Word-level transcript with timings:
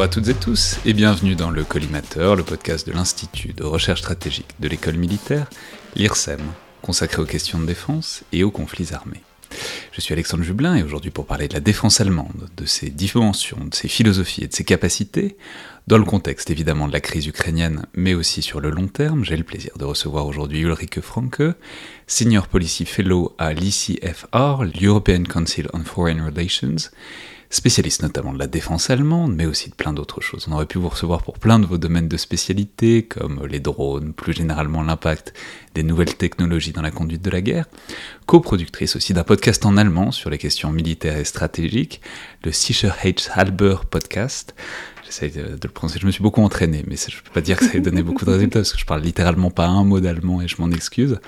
Bonjour 0.00 0.12
à 0.12 0.14
toutes 0.14 0.28
et 0.28 0.34
tous 0.34 0.78
et 0.86 0.94
bienvenue 0.94 1.34
dans 1.34 1.50
le 1.50 1.62
Collimateur, 1.62 2.34
le 2.34 2.42
podcast 2.42 2.86
de 2.86 2.92
l'Institut 2.94 3.52
de 3.52 3.64
recherche 3.64 4.00
stratégique 4.00 4.48
de 4.58 4.66
l'école 4.66 4.96
militaire, 4.96 5.50
l'IRSEM, 5.94 6.40
consacré 6.80 7.20
aux 7.20 7.26
questions 7.26 7.58
de 7.58 7.66
défense 7.66 8.24
et 8.32 8.42
aux 8.42 8.50
conflits 8.50 8.94
armés. 8.94 9.20
Je 9.92 10.00
suis 10.00 10.14
Alexandre 10.14 10.42
Jublin 10.42 10.74
et 10.74 10.82
aujourd'hui 10.82 11.10
pour 11.10 11.26
parler 11.26 11.48
de 11.48 11.52
la 11.52 11.60
défense 11.60 12.00
allemande, 12.00 12.48
de 12.56 12.64
ses 12.64 12.88
dimensions, 12.88 13.66
de 13.66 13.74
ses 13.74 13.88
philosophies 13.88 14.44
et 14.44 14.46
de 14.46 14.54
ses 14.54 14.64
capacités, 14.64 15.36
dans 15.86 15.98
le 15.98 16.04
contexte 16.04 16.48
évidemment 16.48 16.88
de 16.88 16.94
la 16.94 17.00
crise 17.00 17.26
ukrainienne, 17.26 17.84
mais 17.92 18.14
aussi 18.14 18.40
sur 18.40 18.60
le 18.60 18.70
long 18.70 18.88
terme, 18.88 19.22
j'ai 19.22 19.36
le 19.36 19.44
plaisir 19.44 19.76
de 19.76 19.84
recevoir 19.84 20.26
aujourd'hui 20.26 20.60
Ulrike 20.60 21.02
Franke, 21.02 21.42
Senior 22.06 22.48
Policy 22.48 22.86
Fellow 22.86 23.34
à 23.36 23.52
l'ECFR, 23.52 24.64
l'European 24.80 25.24
Council 25.24 25.68
on 25.74 25.84
Foreign 25.84 26.24
Relations, 26.24 26.88
spécialiste 27.50 28.02
notamment 28.02 28.32
de 28.32 28.38
la 28.38 28.46
défense 28.46 28.90
allemande, 28.90 29.34
mais 29.34 29.44
aussi 29.44 29.70
de 29.70 29.74
plein 29.74 29.92
d'autres 29.92 30.20
choses. 30.20 30.46
On 30.48 30.52
aurait 30.52 30.66
pu 30.66 30.78
vous 30.78 30.88
recevoir 30.88 31.22
pour 31.22 31.38
plein 31.38 31.58
de 31.58 31.66
vos 31.66 31.78
domaines 31.78 32.08
de 32.08 32.16
spécialité, 32.16 33.02
comme 33.02 33.44
les 33.46 33.58
drones, 33.58 34.12
plus 34.12 34.32
généralement 34.32 34.82
l'impact 34.82 35.34
des 35.74 35.82
nouvelles 35.82 36.14
technologies 36.14 36.72
dans 36.72 36.82
la 36.82 36.92
conduite 36.92 37.22
de 37.22 37.30
la 37.30 37.40
guerre, 37.40 37.66
coproductrice 38.26 38.94
aussi 38.94 39.14
d'un 39.14 39.24
podcast 39.24 39.66
en 39.66 39.76
allemand 39.76 40.12
sur 40.12 40.30
les 40.30 40.38
questions 40.38 40.70
militaires 40.70 41.18
et 41.18 41.24
stratégiques, 41.24 42.00
le 42.44 42.52
Sicherheitshalber 42.52 43.76
Podcast, 43.90 44.54
j'essaye 45.04 45.30
de, 45.30 45.42
le 45.62 45.68
prononcer. 45.68 45.98
Je 45.98 46.06
me 46.06 46.10
suis 46.10 46.22
beaucoup 46.22 46.42
entraîné, 46.42 46.84
mais 46.86 46.96
je 46.96 47.22
peux 47.22 47.30
pas 47.32 47.40
dire 47.40 47.56
que 47.58 47.64
ça 47.64 47.74
ait 47.76 47.80
donné 47.80 48.02
beaucoup 48.02 48.24
de 48.24 48.30
résultats 48.30 48.60
parce 48.60 48.72
que 48.72 48.78
je 48.78 48.84
parle 48.84 49.02
littéralement 49.02 49.50
pas 49.50 49.66
un 49.66 49.84
mot 49.84 50.00
d'allemand 50.00 50.40
et 50.42 50.48
je 50.48 50.56
m'en 50.60 50.70
excuse. 50.70 51.18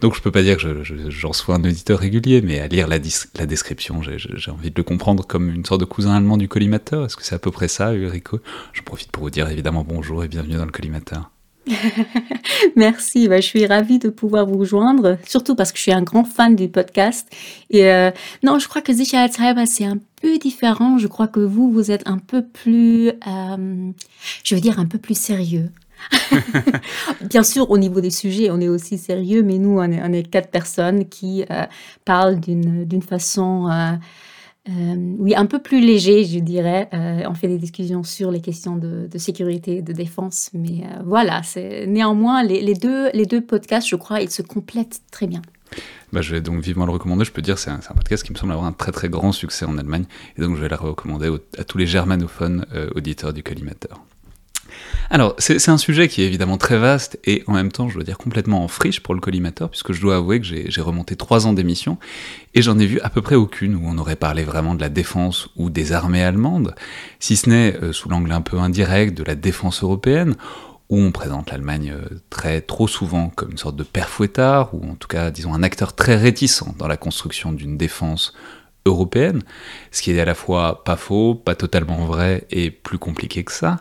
Donc 0.00 0.14
je 0.14 0.20
peux 0.20 0.30
pas 0.30 0.42
dire 0.42 0.56
que 0.56 0.82
j'en 1.08 1.32
sois 1.32 1.56
un 1.56 1.64
auditeur 1.64 1.98
régulier, 1.98 2.42
mais 2.42 2.60
à 2.60 2.68
lire 2.68 2.88
la, 2.88 2.98
description, 2.98 4.02
j'ai 4.02 4.50
envie 4.50 4.70
de 4.70 4.76
le 4.76 4.84
comprendre 4.84 5.26
comme 5.26 5.48
une 5.48 5.64
sorte 5.64 5.80
de 5.80 5.86
cousin 5.86 6.14
allemand 6.14 6.36
du 6.36 6.48
collimateur. 6.48 7.04
Est-ce 7.04 7.16
que 7.16 7.24
c'est 7.24 7.34
à 7.34 7.38
peu 7.38 7.50
près 7.50 7.68
ça, 7.68 7.94
Ulrico 7.94 8.40
Je 8.72 8.82
profite 8.82 9.10
pour 9.10 9.24
vous 9.24 9.30
dire 9.30 9.48
évidemment 9.48 9.84
bonjour 9.88 10.24
et 10.24 10.28
bienvenue 10.28 10.56
dans 10.56 10.66
le 10.66 10.72
collimateur. 10.72 11.30
Merci, 12.76 13.28
bah, 13.28 13.40
je 13.40 13.46
suis 13.46 13.66
ravie 13.66 13.98
de 13.98 14.08
pouvoir 14.08 14.46
vous 14.46 14.58
rejoindre, 14.58 15.18
surtout 15.26 15.54
parce 15.54 15.72
que 15.72 15.78
je 15.78 15.82
suis 15.82 15.92
un 15.92 16.02
grand 16.02 16.24
fan 16.24 16.56
du 16.56 16.68
podcast. 16.68 17.28
Et 17.70 17.90
euh, 17.90 18.10
non, 18.42 18.58
je 18.58 18.68
crois 18.68 18.82
que 18.82 18.92
Sicherheitshalber, 18.92 19.66
c'est 19.66 19.84
un 19.84 19.98
peu 20.20 20.38
différent. 20.38 20.98
Je 20.98 21.06
crois 21.06 21.28
que 21.28 21.40
vous, 21.40 21.70
vous 21.70 21.90
êtes 21.90 22.06
un 22.06 22.18
peu 22.18 22.42
plus, 22.42 23.08
euh, 23.08 23.90
je 24.44 24.54
veux 24.54 24.60
dire, 24.60 24.78
un 24.78 24.86
peu 24.86 24.98
plus 24.98 25.18
sérieux. 25.18 25.70
Bien 27.22 27.44
sûr, 27.44 27.70
au 27.70 27.78
niveau 27.78 28.00
des 28.00 28.10
sujets, 28.10 28.50
on 28.50 28.60
est 28.60 28.68
aussi 28.68 28.98
sérieux, 28.98 29.42
mais 29.42 29.58
nous, 29.58 29.78
on 29.78 29.84
est, 29.84 30.02
on 30.02 30.12
est 30.12 30.28
quatre 30.28 30.50
personnes 30.50 31.08
qui 31.08 31.44
euh, 31.50 31.64
parlent 32.04 32.40
d'une 32.40 33.02
façon 33.02 33.68
euh, 34.68 34.94
oui, 35.18 35.34
un 35.34 35.46
peu 35.46 35.60
plus 35.60 35.80
léger, 35.80 36.24
je 36.24 36.38
dirais. 36.38 36.88
Euh, 36.94 37.22
on 37.28 37.34
fait 37.34 37.48
des 37.48 37.58
discussions 37.58 38.04
sur 38.04 38.30
les 38.30 38.40
questions 38.40 38.76
de, 38.76 39.08
sécurité 39.18 39.78
et 39.78 39.82
de 39.82 39.92
défense, 39.92 40.50
mais 40.52 40.84
euh, 40.84 41.02
voilà, 41.04 41.42
c'est 41.42 41.86
néanmoins 41.86 42.44
les, 42.44 42.74
deux, 42.74 43.10
les 43.12 43.26
deux 43.26 43.40
podcasts, 43.40 43.88
je 43.88 43.96
crois, 43.96 44.20
ils 44.20 44.30
se 44.30 44.42
complètent 44.42 45.00
très 45.10 45.26
bien. 45.26 45.42
Bah, 46.12 46.20
je 46.20 46.34
vais 46.34 46.40
donc 46.40 46.60
vivement 46.60 46.86
le 46.86 46.92
recommander. 46.92 47.24
Je 47.24 47.32
peux 47.32 47.42
dire, 47.42 47.58
c'est 47.58 47.70
un, 47.70 47.78
podcast 47.78 48.22
qui 48.22 48.32
me 48.32 48.38
semble 48.38 48.52
avoir 48.52 48.68
un 48.68 48.72
très 48.72 48.92
très 48.92 49.08
grand 49.08 49.32
succès 49.32 49.64
en 49.64 49.78
Allemagne, 49.78 50.04
et 50.36 50.40
donc 50.40 50.56
je 50.56 50.60
vais 50.60 50.68
le 50.68 50.76
recommander 50.76 51.30
à 51.58 51.64
tous 51.64 51.78
les 51.78 51.86
germanophones 51.86 52.64
auditeurs 52.94 53.32
du 53.32 53.42
collimateur. 53.42 54.00
Alors, 55.10 55.34
c'est 55.38 55.68
un 55.68 55.76
sujet 55.76 56.08
qui 56.08 56.22
est 56.22 56.26
évidemment 56.26 56.56
très 56.56 56.78
vaste 56.78 57.18
et 57.24 57.44
en 57.46 57.52
même 57.52 57.70
temps, 57.70 57.88
je 57.88 57.94
dois 57.94 58.04
dire, 58.04 58.16
complètement 58.16 58.64
en 58.64 58.68
friche 58.68 59.00
pour 59.00 59.14
le 59.14 59.20
collimateur, 59.20 59.68
puisque 59.68 59.92
je 59.92 60.00
dois 60.00 60.16
avouer 60.16 60.40
que 60.40 60.46
j'ai 60.46 60.80
remonté 60.80 61.16
trois 61.16 61.46
ans 61.46 61.52
d'émission 61.52 61.98
et 62.54 62.62
j'en 62.62 62.78
ai 62.78 62.86
vu 62.86 62.98
à 63.00 63.10
peu 63.10 63.20
près 63.20 63.34
aucune 63.34 63.74
où 63.74 63.82
on 63.84 63.98
aurait 63.98 64.16
parlé 64.16 64.44
vraiment 64.44 64.74
de 64.74 64.80
la 64.80 64.88
défense 64.88 65.48
ou 65.56 65.70
des 65.70 65.92
armées 65.92 66.22
allemandes, 66.22 66.74
si 67.20 67.36
ce 67.36 67.50
n'est 67.50 67.76
euh, 67.82 67.92
sous 67.92 68.08
l'angle 68.08 68.32
un 68.32 68.40
peu 68.40 68.58
indirect 68.58 69.16
de 69.16 69.24
la 69.24 69.34
défense 69.34 69.82
européenne, 69.82 70.34
où 70.88 70.98
on 70.98 71.10
présente 71.10 71.50
l'Allemagne 71.50 71.94
euh, 71.94 72.20
très 72.30 72.60
trop 72.60 72.88
souvent 72.88 73.30
comme 73.30 73.52
une 73.52 73.58
sorte 73.58 73.76
de 73.76 73.82
père 73.82 74.08
fouettard, 74.08 74.74
ou 74.74 74.90
en 74.90 74.94
tout 74.94 75.08
cas, 75.08 75.30
disons, 75.30 75.54
un 75.54 75.62
acteur 75.62 75.94
très 75.94 76.16
réticent 76.16 76.64
dans 76.78 76.88
la 76.88 76.96
construction 76.96 77.52
d'une 77.52 77.76
défense 77.76 78.34
européenne, 78.84 79.42
ce 79.90 80.02
qui 80.02 80.10
est 80.12 80.20
à 80.20 80.24
la 80.24 80.34
fois 80.34 80.84
pas 80.84 80.96
faux, 80.96 81.34
pas 81.34 81.54
totalement 81.54 82.04
vrai 82.04 82.46
et 82.50 82.70
plus 82.70 82.98
compliqué 82.98 83.44
que 83.44 83.52
ça. 83.52 83.78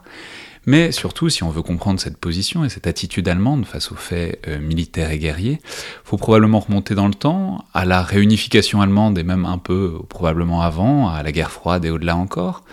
Mais 0.66 0.92
surtout, 0.92 1.30
si 1.30 1.44
on 1.44 1.50
veut 1.50 1.64
comprendre 1.64 2.00
cette 2.00 2.18
position 2.18 2.64
et 2.64 2.70
cette 2.70 2.86
attitude 2.86 3.28
allemande 3.28 3.66
face 3.66 3.92
aux 3.92 3.96
faits 3.96 4.40
euh, 4.48 4.60
militaires 4.60 5.10
et 5.10 5.18
guerriers, 5.18 5.60
faut 6.04 6.18
probablement 6.18 6.60
remonter 6.60 6.94
dans 6.94 7.08
le 7.08 7.16
temps, 7.16 7.66
à 7.74 7.84
la 7.86 8.04
réunification 8.04 8.82
allemande 8.82 9.18
et 9.18 9.24
même 9.24 9.46
un 9.46 9.58
peu 9.58 10.00
probablement 10.08 10.62
avant, 10.62 11.10
à 11.10 11.24
la 11.24 11.32
guerre 11.32 11.52
froide 11.52 11.84
et 11.86 11.90
au-delà 11.90 12.16
encore. 12.16 12.64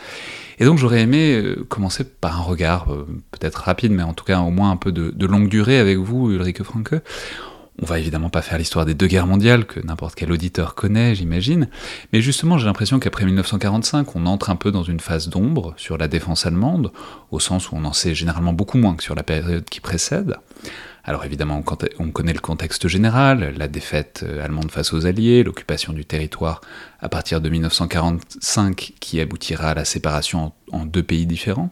Et 0.59 0.65
donc 0.65 0.77
j'aurais 0.77 1.00
aimé 1.00 1.34
euh, 1.37 1.65
commencer 1.69 2.04
par 2.04 2.38
un 2.38 2.43
regard, 2.43 2.93
euh, 2.93 3.06
peut-être 3.31 3.56
rapide, 3.56 3.93
mais 3.93 4.03
en 4.03 4.12
tout 4.12 4.25
cas 4.25 4.41
au 4.41 4.50
moins 4.50 4.71
un 4.71 4.77
peu 4.77 4.93
de 4.93 5.27
longue 5.27 5.48
durée 5.48 5.78
avec 5.78 5.97
vous, 5.97 6.31
Ulrike 6.31 6.62
Franke, 6.62 6.94
on 7.81 7.87
va 7.87 7.99
évidemment 7.99 8.31
pas 8.31 8.43
faire 8.43 8.59
l'histoire 8.59 8.84
des 8.84 8.94
deux 8.94 9.06
guerres 9.06 9.27
mondiales 9.27 9.65
que 9.65 9.81
n'importe 9.81 10.15
quel 10.15 10.33
auditeur 10.33 10.75
connaît, 10.75 11.15
j'imagine, 11.15 11.69
mais 12.12 12.21
justement 12.21 12.59
j'ai 12.59 12.66
l'impression 12.66 12.99
qu'après 12.99 13.25
1945, 13.25 14.16
on 14.16 14.27
entre 14.27 14.50
un 14.50 14.56
peu 14.56 14.72
dans 14.72 14.83
une 14.83 15.00
phase 15.00 15.28
d'ombre 15.28 15.75
sur 15.77 15.97
la 15.97 16.09
défense 16.09 16.47
allemande, 16.47 16.93
au 17.31 17.41
sens 17.41 17.71
où 17.71 17.77
on 17.77 17.84
en 17.84 17.93
sait 17.93 18.15
généralement 18.15 18.53
beaucoup 18.53 18.78
moins 18.78 18.97
que 18.97 19.03
sur 19.03 19.15
la 19.15 19.22
période 19.22 19.65
qui 19.65 19.81
précède. 19.81 20.37
Alors 21.05 21.25
évidemment, 21.25 21.62
on 21.99 22.11
connaît 22.11 22.34
le 22.34 22.41
contexte 22.41 22.87
général, 22.87 23.55
la 23.56 23.66
défaite 23.66 24.25
euh, 24.28 24.45
allemande 24.45 24.71
face 24.71 24.93
aux 24.93 25.06
Alliés, 25.06 25.43
l'occupation 25.43 25.95
du 25.95 26.05
territoire 26.05 26.60
à 27.00 27.09
partir 27.09 27.41
de 27.41 27.49
1945 27.49 28.93
qui 29.00 29.19
aboutira 29.19 29.71
à 29.71 29.75
la 29.75 29.87
séparation 29.87 30.53
en 30.71 30.84
deux 30.84 31.03
pays 31.03 31.25
différents. 31.25 31.71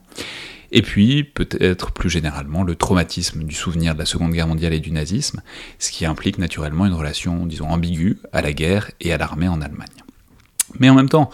Et 0.72 0.82
puis, 0.82 1.24
peut-être 1.24 1.92
plus 1.92 2.10
généralement, 2.10 2.62
le 2.62 2.74
traumatisme 2.74 3.44
du 3.44 3.54
souvenir 3.54 3.94
de 3.94 3.98
la 3.98 4.06
Seconde 4.06 4.32
Guerre 4.32 4.48
mondiale 4.48 4.72
et 4.72 4.80
du 4.80 4.90
nazisme, 4.90 5.42
ce 5.78 5.90
qui 5.90 6.06
implique 6.06 6.38
naturellement 6.38 6.86
une 6.86 6.92
relation, 6.92 7.46
disons, 7.46 7.68
ambiguë 7.68 8.18
à 8.32 8.42
la 8.42 8.52
guerre 8.52 8.90
et 9.00 9.12
à 9.12 9.18
l'armée 9.18 9.48
en 9.48 9.60
Allemagne. 9.60 9.88
Mais 10.78 10.90
en 10.90 10.94
même 10.94 11.08
temps, 11.08 11.30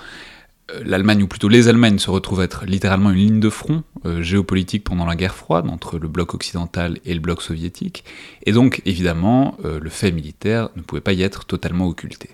l'Allemagne, 0.84 1.22
ou 1.22 1.26
plutôt 1.26 1.48
les 1.48 1.68
Allemagnes, 1.68 1.98
se 1.98 2.10
retrouvent 2.10 2.42
être 2.42 2.64
littéralement 2.66 3.10
une 3.10 3.18
ligne 3.18 3.40
de 3.40 3.50
front 3.50 3.82
euh, 4.04 4.22
géopolitique 4.22 4.84
pendant 4.84 5.06
la 5.06 5.16
guerre 5.16 5.34
froide 5.34 5.68
entre 5.68 5.98
le 5.98 6.08
bloc 6.08 6.34
occidental 6.34 6.98
et 7.04 7.14
le 7.14 7.20
bloc 7.20 7.42
soviétique, 7.42 8.04
et 8.44 8.52
donc 8.52 8.82
évidemment 8.84 9.56
euh, 9.64 9.78
le 9.80 9.90
fait 9.90 10.12
militaire 10.12 10.68
ne 10.76 10.82
pouvait 10.82 11.00
pas 11.00 11.12
y 11.12 11.22
être 11.22 11.44
totalement 11.44 11.86
occulté. 11.86 12.30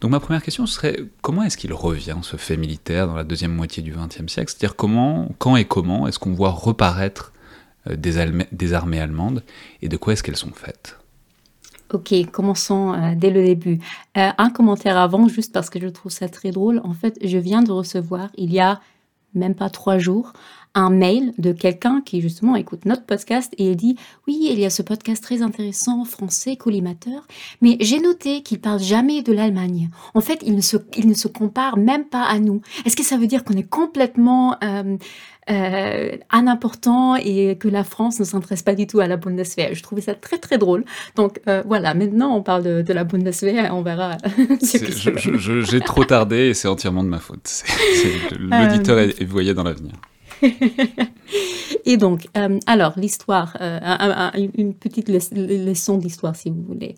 Donc 0.00 0.10
ma 0.10 0.20
première 0.20 0.42
question 0.42 0.66
serait 0.66 0.98
comment 1.22 1.42
est-ce 1.42 1.56
qu'il 1.56 1.72
revient 1.72 2.16
ce 2.22 2.36
fait 2.36 2.56
militaire 2.56 3.06
dans 3.06 3.16
la 3.16 3.24
deuxième 3.24 3.54
moitié 3.54 3.82
du 3.82 3.92
XXe 3.92 4.32
siècle? 4.32 4.52
C'est-à-dire 4.52 4.76
comment, 4.76 5.34
quand 5.38 5.56
et 5.56 5.64
comment 5.64 6.06
est-ce 6.06 6.18
qu'on 6.18 6.34
voit 6.34 6.50
reparaître 6.50 7.32
des, 7.90 8.26
des 8.52 8.72
armées 8.72 9.00
allemandes? 9.00 9.42
Et 9.82 9.88
de 9.88 9.96
quoi 9.96 10.12
est-ce 10.12 10.22
qu'elles 10.22 10.36
sont 10.36 10.52
faites? 10.54 10.96
Ok, 11.94 12.12
commençons 12.32 12.92
euh, 12.92 13.14
dès 13.14 13.30
le 13.30 13.44
début. 13.44 13.78
Euh, 14.16 14.30
un 14.36 14.50
commentaire 14.50 14.98
avant, 14.98 15.28
juste 15.28 15.52
parce 15.52 15.70
que 15.70 15.80
je 15.80 15.86
trouve 15.86 16.10
ça 16.10 16.28
très 16.28 16.50
drôle. 16.50 16.80
En 16.82 16.92
fait, 16.92 17.16
je 17.22 17.38
viens 17.38 17.62
de 17.62 17.70
recevoir, 17.70 18.30
il 18.36 18.52
y 18.52 18.58
a 18.58 18.80
même 19.32 19.54
pas 19.54 19.70
trois 19.70 19.98
jours, 19.98 20.32
un 20.74 20.90
mail 20.90 21.32
de 21.38 21.52
quelqu'un 21.52 22.02
qui 22.04 22.20
justement 22.20 22.56
écoute 22.56 22.84
notre 22.84 23.04
podcast 23.04 23.52
et 23.58 23.70
il 23.70 23.76
dit 23.76 23.96
oui 24.26 24.48
il 24.50 24.58
y 24.58 24.64
a 24.64 24.70
ce 24.70 24.82
podcast 24.82 25.22
très 25.22 25.42
intéressant 25.42 26.04
français 26.04 26.56
collimateur 26.56 27.26
mais 27.60 27.76
j'ai 27.80 28.00
noté 28.00 28.42
qu'il 28.42 28.60
parle 28.60 28.80
jamais 28.80 29.22
de 29.22 29.32
l'Allemagne 29.32 29.90
en 30.14 30.20
fait 30.20 30.40
il 30.42 30.54
ne 30.54 30.60
se 30.60 30.76
il 30.96 31.08
ne 31.08 31.14
se 31.14 31.28
compare 31.28 31.76
même 31.76 32.04
pas 32.04 32.24
à 32.24 32.38
nous 32.38 32.60
est-ce 32.84 32.96
que 32.96 33.04
ça 33.04 33.16
veut 33.16 33.26
dire 33.26 33.44
qu'on 33.44 33.54
est 33.54 33.68
complètement 33.68 34.56
euh, 34.62 34.96
euh, 35.50 36.16
important 36.30 37.16
et 37.16 37.58
que 37.58 37.68
la 37.68 37.84
France 37.84 38.18
ne 38.18 38.24
s'intéresse 38.24 38.62
pas 38.62 38.74
du 38.74 38.86
tout 38.86 39.00
à 39.00 39.06
la 39.06 39.18
Bundeswehr? 39.18 39.74
Je 39.74 39.82
trouvais 39.82 40.00
ça 40.00 40.14
très 40.14 40.38
très 40.38 40.56
drôle. 40.56 40.84
Donc 41.16 41.40
euh, 41.48 41.62
voilà, 41.66 41.92
maintenant 41.92 42.34
on 42.34 42.42
parle 42.42 42.82
de, 42.82 42.92
la 42.92 43.04
Bundeswehr, 43.04 43.74
on 43.74 43.82
verra. 43.82 44.16
J'ai 45.68 45.80
trop 45.80 46.04
tardé 46.04 46.36
et 46.48 46.54
c'est 46.54 46.68
entièrement 46.68 47.04
de 47.04 47.08
ma 47.08 47.18
faute. 47.18 47.62
L'auditeur 48.38 48.98
est, 48.98 49.20
est 49.20 49.26
voyé 49.26 49.52
dans 49.52 49.64
l'avenir. 49.64 49.92
et 51.84 51.96
donc, 51.96 52.26
euh, 52.36 52.58
alors, 52.66 52.94
l'histoire, 52.96 53.56
euh, 53.60 54.30
une 54.54 54.74
petite 54.74 55.08
leçon 55.08 55.98
d'histoire, 55.98 56.36
si 56.36 56.50
vous 56.50 56.62
voulez. 56.62 56.96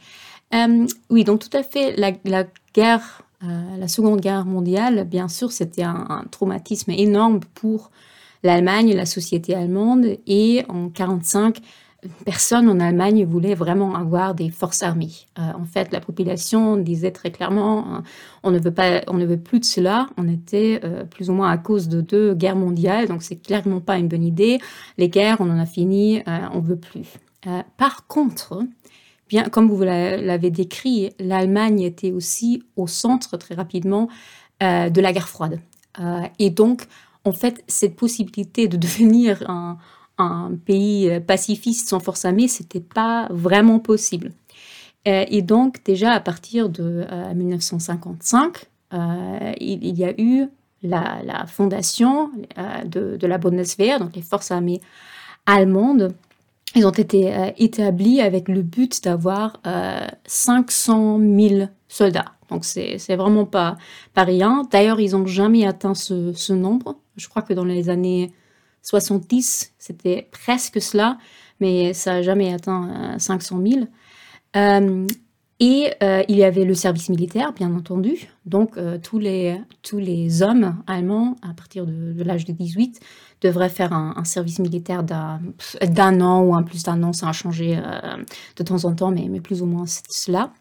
Euh, 0.54 0.86
oui, 1.10 1.24
donc 1.24 1.40
tout 1.40 1.56
à 1.56 1.62
fait, 1.62 1.96
la, 1.96 2.12
guerre, 2.74 3.22
la 3.42 3.88
Seconde 3.88 4.20
Guerre 4.20 4.44
mondiale, 4.44 5.04
bien 5.04 5.28
sûr, 5.28 5.52
c'était 5.52 5.82
un, 5.82 6.06
un, 6.08 6.24
traumatisme 6.30 6.92
énorme 6.92 7.40
pour 7.54 7.90
l'Allemagne, 8.42 8.94
la 8.94 9.06
société 9.06 9.54
allemande, 9.54 10.06
et 10.26 10.64
en 10.68 10.90
1945, 10.90 11.58
personne 12.24 12.68
en 12.68 12.80
Allemagne 12.80 13.24
voulait 13.24 13.54
vraiment 13.54 13.94
avoir 13.94 14.34
des 14.34 14.50
forces 14.50 14.82
armées. 14.82 15.12
Euh, 15.38 15.42
en 15.58 15.64
fait, 15.64 15.92
la 15.92 16.00
population 16.00 16.76
disait 16.76 17.10
très 17.10 17.30
clairement, 17.30 17.96
euh, 17.96 17.98
on 18.42 18.50
ne 18.50 18.58
veut 18.58 18.72
pas, 18.72 19.02
on 19.08 19.14
ne 19.14 19.24
veut 19.24 19.38
plus 19.38 19.60
de 19.60 19.64
cela. 19.64 20.08
On 20.16 20.28
était 20.28 20.80
euh, 20.84 21.04
plus 21.04 21.30
ou 21.30 21.32
moins 21.32 21.50
à 21.50 21.58
cause 21.58 21.88
de 21.88 22.00
deux 22.00 22.34
guerres 22.34 22.56
mondiales, 22.56 23.08
donc 23.08 23.22
c'est 23.22 23.36
clairement 23.36 23.80
pas 23.80 23.98
une 23.98 24.08
bonne 24.08 24.24
idée. 24.24 24.58
Les 24.98 25.08
guerres, 25.08 25.36
on 25.40 25.50
en 25.50 25.58
a 25.58 25.66
fini, 25.66 26.22
on 26.52 26.60
veut 26.60 26.76
plus. 26.76 27.06
par 27.76 28.06
contre, 28.06 28.62
bien 29.28 29.44
comme 29.44 29.68
vous 29.68 29.82
l'avez 29.82 30.50
décrit, 30.50 31.10
l'Allemagne 31.18 31.80
était 31.80 32.12
aussi 32.12 32.62
au 32.76 32.86
centre 32.86 33.36
très 33.36 33.54
rapidement 33.54 34.08
de 34.60 35.00
la 35.00 35.12
guerre 35.12 35.28
froide. 35.28 35.60
et 36.38 36.50
donc, 36.50 36.86
en 37.24 37.32
fait, 37.32 37.62
cette 37.66 37.96
possibilité 37.96 38.68
de 38.68 38.76
devenir 38.86 39.48
un, 39.50 39.78
pays 40.64 41.20
pacifiste 41.26 41.88
sans 41.88 42.00
force 42.00 42.24
armée, 42.24 42.48
c'était 42.48 42.80
pas 42.80 43.28
vraiment 43.30 43.78
possible. 43.78 44.32
et 45.04 45.42
donc, 45.42 45.84
déjà 45.84 46.12
à 46.12 46.20
partir 46.20 46.68
de 46.68 47.04
1955, 47.34 48.64
il, 48.92 49.98
y 49.98 50.04
a 50.04 50.14
eu 50.18 50.46
la, 50.82 51.46
fondation 51.46 52.30
de, 52.86 53.26
la 53.26 53.38
Bundeswehr, 53.38 53.98
donc 53.98 54.16
les 54.16 54.22
forces 54.22 54.50
armées 54.50 54.80
allemandes, 55.46 56.14
ils 56.76 56.86
ont 56.86 56.90
été 56.90 57.34
euh, 57.34 57.50
établis 57.56 58.20
avec 58.20 58.48
le 58.48 58.62
but 58.62 59.02
d'avoir 59.02 59.60
500 60.26 61.20
euh, 61.20 61.48
000 61.48 61.68
soldats. 61.88 62.32
Donc 62.50 62.64
c'est 62.64 63.16
vraiment 63.16 63.44
pas, 63.44 63.76
pas 64.14 64.24
rien. 64.24 64.62
D'ailleurs, 64.70 65.00
ils 65.00 65.12
n'ont 65.12 65.26
jamais 65.26 65.66
atteint 65.66 65.94
ce, 65.94 66.52
nombre. 66.52 66.96
Je 67.16 67.28
crois 67.28 67.42
que 67.42 67.54
dans 67.54 67.64
les 67.64 67.88
années 67.88 68.32
70, 68.86 69.74
c'était 69.78 70.28
presque 70.30 70.80
cela, 70.80 71.18
mais 71.60 71.92
ça 71.92 72.14
n'a 72.14 72.22
jamais 72.22 72.54
atteint 72.54 73.18
500 73.18 73.58
euh, 73.58 73.86
000. 74.54 75.06
et 75.60 75.90
il 76.28 76.36
y 76.36 76.44
avait 76.44 76.64
le 76.64 76.74
service 76.74 77.08
militaire, 77.08 77.52
bien 77.52 77.74
entendu. 77.74 78.28
Donc 78.44 78.78
tous, 79.02 79.18
les, 79.18 79.60
tous 79.82 79.98
les 79.98 80.42
hommes 80.42 80.76
allemands, 80.86 81.36
à 81.42 81.52
partir 81.52 81.86
de, 81.86 82.22
l'âge 82.22 82.44
de 82.44 82.52
18, 82.52 83.00
devrait 83.40 83.68
faire 83.68 83.92
un, 83.92 84.24
service 84.24 84.58
militaire 84.58 85.02
d'un 85.02 86.20
an 86.20 86.42
ou 86.42 86.54
un 86.54 86.62
plus 86.62 86.82
d'un 86.82 87.02
an, 87.02 87.12
ça 87.12 87.28
a 87.28 87.32
changé 87.32 87.76
euh, 87.76 88.16
de 88.56 88.62
temps 88.62 88.84
en 88.84 88.94
temps, 88.94 89.10
mais, 89.10 89.26
mais 89.28 89.40
plus 89.40 89.62
ou 89.62 89.66
moins 89.66 89.84
cela. 90.08 90.52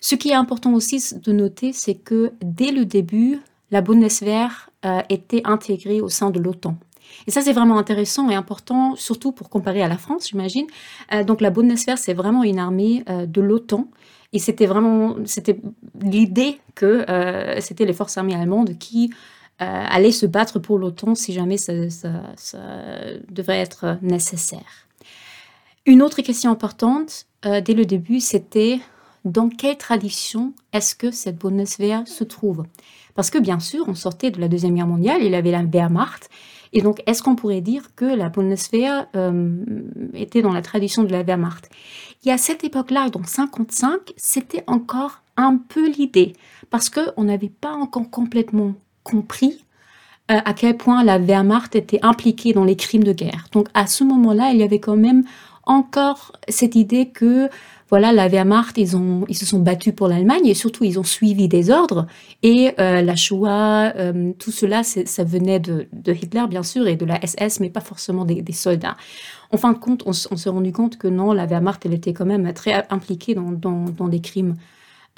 Ce 0.00 0.14
qui 0.14 0.30
est 0.30 0.34
important 0.34 0.72
aussi 0.74 1.02
de 1.22 1.32
noter, 1.32 1.72
c'est 1.72 1.94
que 1.94 2.32
dès 2.42 2.72
le 2.72 2.84
début, 2.84 3.40
la 3.70 3.80
Bundeswehr 3.80 4.70
euh, 4.84 5.00
était 5.08 5.42
intégrée 5.44 6.00
au 6.00 6.08
sein 6.08 6.30
de 6.30 6.40
l'OTAN. 6.40 6.76
Et 7.26 7.30
ça, 7.30 7.42
c'est 7.42 7.52
vraiment 7.52 7.78
intéressant 7.78 8.30
et 8.30 8.34
important, 8.34 8.96
surtout 8.96 9.32
pour 9.32 9.50
comparer 9.50 9.82
à 9.82 9.88
la 9.88 9.98
France, 9.98 10.28
j'imagine. 10.28 10.66
Euh, 11.12 11.24
donc, 11.24 11.40
la 11.40 11.50
Bundeswehr, 11.50 11.98
c'est 11.98 12.14
vraiment 12.14 12.42
une 12.44 12.58
armée 12.58 13.04
de 13.08 13.40
l'OTAN. 13.40 13.88
Et 14.32 14.38
c'était 14.38 14.66
vraiment, 14.66 15.16
c'était 15.24 15.60
l'idée 16.00 16.60
que 16.76 17.04
c'était 17.58 17.84
les 17.84 17.92
forces 17.92 18.16
armées 18.16 18.36
allemandes 18.36 18.78
qui 18.78 19.10
euh, 19.62 19.84
aller 19.90 20.10
se 20.10 20.24
battre 20.24 20.58
pour 20.58 20.78
l'OTAN 20.78 21.14
si 21.14 21.34
jamais 21.34 21.58
ça, 21.58 21.74
devrait 23.28 23.58
être 23.58 23.98
nécessaire. 24.00 24.86
Une 25.84 26.00
autre 26.00 26.22
question 26.22 26.50
importante 26.50 27.26
euh, 27.44 27.60
dès 27.60 27.74
le 27.74 27.84
début, 27.84 28.20
c'était 28.20 28.80
dans 29.26 29.50
quelle 29.50 29.76
tradition 29.76 30.54
est-ce 30.72 30.94
que 30.94 31.10
cette 31.10 31.36
Bundeswehr 31.36 32.08
se 32.08 32.24
trouve? 32.24 32.64
Parce 33.14 33.28
que 33.28 33.36
bien 33.36 33.60
sûr, 33.60 33.84
on 33.86 33.94
sortait 33.94 34.30
de 34.30 34.40
la 34.40 34.48
Deuxième 34.48 34.74
Guerre 34.74 34.86
mondiale, 34.86 35.20
il 35.22 35.30
y 35.30 35.34
avait 35.34 35.50
la 35.50 35.62
Wehrmacht, 35.62 36.30
et 36.72 36.82
donc 36.82 37.02
est-ce 37.06 37.22
qu'on 37.22 37.34
pourrait 37.34 37.60
dire 37.60 37.94
que 37.94 38.04
la 38.04 38.28
Bundeswehr 38.28 39.06
euh, 39.16 39.64
était 40.14 40.42
dans 40.42 40.52
la 40.52 40.62
tradition 40.62 41.02
de 41.02 41.12
la 41.12 41.22
Wehrmacht? 41.22 41.68
Et 42.24 42.30
à 42.30 42.38
cette 42.38 42.64
époque-là, 42.64 43.08
donc 43.08 43.26
55, 43.26 44.12
c'était 44.16 44.64
encore 44.66 45.22
un 45.36 45.56
peu 45.56 45.88
l'idée, 45.88 46.34
parce 46.68 46.90
qu'on 46.90 47.24
n'avait 47.24 47.48
pas 47.48 47.72
encore 47.72 48.10
complètement 48.10 48.74
compris 49.04 49.64
euh, 50.30 50.38
à 50.44 50.54
quel 50.54 50.76
point 50.76 51.02
la 51.02 51.18
Wehrmacht 51.18 51.74
était 51.74 52.00
impliquée 52.02 52.52
dans 52.52 52.64
les 52.64 52.76
crimes 52.76 53.04
de 53.04 53.12
guerre. 53.12 53.46
Donc 53.52 53.68
à 53.74 53.86
ce 53.86 54.04
moment-là, 54.04 54.50
il 54.52 54.58
y 54.60 54.62
avait 54.62 54.80
quand 54.80 54.96
même 54.96 55.24
encore 55.64 56.32
cette 56.48 56.74
idée 56.74 57.08
que 57.08 57.48
voilà, 57.90 58.12
la 58.12 58.28
Wehrmacht, 58.28 58.78
ils, 58.78 58.96
ont, 58.96 59.24
ils 59.28 59.36
se 59.36 59.44
sont 59.44 59.58
battus 59.58 59.92
pour 59.92 60.06
l'Allemagne 60.06 60.46
et 60.46 60.54
surtout 60.54 60.84
ils 60.84 60.98
ont 61.00 61.04
suivi 61.04 61.48
des 61.48 61.70
ordres. 61.70 62.06
Et 62.44 62.72
euh, 62.78 63.02
la 63.02 63.16
Shoah, 63.16 63.92
euh, 63.96 64.32
tout 64.38 64.52
cela, 64.52 64.84
ça 64.84 65.24
venait 65.24 65.58
de, 65.58 65.88
Hitler 66.06 66.44
bien 66.48 66.62
sûr 66.62 66.86
et 66.86 66.94
de 66.94 67.04
la 67.04 67.20
SS, 67.20 67.58
mais 67.58 67.68
pas 67.68 67.80
forcément 67.80 68.24
des, 68.24 68.52
soldats. 68.52 68.96
En 69.50 69.56
fin 69.56 69.72
de 69.72 69.78
compte, 69.78 70.04
on, 70.06 70.12
s'est 70.12 70.50
rendu 70.50 70.72
compte 70.72 70.98
que 70.98 71.08
non, 71.08 71.32
la 71.32 71.46
Wehrmacht, 71.46 71.84
elle 71.84 71.94
était 71.94 72.12
quand 72.12 72.26
même 72.26 72.52
très 72.52 72.86
impliquée 72.90 73.34
dans, 73.34 73.50
dans, 73.50 74.08
des 74.08 74.20
crimes 74.20 74.54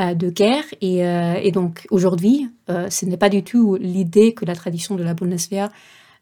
euh, 0.00 0.14
de 0.14 0.30
guerre. 0.30 0.64
Et, 0.80 1.52
donc 1.52 1.86
aujourd'hui, 1.90 2.48
ce 2.68 3.04
n'est 3.04 3.18
pas 3.18 3.28
du 3.28 3.42
tout 3.42 3.76
l'idée 3.78 4.32
que 4.32 4.46
la 4.46 4.54
tradition 4.54 4.94
de 4.94 5.02
la 5.02 5.12
Bundeswehr 5.12 5.68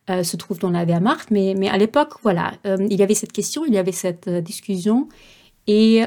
se 0.08 0.37
trouve 0.37 0.58
dans 0.58 0.70
la 0.70 0.85
Wehrmacht, 0.85 1.31
mais, 1.31 1.55
mais 1.56 1.69
à 1.69 1.76
l'époque, 1.76 2.14
voilà, 2.25 2.55
il 2.64 2.99
y 2.99 3.03
avait 3.05 3.14
cette 3.14 3.31
question, 3.31 3.64
il 3.64 3.73
y 3.73 3.79
avait 3.79 3.93
cette 3.93 4.29
discussion, 4.29 5.06
et, 5.66 6.02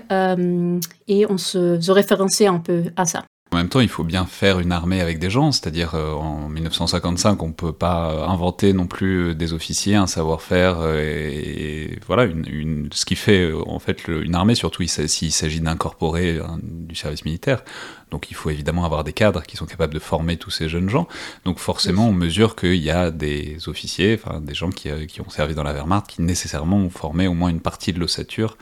et 1.07 1.25
on 1.29 1.37
se, 1.37 1.79
se 1.79 1.91
référençait 1.91 2.47
un 2.47 2.59
peu 2.59 2.83
à 2.95 3.05
ça. 3.05 3.23
En 3.53 3.57
même 3.57 3.69
temps, 3.69 3.81
il 3.81 3.89
faut 3.89 4.03
bien 4.03 4.25
faire 4.25 4.59
une 4.59 4.71
armée 4.71 4.99
avec 4.99 5.19
des 5.19 5.29
gens, 5.29 5.51
c'est-à-dire 5.51 5.93
euh, 5.93 6.13
en 6.13 6.49
1955, 6.49 7.43
on 7.43 7.49
ne 7.49 7.53
peut 7.53 7.71
pas 7.71 8.25
inventer 8.27 8.73
non 8.73 8.87
plus 8.87 9.29
euh, 9.29 9.35
des 9.35 9.53
officiers, 9.53 9.93
un 9.93 10.07
savoir-faire, 10.07 10.77
euh, 10.79 10.99
et, 10.99 11.99
voilà, 12.07 12.23
une, 12.23 12.89
ce 12.91 13.05
qui 13.05 13.15
fait 13.15 13.51
en 13.67 13.77
fait 13.77 14.07
une 14.07 14.33
armée, 14.33 14.55
surtout 14.55 14.83
s'il 14.87 15.31
s'agit 15.31 15.61
d'incorporer 15.61 16.39
du 16.63 16.95
service 16.95 17.25
militaire. 17.25 17.63
Donc 18.09 18.31
il 18.31 18.33
faut 18.33 18.49
évidemment 18.49 18.85
avoir 18.85 19.03
des 19.03 19.13
cadres 19.13 19.43
qui 19.43 19.55
sont 19.55 19.67
capables 19.67 19.93
de 19.93 19.99
former 19.99 20.37
tous 20.37 20.49
ces 20.49 20.67
jeunes 20.67 20.89
gens. 20.89 21.07
Donc 21.45 21.59
forcément, 21.59 22.07
on 22.07 22.13
mesure 22.13 22.55
qu'il 22.55 22.75
y 22.75 22.89
a 22.89 23.11
des 23.11 23.57
officiers, 23.67 24.19
enfin 24.19 24.41
des 24.41 24.55
gens 24.55 24.69
qui, 24.69 24.89
qui, 25.05 25.21
ont 25.21 25.29
servi 25.29 25.53
dans 25.53 25.63
la 25.63 25.73
Wehrmacht, 25.73 26.07
qui 26.07 26.23
nécessairement 26.23 26.77
ont 26.77 26.89
formé 26.89 27.27
au 27.27 27.35
moins 27.35 27.49
une 27.49 27.61
partie 27.61 27.93
de 27.93 27.99
l'ossature 27.99 28.57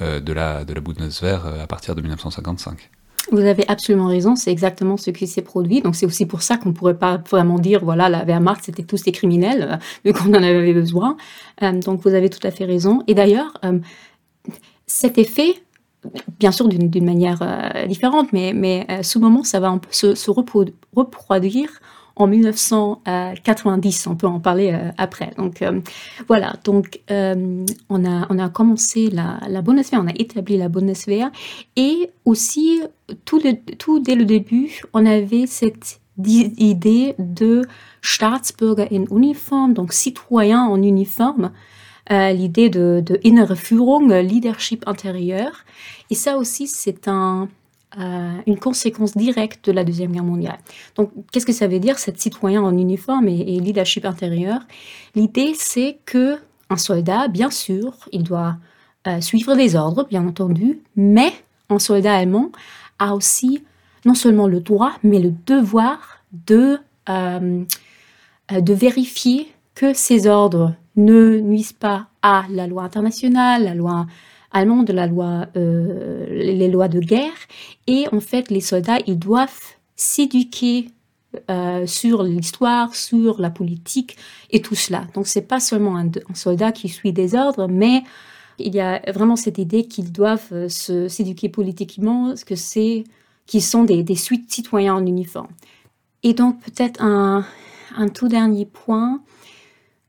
de 0.00 0.32
la, 0.32 0.64
de 0.64 0.74
la 0.74 0.80
Bundeswehr 0.80 1.46
à 1.62 1.66
partir 1.66 1.94
de 1.94 2.00
1955. 2.00 2.90
Vous 3.30 3.40
avez 3.40 3.64
absolument 3.68 4.06
raison, 4.06 4.34
c'est 4.34 4.50
exactement 4.50 4.96
ce 4.96 5.10
qui 5.10 5.26
s'est 5.26 5.42
produit. 5.42 5.82
Donc 5.82 5.94
c'est 5.94 6.06
aussi 6.06 6.26
pour 6.26 6.42
ça 6.42 6.56
qu'on 6.56 6.70
ne 6.70 6.74
pourrait 6.74 6.98
pas 6.98 7.18
vraiment 7.30 7.58
dire, 7.58 7.84
voilà, 7.84 8.08
la 8.08 8.24
Wehrmacht, 8.24 8.64
c'était 8.64 8.82
tous 8.82 9.02
des 9.04 9.12
criminels, 9.12 9.68
euh, 9.70 9.76
vu 10.04 10.12
qu'on 10.12 10.30
en 10.30 10.42
avait 10.42 10.72
besoin. 10.72 11.16
Euh, 11.62 11.72
donc 11.72 12.00
vous 12.02 12.14
avez 12.14 12.30
tout 12.30 12.44
à 12.46 12.50
fait 12.50 12.64
raison. 12.64 13.02
Et 13.06 13.14
d'ailleurs, 13.14 13.52
euh, 13.64 13.78
cet 14.86 15.18
effet, 15.18 15.54
bien 16.38 16.50
sûr 16.50 16.66
d'une 16.68 17.04
manière 17.04 17.38
différente, 17.86 18.32
mais, 18.32 18.52
mais 18.54 18.86
ce 19.02 19.18
moment, 19.18 19.44
ça 19.44 19.60
va 19.60 19.78
se 19.90 20.30
reproduire 20.30 21.70
en 22.20 22.26
1990. 22.26 24.06
On 24.06 24.16
peut 24.16 24.26
en 24.26 24.40
parler 24.40 24.72
euh, 24.72 24.90
après. 24.98 25.32
Donc 25.36 25.62
euh, 25.62 25.80
voilà, 26.28 26.54
donc 26.64 27.00
euh, 27.10 27.64
on, 27.88 28.04
a, 28.04 28.48
commencé 28.48 29.10
la, 29.10 29.40
la 29.48 29.62
Bundeswehr, 29.62 30.00
on 30.02 30.08
a 30.08 30.14
établi 30.16 30.56
la 30.56 30.68
Bundeswehr 30.68 31.30
et 31.76 32.10
aussi 32.24 32.82
tout, 33.24 33.40
dès 33.40 34.14
le 34.14 34.24
début, 34.24 34.82
on 34.92 35.06
avait 35.06 35.46
cette 35.46 36.00
idée 36.26 37.14
de 37.18 37.62
Staatsbürger 38.02 38.88
in 38.92 39.04
Uniform, 39.10 39.72
donc 39.72 39.92
citoyens 39.92 40.64
en 40.64 40.82
uniforme. 40.82 41.50
l'idée 42.10 42.68
de, 42.68 43.02
de 43.04 43.54
Führung, 43.54 44.12
leadership 44.12 44.86
intérieur. 44.86 45.64
Et 46.10 46.14
ça 46.14 46.36
aussi, 46.36 46.66
c'est 46.66 47.08
un, 47.08 47.48
euh, 47.98 48.36
une 48.46 48.58
conséquence 48.58 49.16
directe 49.16 49.66
de 49.66 49.72
la 49.72 49.82
Deuxième 49.82 50.12
Guerre 50.12 50.24
mondiale. 50.24 50.58
Donc, 50.94 51.10
qu'est-ce 51.32 51.46
que 51.46 51.52
ça 51.52 51.66
veut 51.66 51.80
dire, 51.80 51.98
cette 51.98 52.20
citoyen 52.20 52.62
en 52.62 52.76
uniforme 52.78 53.26
et, 53.26 53.58
leadership 53.58 54.04
intérieur? 54.04 54.60
L'idée, 55.16 55.54
c'est 55.56 55.98
que 56.06 56.36
un 56.68 56.76
soldat, 56.76 57.26
bien 57.26 57.50
sûr, 57.50 57.94
il 58.12 58.22
doit 58.22 58.56
euh, 59.08 59.20
suivre 59.20 59.56
des 59.56 59.74
ordres, 59.74 60.06
bien 60.08 60.24
entendu, 60.24 60.80
mais 60.94 61.32
un 61.68 61.80
soldat 61.80 62.14
allemand 62.14 62.52
a 63.00 63.14
aussi 63.14 63.64
non 64.04 64.14
seulement 64.14 64.46
le 64.46 64.60
droit, 64.60 64.92
mais 65.02 65.18
le 65.18 65.34
devoir 65.46 66.22
de, 66.46 66.78
euh, 67.08 67.64
de 68.52 68.72
vérifier 68.72 69.52
que 69.74 69.94
ces 69.94 70.28
ordres 70.28 70.74
ne 70.94 71.40
nuisent 71.40 71.72
pas 71.72 72.06
à 72.22 72.44
la 72.50 72.66
loi 72.66 72.84
internationale, 72.84 73.64
la 73.64 73.74
loi 73.74 74.06
allemand 74.50 74.82
de 74.82 74.92
la 74.92 75.06
loi, 75.06 75.46
euh, 75.56 76.26
les 76.28 76.68
lois 76.68 76.88
de 76.88 77.00
guerre. 77.00 77.32
Et 77.86 78.06
en 78.12 78.20
fait, 78.20 78.50
les 78.50 78.60
soldats, 78.60 78.98
ils 79.06 79.18
doivent 79.18 79.76
s'éduquer 79.96 80.88
euh, 81.50 81.86
sur 81.86 82.22
l'histoire, 82.22 82.94
sur 82.94 83.40
la 83.40 83.50
politique 83.50 84.16
et 84.50 84.60
tout 84.60 84.74
cela. 84.74 85.06
Donc, 85.14 85.26
c'est 85.26 85.42
pas 85.42 85.60
seulement 85.60 85.96
un, 85.96 86.10
soldat 86.34 86.72
qui 86.72 86.88
suit 86.88 87.12
des 87.12 87.34
ordres, 87.34 87.68
mais 87.68 88.02
il 88.58 88.74
y 88.74 88.80
a 88.80 89.00
vraiment 89.12 89.36
cette 89.36 89.58
idée 89.58 89.86
qu'ils 89.86 90.12
doivent 90.12 90.52
euh, 90.52 90.68
s'éduquer 90.68 91.48
politiquement, 91.48 92.34
que 92.44 92.56
c'est 92.56 93.04
qu'ils 93.46 93.62
sont 93.62 93.84
des, 93.84 94.02
des 94.02 94.16
citoyens 94.16 94.94
en 94.94 95.06
uniforme. 95.06 95.50
Et 96.22 96.34
donc, 96.34 96.60
peut-être 96.60 97.00
un, 97.02 97.44
un 97.96 98.08
tout 98.08 98.28
dernier 98.28 98.66
point. 98.66 99.22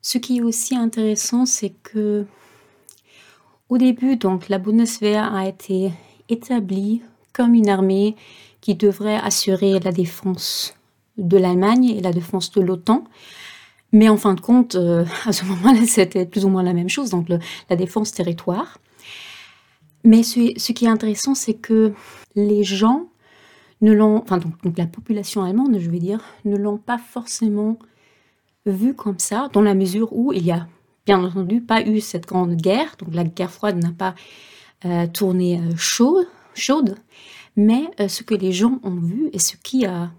Ce 0.02 0.18
qui 0.18 0.38
est 0.38 0.42
aussi 0.42 0.76
intéressant, 0.76 1.46
c'est 1.46 1.74
que 1.84 2.26
au 3.72 3.78
début, 3.78 4.18
donc, 4.18 4.50
la 4.50 4.60
Bundeswehr 4.60 5.34
a 5.34 5.48
été 5.48 5.92
établie 6.28 7.02
comme 7.32 7.54
une 7.54 7.70
armée 7.70 8.18
qui 8.60 8.76
devrait 8.76 9.16
assurer 9.16 9.80
la 9.80 9.94
défense 9.94 10.76
de 11.18 11.38
l'Allemagne 11.38 11.86
et 11.86 12.02
la 12.02 12.12
défense 12.12 12.52
de 12.52 12.60
l'OTAN. 12.60 13.06
Mais 13.94 14.10
en 14.10 14.18
fin 14.18 14.34
de 14.34 14.42
compte, 14.42 14.76
euh, 14.76 15.06
à 15.26 15.32
ce 15.32 15.46
moment-là, 15.46 15.86
c'était 15.88 16.26
plus 16.26 16.44
ou 16.44 16.50
moins 16.50 16.64
la 16.64 16.74
même 16.74 16.90
chose, 16.90 17.12
donc 17.12 17.30
la 17.30 17.76
défense 17.78 18.12
territoire. 18.12 18.78
Mais 20.04 20.22
ce, 20.22 20.72
qui 20.74 20.86
est 20.86 20.90
intéressant, 20.90 21.34
c'est 21.34 21.54
que 21.54 21.94
les 22.36 22.66
gens 22.66 23.08
ne 23.80 23.94
l'ont, 23.94 24.18
enfin 24.18 24.38
donc, 24.38 24.78
la 24.78 24.86
population 24.86 25.44
allemande, 25.44 25.78
je 25.80 25.90
veux 25.90 26.00
dire, 26.00 26.20
ne 26.44 26.58
l'ont 26.58 26.78
pas 26.78 26.98
forcément 26.98 27.80
vu 28.66 28.96
comme 28.96 29.20
ça, 29.20 29.50
dans 29.54 29.62
la 29.62 29.76
mesure 29.76 30.10
où 30.12 30.34
il 30.34 30.46
y 30.46 30.52
a 30.52 30.68
bien 31.12 31.24
entendu 31.26 31.60
pas 31.60 31.82
eu 31.82 32.00
cette 32.00 32.26
grande 32.26 32.56
guerre, 32.56 32.96
donc 32.98 33.14
la 33.14 33.26
guerre 33.26 33.52
froide 33.52 33.84
n'a 33.84 33.92
pas 33.92 34.16
euh, 34.86 35.08
tourné 35.08 35.60
euh, 35.60 35.76
chaude, 35.76 36.26
chaude, 36.54 36.96
mais 37.58 37.84
euh, 38.00 38.08
ce 38.08 38.24
que 38.24 38.34
les 38.34 38.54
gens 38.54 38.80
ont 38.84 38.96
vu 38.96 39.30
et 39.34 39.40
ce 39.40 39.58
qui 39.58 39.86
a 39.86 40.12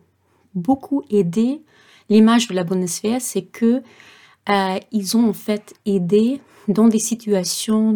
beaucoup 0.54 1.02
aidé 1.08 1.62
l'image 2.10 2.46
de 2.48 2.54
la 2.54 2.86
sphère, 2.86 3.22
c'est 3.22 3.42
que 3.42 3.82
ils 4.90 5.16
ont 5.16 5.28
en 5.28 5.32
fait 5.32 5.72
aidé 5.86 6.40
dans 6.66 6.88
des 6.88 6.98
situations 6.98 7.92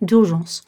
d'urgence. 0.00 0.62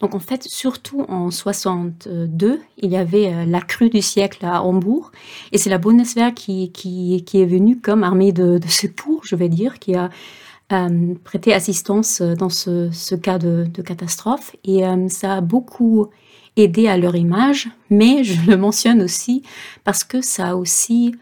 Donc 0.00 0.14
en 0.14 0.18
fait, 0.18 0.44
surtout 0.44 1.02
en 1.08 1.30
62, 1.30 2.62
il 2.78 2.90
y 2.90 2.96
avait 2.96 3.44
la 3.44 3.60
crue 3.60 3.90
du 3.90 4.00
siècle 4.00 4.46
à 4.46 4.62
Hambourg, 4.62 5.12
et 5.52 5.58
c'est 5.58 5.68
la 5.68 5.76
Bundeswehr 5.76 6.32
qui, 6.32 6.72
qui, 6.72 7.22
qui, 7.26 7.42
est 7.42 7.46
venue 7.46 7.78
comme 7.78 8.02
armée 8.02 8.32
de, 8.32 8.58
secours, 8.66 9.20
je 9.24 9.36
vais 9.36 9.50
dire, 9.50 9.78
qui 9.78 9.94
a 9.94 10.08
euh, 10.72 11.14
prêté 11.24 11.54
assistance 11.54 12.20
dans 12.22 12.48
ce, 12.48 13.14
cas 13.14 13.38
de, 13.38 13.66
catastrophe, 13.82 14.56
et 14.64 14.86
euh, 14.86 15.08
ça 15.08 15.34
a 15.34 15.40
beaucoup 15.40 16.08
aidé 16.56 16.88
à 16.88 16.96
leur 16.96 17.16
image, 17.16 17.68
mais 17.90 18.24
je 18.24 18.50
le 18.50 18.56
mentionne 18.56 19.02
aussi 19.02 19.42
parce 19.84 20.04
que 20.04 20.20
ça 20.20 20.50
a 20.50 20.54
aussi 20.56 21.14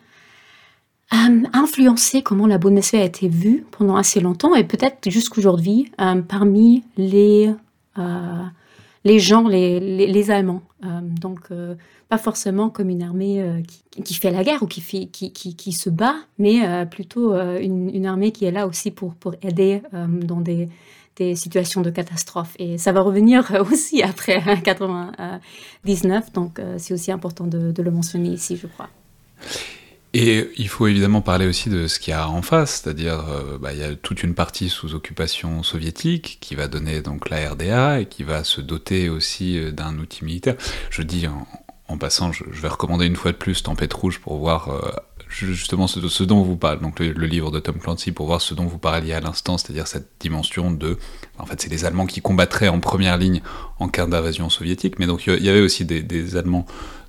euh, 1.12 1.42
influencé 1.52 2.22
comment 2.22 2.46
la 2.46 2.58
Bundeswehr 2.58 3.02
a 3.02 3.04
été 3.04 3.28
vue 3.28 3.64
pendant 3.70 3.96
assez 3.96 4.20
longtemps 4.20 4.54
et 4.54 4.64
peut-être 4.64 5.10
jusqu'aujourd'hui 5.10 5.92
euh, 6.00 6.22
parmi 6.22 6.82
les, 6.96 7.52
euh, 7.98 8.42
les 9.04 9.18
gens, 9.18 9.46
les, 9.46 9.80
les, 9.80 10.30
Allemands. 10.30 10.62
donc, 10.82 11.48
pas 12.08 12.18
forcément 12.18 12.70
comme 12.70 12.88
une 12.88 13.02
armée 13.02 13.62
qui, 13.68 14.02
qui, 14.02 14.14
fait 14.14 14.30
la 14.30 14.42
guerre 14.42 14.62
ou 14.62 14.66
qui, 14.66 14.80
fait, 14.80 15.06
qui, 15.06 15.32
qui, 15.32 15.56
qui 15.56 15.72
se 15.72 15.90
bat, 15.90 16.14
mais 16.38 16.86
plutôt 16.86 17.34
une, 17.34 17.94
une, 17.94 18.06
armée 18.06 18.32
qui 18.32 18.46
est 18.46 18.50
là 18.50 18.66
aussi 18.66 18.90
pour, 18.90 19.14
pour 19.14 19.34
aider 19.42 19.82
dans 19.92 20.40
des, 20.40 20.68
des 21.16 21.34
situations 21.34 21.82
de 21.82 21.90
catastrophe. 21.90 22.54
Et 22.58 22.78
ça 22.78 22.92
va 22.92 23.02
revenir 23.02 23.52
aussi 23.70 24.02
après 24.02 24.42
99, 24.62 26.32
donc 26.32 26.60
c'est 26.78 26.94
aussi 26.94 27.12
important 27.12 27.46
de, 27.46 27.72
de 27.72 27.82
le 27.82 27.90
mentionner 27.90 28.30
ici, 28.30 28.56
je 28.56 28.66
crois. 28.66 28.88
Et 30.16 30.48
il 30.56 30.68
faut 30.68 30.86
évidemment 30.86 31.22
parler 31.22 31.44
aussi 31.44 31.68
de 31.70 31.88
ce 31.88 31.98
qu'il 31.98 32.12
y 32.12 32.14
a 32.14 32.28
en 32.28 32.40
face, 32.40 32.82
c'est-à-dire 32.82 33.24
euh, 33.28 33.58
bah, 33.58 33.72
il 33.72 33.80
y 33.80 33.82
a 33.82 33.96
toute 33.96 34.22
une 34.22 34.34
partie 34.34 34.68
sous 34.68 34.94
occupation 34.94 35.64
soviétique 35.64 36.38
qui 36.40 36.54
va 36.54 36.68
donner 36.68 37.02
donc 37.02 37.30
la 37.30 37.50
RDA 37.50 38.00
et 38.00 38.06
qui 38.06 38.22
va 38.22 38.44
se 38.44 38.60
doter 38.60 39.08
aussi 39.08 39.58
euh, 39.58 39.72
d'un 39.72 39.98
outil 39.98 40.24
militaire. 40.24 40.54
Je 40.90 41.02
dis 41.02 41.26
en, 41.88 41.98
passant, 41.98 42.30
je, 42.30 42.44
vais 42.48 42.68
recommander 42.68 43.06
une 43.06 43.16
fois 43.16 43.32
de 43.32 43.36
plus 43.36 43.64
Tempête 43.64 43.92
Rouge 43.92 44.20
pour 44.20 44.36
voir 44.36 44.68
euh, 44.68 44.92
justement 45.28 45.88
ce, 45.88 46.22
dont 46.22 46.42
vous 46.44 46.56
parle, 46.56 46.78
donc 46.78 47.00
le, 47.00 47.26
livre 47.26 47.50
de 47.50 47.58
Tom 47.58 47.80
Clancy 47.80 48.12
pour 48.12 48.26
voir 48.26 48.40
ce 48.40 48.54
dont 48.54 48.66
vous 48.66 48.78
parliez 48.78 49.14
à 49.14 49.20
l'instant, 49.20 49.58
c'est-à-dire 49.58 49.88
cette 49.88 50.10
dimension 50.20 50.70
de, 50.70 50.96
en 51.38 51.46
fait 51.46 51.60
c'est 51.60 51.70
les 51.70 51.84
Allemands 51.84 52.06
qui 52.06 52.20
combattraient 52.20 52.68
en 52.68 52.78
première 52.78 53.16
ligne 53.16 53.42
en 53.80 53.88
cas 53.88 54.06
d'invasion 54.06 54.48
soviétique, 54.48 55.00
mais 55.00 55.06
donc 55.06 55.26
il 55.26 55.42
y 55.42 55.48
avait 55.48 55.60
aussi 55.60 55.84
des 55.84 56.36
Allemands 56.36 56.66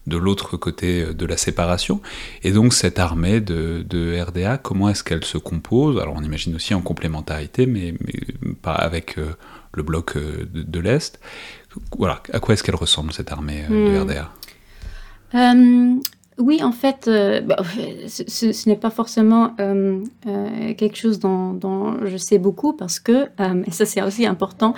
de 0.08 0.18
l'autre 0.18 0.58
côté 0.58 1.02
euh, 1.02 1.14
de 1.14 1.26
la 1.26 1.38
séparation. 1.38 2.02
Et 2.44 2.52
donc 2.52 2.74
cette 2.74 3.00
armée 3.00 3.42
de, 3.42 4.22
RDA, 4.22 4.58
comment 4.58 4.90
est-ce 4.90 5.04
qu'elle 5.04 5.24
se 5.24 5.38
compose? 5.38 6.00
Alors 6.00 6.16
on 6.18 6.24
imagine 6.24 6.56
aussi 6.56 6.74
en 6.74 6.82
complémentarité, 6.82 7.66
mais, 7.66 7.94
pas 8.62 8.74
avec 8.74 9.18
euh, 9.18 9.36
le 9.74 9.84
bloc 9.84 10.16
euh, 10.16 10.48
de, 10.52 10.80
l'Est. 10.80 11.20
Voilà, 11.98 12.22
à 12.32 12.40
quoi 12.40 12.54
est-ce 12.54 12.64
qu'elle 12.64 12.76
ressemble 12.76 13.12
cette 13.12 13.32
armée 13.32 13.64
de 13.70 13.76
hmm. 13.76 14.04
RDA 14.04 14.32
oui, 16.38 16.62
en 16.62 16.74
fait, 16.74 17.10
bah, 17.46 17.56
ce, 18.08 18.68
n'est 18.70 18.76
pas 18.76 18.90
forcément 18.90 19.56
quelque 20.26 20.98
chose 20.98 21.18
dont, 21.18 21.98
je 22.04 22.18
sais 22.18 22.40
beaucoup 22.40 22.74
parce 22.74 23.00
que, 23.00 23.30
et 23.66 23.72
ça 23.72 23.86
c'est 23.86 24.02
aussi 24.02 24.26
important, 24.26 24.74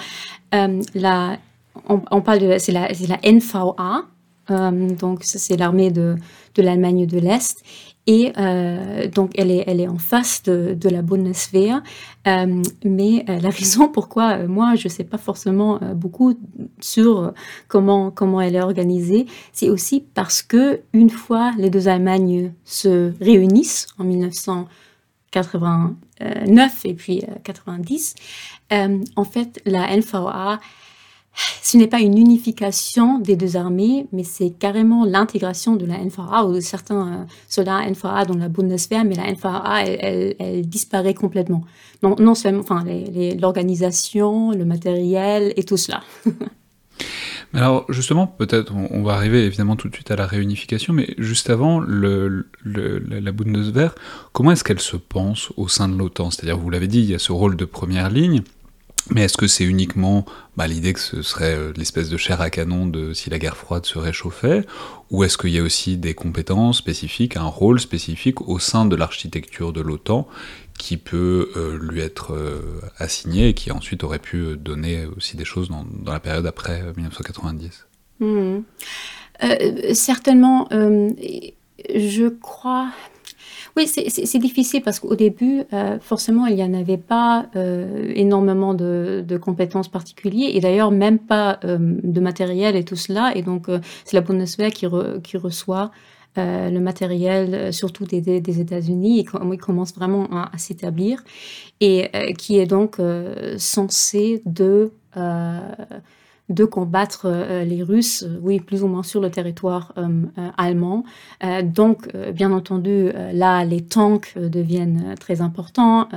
la, 0.52 1.40
on, 1.88 2.22
parle 2.22 2.40
de, 2.40 2.58
c'est 2.60 2.72
la, 2.72 2.90
la 2.90 3.20
NVA, 3.24 4.06
donc 4.50 5.24
ça 5.24 5.40
c'est 5.40 5.58
l'armée 5.58 5.92
de, 5.92 6.16
l'Allemagne 6.58 7.06
de 7.06 7.20
l'Est. 7.20 7.64
Et 8.10 8.32
euh, 8.38 9.10
donc 9.10 9.32
elle 9.36 9.52
est, 9.52 9.88
en 9.88 9.98
face 9.98 10.42
de, 10.44 10.90
la 10.90 11.02
Bundeswehr. 11.02 11.84
Euh, 12.26 12.64
mais 12.86 13.26
euh, 13.30 13.38
la 13.40 13.50
raison 13.58 13.90
pourquoi 13.90 14.38
euh, 14.38 14.48
moi 14.48 14.76
je 14.76 14.88
sais 14.88 15.04
pas 15.04 15.18
forcément 15.18 15.82
beaucoup 15.94 16.40
sur 16.80 17.34
comment 17.68 18.10
comment 18.12 18.40
elle 18.40 18.56
est 18.56 18.62
organisée, 18.62 19.26
c'est 19.52 19.70
aussi 19.70 20.06
parce 20.14 20.42
que 20.42 20.80
une 20.94 21.10
fois 21.10 21.52
les 21.58 21.70
deux 21.70 21.90
Allemagnes 21.90 22.54
se 22.64 23.12
réunissent 23.22 23.88
en 24.00 24.06
1989 24.06 26.86
et 26.86 26.94
puis 26.94 27.26
90, 27.44 28.16
en 28.72 29.26
fait 29.26 29.62
la 29.66 29.94
NVA 29.96 30.60
ce 31.62 31.78
n'est 31.78 31.88
pas 31.88 32.00
une 32.00 32.18
unification 32.18 33.20
des 33.20 33.36
deux 33.36 33.58
armées, 33.58 34.08
mais 34.12 34.24
c'est 34.24 34.52
carrément 34.52 35.06
l'intégration 35.06 35.76
de 35.76 35.86
la 35.86 35.98
NVA 35.98 36.46
ou 36.46 36.54
de 36.54 36.60
certains 36.60 37.08
euh, 37.08 37.26
soldats 37.50 37.86
NVA 37.90 38.26
dans 38.26 38.38
la 38.38 38.50
Bundeswehr, 38.50 39.04
mais 39.04 39.16
la 39.16 39.32
NVA, 39.32 39.84
elle, 39.84 40.68
disparaît 40.68 41.14
complètement. 41.14 41.64
Non, 42.04 42.16
non 42.20 42.36
seulement 42.36 42.62
enfin, 42.62 42.84
l'organisation, 43.40 44.52
le 44.52 44.66
matériel 44.66 45.54
et 45.58 45.64
tout 45.64 45.78
cela. 45.78 46.02
Alors 47.54 47.86
justement, 47.90 48.28
peut-être 48.28 48.74
on, 48.76 49.04
va 49.04 49.14
arriver 49.14 49.46
évidemment 49.46 49.76
tout 49.76 49.88
de 49.88 49.94
suite 49.94 50.12
à 50.12 50.16
la 50.16 50.26
réunification, 50.26 50.94
mais 50.94 51.14
juste 51.18 51.50
avant, 51.50 51.80
la 51.80 53.32
Bundeswehr, 53.32 53.96
comment 54.34 54.52
est-ce 54.52 54.64
qu'elle 54.64 54.80
se 54.80 54.98
pense 54.98 55.52
au 55.56 55.68
sein 55.68 55.88
de 55.88 55.98
l'OTAN? 55.98 56.30
C'est-à-dire, 56.30 56.58
vous 56.58 56.70
l'avez 56.70 56.88
dit, 56.88 57.00
il 57.00 57.10
y 57.10 57.16
a 57.16 57.20
ce 57.20 57.32
rôle 57.32 57.56
de 57.56 57.66
première 57.66 58.10
ligne, 58.10 58.42
mais 59.12 59.24
est-ce 59.24 59.38
que 59.38 59.48
c'est 59.48 59.64
uniquement 59.64 60.26
bah, 60.56 60.68
l'idée 60.68 60.94
que 60.94 61.00
ce 61.00 61.22
serait 61.22 61.56
euh, 61.56 61.74
l'espèce 61.76 62.10
de 62.10 62.18
chair 62.18 62.42
à 62.42 62.50
canon 62.50 62.88
de 62.88 63.14
si 63.14 63.30
la 63.30 63.40
guerre 63.40 63.58
froide 63.58 63.86
se 63.86 63.98
réchauffait, 64.00 64.66
ou 65.12 65.24
est-ce 65.24 65.38
qu'il 65.38 65.52
y 65.52 65.60
a 65.60 65.64
aussi 65.64 65.98
des 65.98 66.14
compétences 66.14 66.78
spécifiques, 66.78 67.38
un 67.38 67.46
rôle 67.46 67.80
spécifique 67.80 68.42
au 68.48 68.60
sein 68.60 68.86
de 68.86 68.96
l'architecture 68.96 69.74
de 69.74 69.82
l'OTAN 69.82 70.28
qui 70.78 70.98
peut 70.98 71.52
euh, 71.56 71.78
lui 71.82 72.02
être 72.02 72.34
euh, 72.34 72.82
assigné 72.98 73.50
et 73.50 73.54
qui 73.54 73.72
ensuite 73.72 74.04
aurait 74.04 74.20
pu 74.20 74.58
donner 74.58 75.06
aussi 75.16 75.38
des 75.38 75.46
choses 75.46 75.70
dans, 75.70 75.86
la 76.12 76.20
période 76.20 76.46
après 76.46 76.82
1990 76.96 77.88
hmm. 78.20 78.60
Certainement, 79.94 80.68
je 80.72 82.28
crois 82.28 82.90
oui, 83.78 83.88
c'est 83.88 84.40
difficile 84.40 84.82
parce 84.82 85.00
qu'au 85.00 85.16
début, 85.16 85.62
euh, 85.72 86.00
forcément, 86.00 86.48
il 86.48 86.56
n'y 86.56 86.64
en 86.64 86.74
avait 86.74 86.98
pas 86.98 87.46
euh, 87.56 88.12
énormément 88.16 88.74
de, 88.74 89.40
compétences 89.40 89.88
particulières 89.88 90.50
et 90.52 90.60
d'ailleurs 90.60 90.90
même 90.90 91.20
pas 91.20 91.60
euh, 91.64 91.78
de 91.80 92.20
matériel 92.20 92.76
et 92.76 92.84
tout 92.84 92.96
cela. 92.96 93.34
Et 93.36 93.44
donc, 93.44 93.68
c'est 94.04 94.16
la 94.16 94.22
Bundeswehr 94.22 94.72
qui, 94.72 94.88
qui 95.24 95.38
reçoit 95.38 95.92
le 96.36 96.78
matériel, 96.78 97.74
surtout 97.74 98.06
des, 98.06 98.22
des, 98.22 98.60
États-Unis, 98.62 99.20
et 99.20 99.26
qui 99.26 99.58
commence 99.58 99.96
vraiment 99.96 100.28
à, 100.32 100.52
à 100.54 100.58
s'établir 100.60 101.24
et 101.80 102.12
qui 102.38 102.60
est 102.60 102.68
donc 102.68 102.98
censé 103.58 104.44
de 104.46 104.92
de 106.50 106.66
combattre 106.66 107.26
euh, 107.26 107.64
les 107.64 107.84
Russes, 107.84 108.24
euh, 108.24 108.40
oui, 108.42 108.60
plus 108.60 108.84
ou 108.84 108.88
moins 108.88 109.04
sur 109.04 109.20
le 109.20 109.30
territoire 109.30 109.94
euh, 109.98 110.26
allemand. 110.58 111.04
donc, 111.64 112.10
bien 112.34 112.52
entendu, 112.52 113.12
là, 113.34 113.66
les 113.66 113.82
tanks 113.82 114.38
deviennent 114.38 115.16
très 115.20 115.42
importants. 115.42 116.08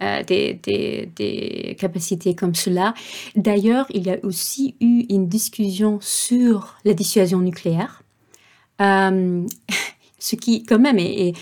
Des, 0.00 1.76
capacités 1.78 2.34
comme 2.34 2.54
cela. 2.54 2.94
D'ailleurs, 3.36 3.86
il 3.90 4.04
y 4.04 4.10
a 4.10 4.18
aussi 4.24 4.74
eu 4.80 5.06
une 5.08 5.28
discussion 5.28 5.98
sur 6.00 6.76
la 6.84 6.94
dissuasion 6.94 7.38
nucléaire, 7.38 8.02
ce 8.80 10.36
qui 10.36 10.64
quand 10.64 10.80
même 10.80 10.98
est 10.98 11.34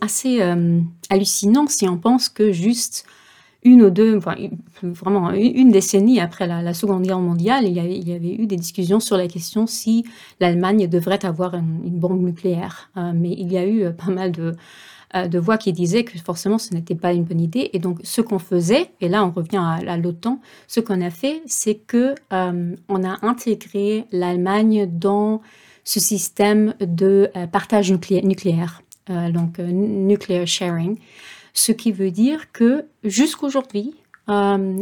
assez 0.00 0.40
hallucinant 1.10 1.66
si 1.68 1.88
on 1.88 1.98
pense 1.98 2.28
que 2.28 2.52
juste 2.52 3.06
une 3.68 3.82
ou 3.82 3.90
deux, 3.90 4.18
vraiment 4.82 5.30
une 5.32 5.70
décennie 5.70 6.20
après 6.20 6.46
la, 6.46 6.72
Seconde 6.74 7.02
Guerre 7.02 7.18
mondiale, 7.18 7.66
il 7.66 7.74
y, 7.74 8.12
avait, 8.12 8.34
eu 8.34 8.46
des 8.46 8.56
discussions 8.56 8.98
sur 8.98 9.16
la 9.16 9.28
question 9.28 9.66
si 9.66 10.04
l'Allemagne 10.40 10.88
devrait 10.88 11.24
avoir 11.24 11.54
une, 11.54 11.98
bombe 11.98 12.22
nucléaire. 12.22 12.90
Euh, 12.96 13.12
mais 13.14 13.30
il 13.30 13.52
y 13.52 13.58
a 13.58 13.66
eu 13.66 13.82
euh, 13.82 13.90
pas 13.90 14.10
mal 14.10 14.32
de, 14.32 14.54
euh, 15.14 15.28
de, 15.28 15.38
voix 15.38 15.58
qui 15.58 15.72
disaient 15.72 16.04
que 16.04 16.18
forcément 16.18 16.58
ce 16.58 16.72
n'était 16.72 16.94
pas 16.94 17.12
une 17.12 17.24
bonne 17.24 17.40
idée. 17.40 17.68
Et 17.74 17.78
donc 17.78 17.98
ce 18.04 18.22
qu'on 18.22 18.38
faisait, 18.38 18.90
et 19.02 19.08
là 19.08 19.24
on 19.24 19.30
revient 19.30 19.62
à, 19.86 19.96
l'OTAN, 19.98 20.40
ce 20.66 20.80
qu'on 20.80 21.02
a 21.02 21.10
fait, 21.10 21.42
c'est 21.46 21.74
que 21.74 22.14
on 22.30 23.04
a 23.04 23.26
intégré 23.26 24.06
l'Allemagne 24.12 24.88
dans 24.90 25.42
ce 25.84 26.00
système 26.00 26.74
de 26.80 27.30
partage 27.52 27.90
nucléaire, 27.90 28.82
donc 29.08 29.58
nuclear 29.58 30.46
sharing. 30.46 30.98
Ce 31.60 31.72
qui 31.72 31.90
veut 31.90 32.12
dire 32.12 32.52
que 32.52 32.84
jusqu'aujourd'hui, 33.02 33.96
euh, 34.30 34.78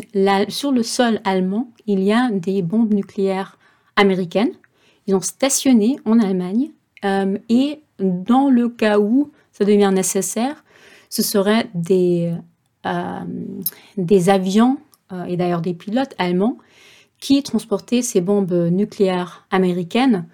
sur 0.50 0.72
le 0.72 0.82
sol 0.82 1.22
allemand, 1.24 1.70
il 1.86 2.00
y 2.00 2.12
a 2.12 2.30
des 2.30 2.60
bombes 2.60 2.92
nucléaires 2.92 3.56
américaines. 3.96 4.52
Ils 5.06 5.14
ont 5.14 5.22
stationné 5.22 5.96
en 6.04 6.18
Allemagne 6.18 6.72
euh, 7.06 7.38
et 7.48 7.80
dans 7.98 8.50
le 8.50 8.68
cas 8.68 8.98
où 8.98 9.30
ça 9.52 9.64
devient 9.64 9.90
nécessaire, 9.90 10.64
ce 11.08 11.22
seraient 11.22 11.70
des, 11.72 12.34
des 13.96 14.28
avions 14.28 14.76
et 15.28 15.38
d'ailleurs 15.38 15.62
des 15.62 15.72
pilotes 15.72 16.14
allemands 16.18 16.58
qui 17.20 17.42
transportaient 17.42 18.02
ces 18.02 18.20
bombes 18.20 18.52
nucléaires 18.52 19.46
américaines 19.50 20.26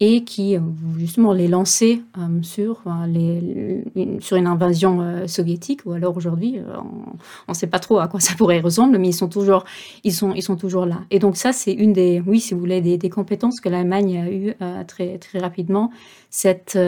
et 0.00 0.22
qui 0.22 0.56
euh, 0.56 0.60
justement 0.96 1.32
les 1.32 1.48
lançait 1.48 2.00
euh, 2.18 2.42
sur, 2.42 2.82
les, 3.08 3.82
sur 4.20 4.36
une 4.36 4.46
invasion 4.46 5.00
euh, 5.00 5.26
soviétique 5.26 5.80
ou 5.86 5.92
alors 5.92 6.16
aujourd'hui 6.16 6.60
on 7.48 7.52
ne 7.52 7.54
sait 7.54 7.66
pas 7.66 7.80
trop 7.80 7.98
à 7.98 8.06
quoi 8.06 8.20
ça 8.20 8.34
pourrait 8.36 8.60
ressembler 8.60 8.98
mais 8.98 9.08
ils 9.08 9.12
sont 9.12 9.28
toujours 9.28 9.64
là 10.86 11.00
et 11.10 11.18
donc 11.18 11.36
ça 11.36 11.52
c'est 11.52 11.72
une 11.72 11.92
des 11.92 12.22
oui 12.24 12.40
si 12.40 12.54
vous 12.54 12.60
voulez 12.60 12.80
des, 12.80 13.10
compétences 13.10 13.60
que 13.60 13.68
l'Allemagne 13.68 14.18
a 14.18 14.30
eu 14.30 14.54
très 14.86 15.38
rapidement 15.38 15.90
cette 16.30 16.78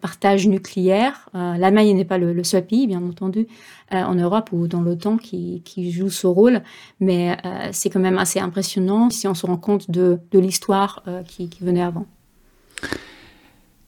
partage 0.00 0.46
nucléaire 0.48 1.28
l'Allemagne 1.34 1.94
n'est 1.94 2.04
pas 2.04 2.18
le, 2.18 2.44
seul 2.44 2.64
pays 2.64 2.86
bien 2.86 3.02
entendu 3.02 3.48
en 3.90 4.14
Europe 4.14 4.50
ou 4.52 4.68
dans 4.68 4.80
l'OTAN 4.80 5.16
qui, 5.16 5.90
joue 5.90 6.08
ce 6.08 6.26
rôle 6.26 6.62
mais 7.00 7.36
c'est 7.72 7.90
quand 7.90 8.00
même 8.00 8.18
assez 8.18 8.38
impressionnant 8.38 9.10
si 9.10 9.26
on 9.28 9.34
se 9.34 9.44
rend 9.44 9.56
compte 9.56 9.90
de, 9.90 10.18
l'histoire 10.32 11.02
qui 11.26 11.50
venait 11.60 11.82
avant. 11.82 12.06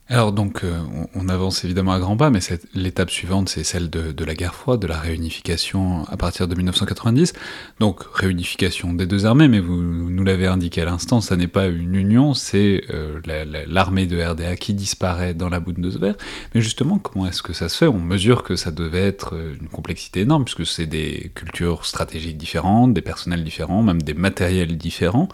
Alors 0.09 0.33
donc 0.33 0.65
euh, 0.65 0.81
on, 1.15 1.29
avance 1.29 1.63
évidemment 1.63 1.93
à 1.93 1.99
grands 1.99 2.17
pas, 2.17 2.29
mais 2.29 2.39
l'étape 2.73 3.09
suivante 3.09 3.47
c'est 3.47 3.63
celle 3.63 3.89
de, 3.89 4.25
la 4.25 4.35
guerre 4.35 4.53
froide, 4.53 4.81
de 4.81 4.87
la 4.87 4.99
réunification 4.99 6.03
à 6.09 6.17
partir 6.17 6.49
de 6.49 6.55
1990. 6.55 7.31
Donc 7.79 8.03
réunification 8.13 8.93
des 8.93 9.05
deux 9.05 9.25
armées, 9.25 9.47
mais 9.47 9.61
vous 9.61 9.81
nous 9.81 10.23
l'avez 10.25 10.45
indiqué 10.45 10.81
à 10.81 10.85
l'instant, 10.85 11.21
ça 11.21 11.37
n'est 11.37 11.47
pas 11.47 11.67
une 11.67 11.95
union, 11.95 12.33
c'est 12.33 12.83
euh, 12.89 13.21
l'armée 13.67 14.05
de 14.05 14.21
RDA 14.21 14.57
qui 14.57 14.73
disparaît 14.73 15.33
dans 15.33 15.47
la 15.47 15.61
Bundeswehr. 15.61 16.15
Mais 16.53 16.59
justement, 16.59 16.99
comment 16.99 17.25
est-ce 17.27 17.41
que 17.41 17.53
ça 17.53 17.69
se 17.69 17.77
fait? 17.77 17.87
On 17.87 17.99
mesure 17.99 18.43
que 18.43 18.57
ça 18.57 18.71
devait 18.71 19.07
être 19.07 19.35
euh, 19.35 19.55
une 19.59 19.69
complexité 19.69 20.21
énorme, 20.21 20.43
puisque 20.43 20.65
c'est 20.65 20.85
des 20.85 21.31
cultures 21.33 21.85
stratégiques 21.85 22.37
différentes, 22.37 22.93
des 22.93 23.01
personnels 23.01 23.45
différents, 23.45 23.81
même 23.81 24.01
des 24.01 24.13
matériels 24.13 24.77
différents. 24.77 25.29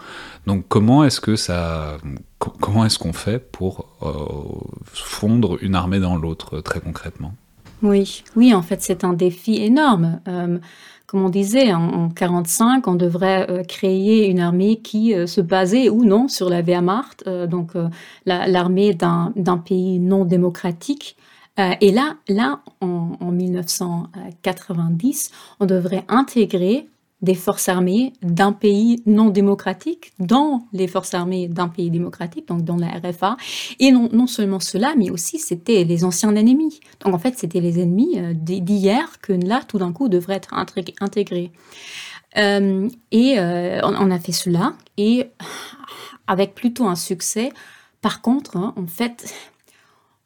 Donc 0.46 0.66
comment 0.68 1.02
est-ce 1.02 1.20
que 1.20 1.34
ça 1.34 1.98
comment 2.40 2.84
est-ce 2.84 2.98
qu'on 2.98 3.12
fait 3.12 3.38
pour 3.38 3.86
euh, 4.02 4.08
fondre 4.84 5.62
une 5.62 5.74
armée 5.74 6.00
dans 6.00 6.16
l'autre 6.16 6.60
très 6.60 6.80
concrètement? 6.80 7.34
Oui, 7.82 8.24
oui, 8.36 8.54
en 8.54 8.62
fait, 8.62 8.82
c'est 8.82 9.04
un 9.04 9.12
défi 9.12 9.56
énorme. 9.56 10.20
Euh, 10.28 10.58
comme 11.06 11.24
on 11.24 11.28
disait, 11.28 11.72
en 11.72 11.80
1945, 11.80 12.86
on 12.88 12.94
devrait 12.94 13.50
euh, 13.50 13.62
créer 13.64 14.28
une 14.28 14.40
armée 14.40 14.76
qui 14.76 15.14
se 15.26 15.40
basait 15.40 15.88
ou 15.88 16.04
non 16.04 16.28
sur 16.28 16.48
la 16.48 16.62
Wehrmacht, 16.62 17.28
donc 17.48 17.72
l'armée 18.26 18.94
d'un 18.94 19.58
pays 19.64 19.98
non 19.98 20.24
démocratique. 20.24 21.16
et 21.58 21.90
là, 21.90 22.16
là 22.28 22.60
en, 22.80 23.16
en 23.20 23.32
1990, 23.32 25.30
on 25.58 25.66
devrait 25.66 26.04
intégrer 26.08 26.86
des 27.22 27.34
forces 27.34 27.68
armées 27.68 28.12
d'un 28.22 28.52
pays 28.52 29.02
non 29.06 29.28
démocratique 29.28 30.12
dans 30.18 30.66
les 30.72 30.86
forces 30.86 31.14
armées 31.14 31.48
d'un 31.48 31.68
pays 31.68 31.90
démocratique, 31.90 32.48
donc 32.48 32.62
dans 32.62 32.76
la 32.76 32.88
RFA. 32.88 33.36
Et 33.78 33.92
non, 33.92 34.08
non 34.12 34.26
seulement 34.26 34.60
cela, 34.60 34.94
mais 34.96 35.10
aussi 35.10 35.38
c'était 35.38 35.84
les 35.84 36.04
anciens 36.04 36.34
ennemis. 36.34 36.80
Donc 37.04 37.14
en 37.14 37.18
fait, 37.18 37.36
c'était 37.36 37.60
les 37.60 37.80
ennemis 37.80 38.18
euh, 38.18 38.32
d'hier 38.34 39.20
que 39.20 39.32
là, 39.32 39.60
tout 39.66 39.78
d'un 39.78 39.92
coup, 39.92 40.08
devraient 40.08 40.36
être 40.36 40.54
intégrés. 40.54 41.52
Euh, 42.36 42.88
et 43.10 43.38
euh, 43.38 43.80
on, 43.82 44.10
a 44.10 44.18
fait 44.18 44.32
cela, 44.32 44.74
et 44.96 45.30
avec 46.26 46.54
plutôt 46.54 46.86
un 46.86 46.94
succès. 46.94 47.52
Par 48.00 48.22
contre, 48.22 48.56
hein, 48.56 48.72
en 48.76 48.86
fait, 48.86 49.34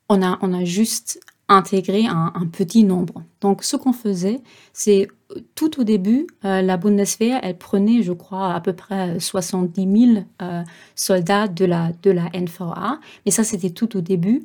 on 0.08 0.22
a, 0.22 0.38
on 0.42 0.52
a 0.52 0.64
juste 0.64 1.20
intégré 1.48 2.06
un, 2.06 2.32
un 2.34 2.46
petit 2.46 2.84
nombre. 2.84 3.22
Donc 3.40 3.62
ce 3.62 3.76
qu'on 3.76 3.92
faisait, 3.92 4.40
c'est 4.72 5.08
tout 5.54 5.80
au 5.80 5.84
début, 5.84 6.26
euh, 6.44 6.62
la 6.62 6.76
Bundeswehr, 6.76 7.40
elle 7.42 7.58
prenait, 7.58 8.02
je 8.02 8.12
crois, 8.12 8.54
à 8.54 8.60
peu 8.60 8.72
près 8.72 9.18
70 9.18 10.14
000 10.14 10.24
euh, 10.42 10.62
soldats 10.94 11.48
de 11.48 11.64
la, 11.64 11.90
de 12.02 12.10
la 12.10 12.30
NVA. 12.32 12.98
Mais 13.24 13.30
ça, 13.30 13.44
c'était 13.44 13.70
tout 13.70 13.96
au 13.96 14.00
début, 14.00 14.44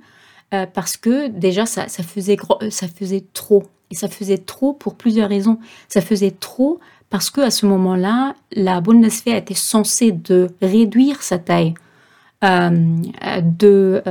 euh, 0.53 0.65
parce 0.65 0.97
que 0.97 1.27
déjà, 1.27 1.65
ça, 1.65 1.88
ça, 1.88 2.03
faisait 2.03 2.38
ça 2.69 2.88
faisait 2.88 3.25
trop. 3.33 3.63
Et 3.91 3.95
ça 3.95 4.07
faisait 4.07 4.38
trop 4.38 4.73
pour 4.73 4.95
plusieurs 4.95 5.29
raisons. 5.29 5.59
Ça 5.88 6.01
faisait 6.01 6.31
trop 6.31 6.79
parce 7.09 7.31
que 7.31 7.41
à 7.41 7.49
ce 7.49 7.65
moment-là, 7.65 8.35
la 8.51 8.81
Bundeswehr 8.81 9.35
était 9.35 9.55
censée 9.55 10.12
de 10.12 10.49
réduire 10.62 11.23
sa 11.23 11.39
taille 11.39 11.73
de 12.41 14.04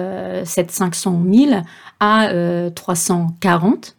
cette 0.45 0.71
500 0.71 1.23
000 1.33 1.63
à 2.01 2.71
340 2.75 3.97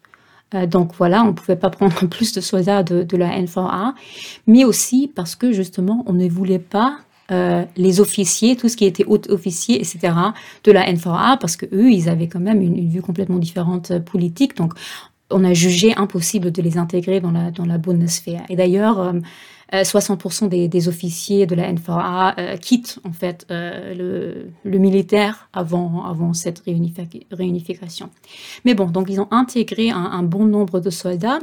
euh, 0.55 0.65
donc 0.65 0.93
voilà, 0.97 1.23
on 1.23 1.27
ne 1.27 1.31
pouvait 1.31 1.55
pas 1.55 1.69
prendre 1.69 2.05
plus 2.07 2.33
de 2.33 2.41
soldats 2.41 2.83
de, 2.83 3.17
la 3.17 3.39
N4A, 3.39 3.93
mais 4.47 4.65
aussi 4.65 5.11
parce 5.13 5.35
que 5.35 5.51
justement, 5.51 6.03
on 6.07 6.13
ne 6.13 6.27
voulait 6.27 6.59
pas 6.59 6.99
euh, 7.31 7.63
les 7.77 7.99
officiers, 7.99 8.55
tout 8.55 8.69
ce 8.69 8.77
qui 8.77 8.85
était 8.85 9.05
haut 9.05 9.21
officier, 9.29 9.75
etc., 9.75 10.13
de 10.63 10.71
la 10.71 10.91
N4A, 10.91 11.37
parce 11.37 11.55
que 11.55 11.67
eux, 11.67 11.91
ils 11.91 12.09
avaient 12.09 12.27
quand 12.27 12.39
même 12.39 12.61
une, 12.61 12.89
vue 12.89 13.01
complètement 13.01 13.37
différente 13.37 13.91
euh, 13.91 13.99
politique. 13.99 14.57
Donc, 14.57 14.73
on 15.29 15.43
a 15.43 15.53
jugé 15.53 15.93
impossible 15.95 16.51
de 16.51 16.61
les 16.63 16.79
intégrer 16.79 17.19
dans 17.19 17.29
la, 17.29 17.51
dans 17.51 17.65
la 17.65 17.77
Bundeswehr. 17.77 18.41
Et 18.49 18.55
d'ailleurs, 18.55 19.13
60% 19.71 20.45
euh, 20.45 20.67
des, 20.67 20.87
officiers 20.87 21.45
de 21.45 21.55
la 21.55 21.71
NVA 21.71 22.35
euh, 22.37 22.57
quittent 22.57 22.99
en 23.03 23.11
fait 23.11 23.45
euh, 23.51 24.49
le, 24.63 24.79
militaire 24.79 25.49
avant, 25.53 26.05
avant 26.05 26.33
cette 26.33 26.63
réunification. 27.31 28.09
Mais 28.65 28.73
bon, 28.73 28.85
donc 28.85 29.07
ils 29.09 29.19
ont 29.19 29.27
intégré 29.31 29.91
un, 29.91 30.23
bon 30.23 30.45
nombre 30.45 30.79
de 30.79 30.89
soldats. 30.89 31.39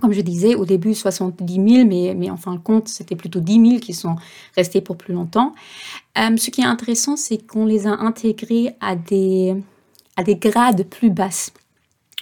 Comme 0.00 0.12
je 0.12 0.20
disais, 0.20 0.56
au 0.56 0.64
début 0.64 0.92
70 0.92 1.54
000, 1.54 1.88
mais, 1.88 2.14
mais 2.16 2.28
en 2.28 2.36
fin 2.36 2.54
de 2.54 2.58
compte, 2.58 2.88
c'était 2.88 3.14
plutôt 3.14 3.40
10 3.40 3.68
000 3.68 3.78
qui 3.78 3.94
sont 3.94 4.16
restés 4.56 4.80
pour 4.80 4.96
plus 4.96 5.14
longtemps. 5.14 5.54
ce 6.16 6.50
qui 6.50 6.60
est 6.60 6.66
intéressant, 6.66 7.16
c'est 7.16 7.38
qu'on 7.38 7.64
les 7.64 7.86
a 7.86 7.92
intégrés 7.92 8.74
à 8.80 8.96
des, 8.96 9.54
à 10.16 10.24
des 10.24 10.34
grades 10.34 10.84
plus 10.84 11.10
basses. 11.10 11.52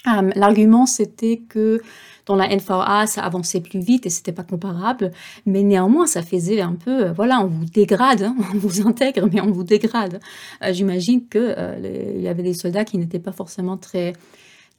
L'argument, 0.04 0.84
c'était 0.84 1.38
que 1.48 1.80
dans 2.26 2.36
la 2.36 2.48
NVA, 2.48 3.06
ça 3.06 3.22
avançait 3.22 3.60
plus 3.60 3.80
vite 3.80 4.06
et 4.06 4.10
c'était 4.10 4.32
pas 4.32 4.44
comparable. 4.44 5.10
Mais 5.46 5.62
néanmoins, 5.62 6.06
ça 6.06 6.22
faisait 6.22 6.60
un 6.60 6.74
peu, 6.74 7.06
euh, 7.06 7.12
voilà, 7.12 7.40
on 7.40 7.48
vous 7.48 7.64
dégrade, 7.64 8.22
hein, 8.22 8.36
on 8.54 8.58
vous 8.58 8.86
intègre, 8.86 9.28
mais 9.32 9.40
on 9.40 9.50
vous 9.50 9.64
dégrade. 9.64 10.20
Euh, 10.62 10.72
j'imagine 10.72 11.26
que 11.26 11.54
euh, 11.56 12.12
il 12.16 12.22
y 12.22 12.28
avait 12.28 12.42
des 12.42 12.54
soldats 12.54 12.84
qui 12.84 12.98
n'étaient 12.98 13.18
pas 13.18 13.32
forcément 13.32 13.76
très, 13.76 14.12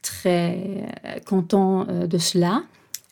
très 0.01 0.85
contents 1.25 1.85
de 1.85 2.17
cela. 2.17 2.63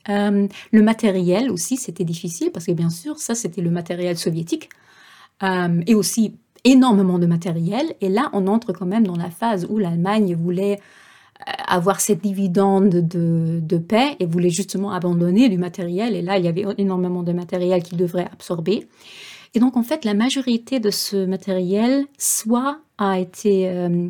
le 0.08 0.82
matériel 0.82 1.50
aussi, 1.52 1.78
c'était 1.78 2.04
difficile 2.04 2.52
parce 2.52 2.66
que 2.66 2.72
bien 2.72 2.90
sûr, 2.90 3.18
ça, 3.18 3.36
c'était 3.36 3.62
le 3.62 3.70
matériel 3.70 4.18
soviétique 4.18 4.70
et 5.42 5.96
aussi 5.96 6.36
énormément 6.64 7.18
de 7.18 7.26
matériel. 7.26 7.96
Et 8.02 8.10
là, 8.10 8.30
on 8.34 8.48
entre 8.48 8.74
quand 8.74 8.86
même 8.86 9.08
dans 9.08 9.16
la 9.16 9.30
phase 9.30 9.66
où 9.70 9.78
l'Allemagne 9.78 10.36
voulait 10.36 10.80
avoir 11.46 12.02
cette 12.02 12.22
dividende 12.22 12.90
de, 12.90 13.78
paix 13.78 14.16
et 14.20 14.26
voulait 14.26 14.50
justement 14.50 14.92
abandonner 14.92 15.50
du 15.50 15.58
matériel. 15.58 16.16
Et 16.16 16.22
là, 16.22 16.38
il 16.38 16.46
y 16.46 16.48
avait 16.48 16.66
énormément 16.78 17.24
de 17.24 17.34
matériel 17.34 17.82
qu'il 17.84 17.98
devrait 17.98 18.28
absorber. 18.32 18.88
Et 19.54 19.60
donc, 19.60 19.76
en 19.78 19.84
fait, 19.84 20.06
la 20.06 20.14
majorité 20.14 20.80
de 20.80 20.92
ce 20.92 21.26
matériel, 21.26 22.06
soit 22.18 22.80
a 22.98 23.20
été 23.20 23.68
euh, 23.70 24.08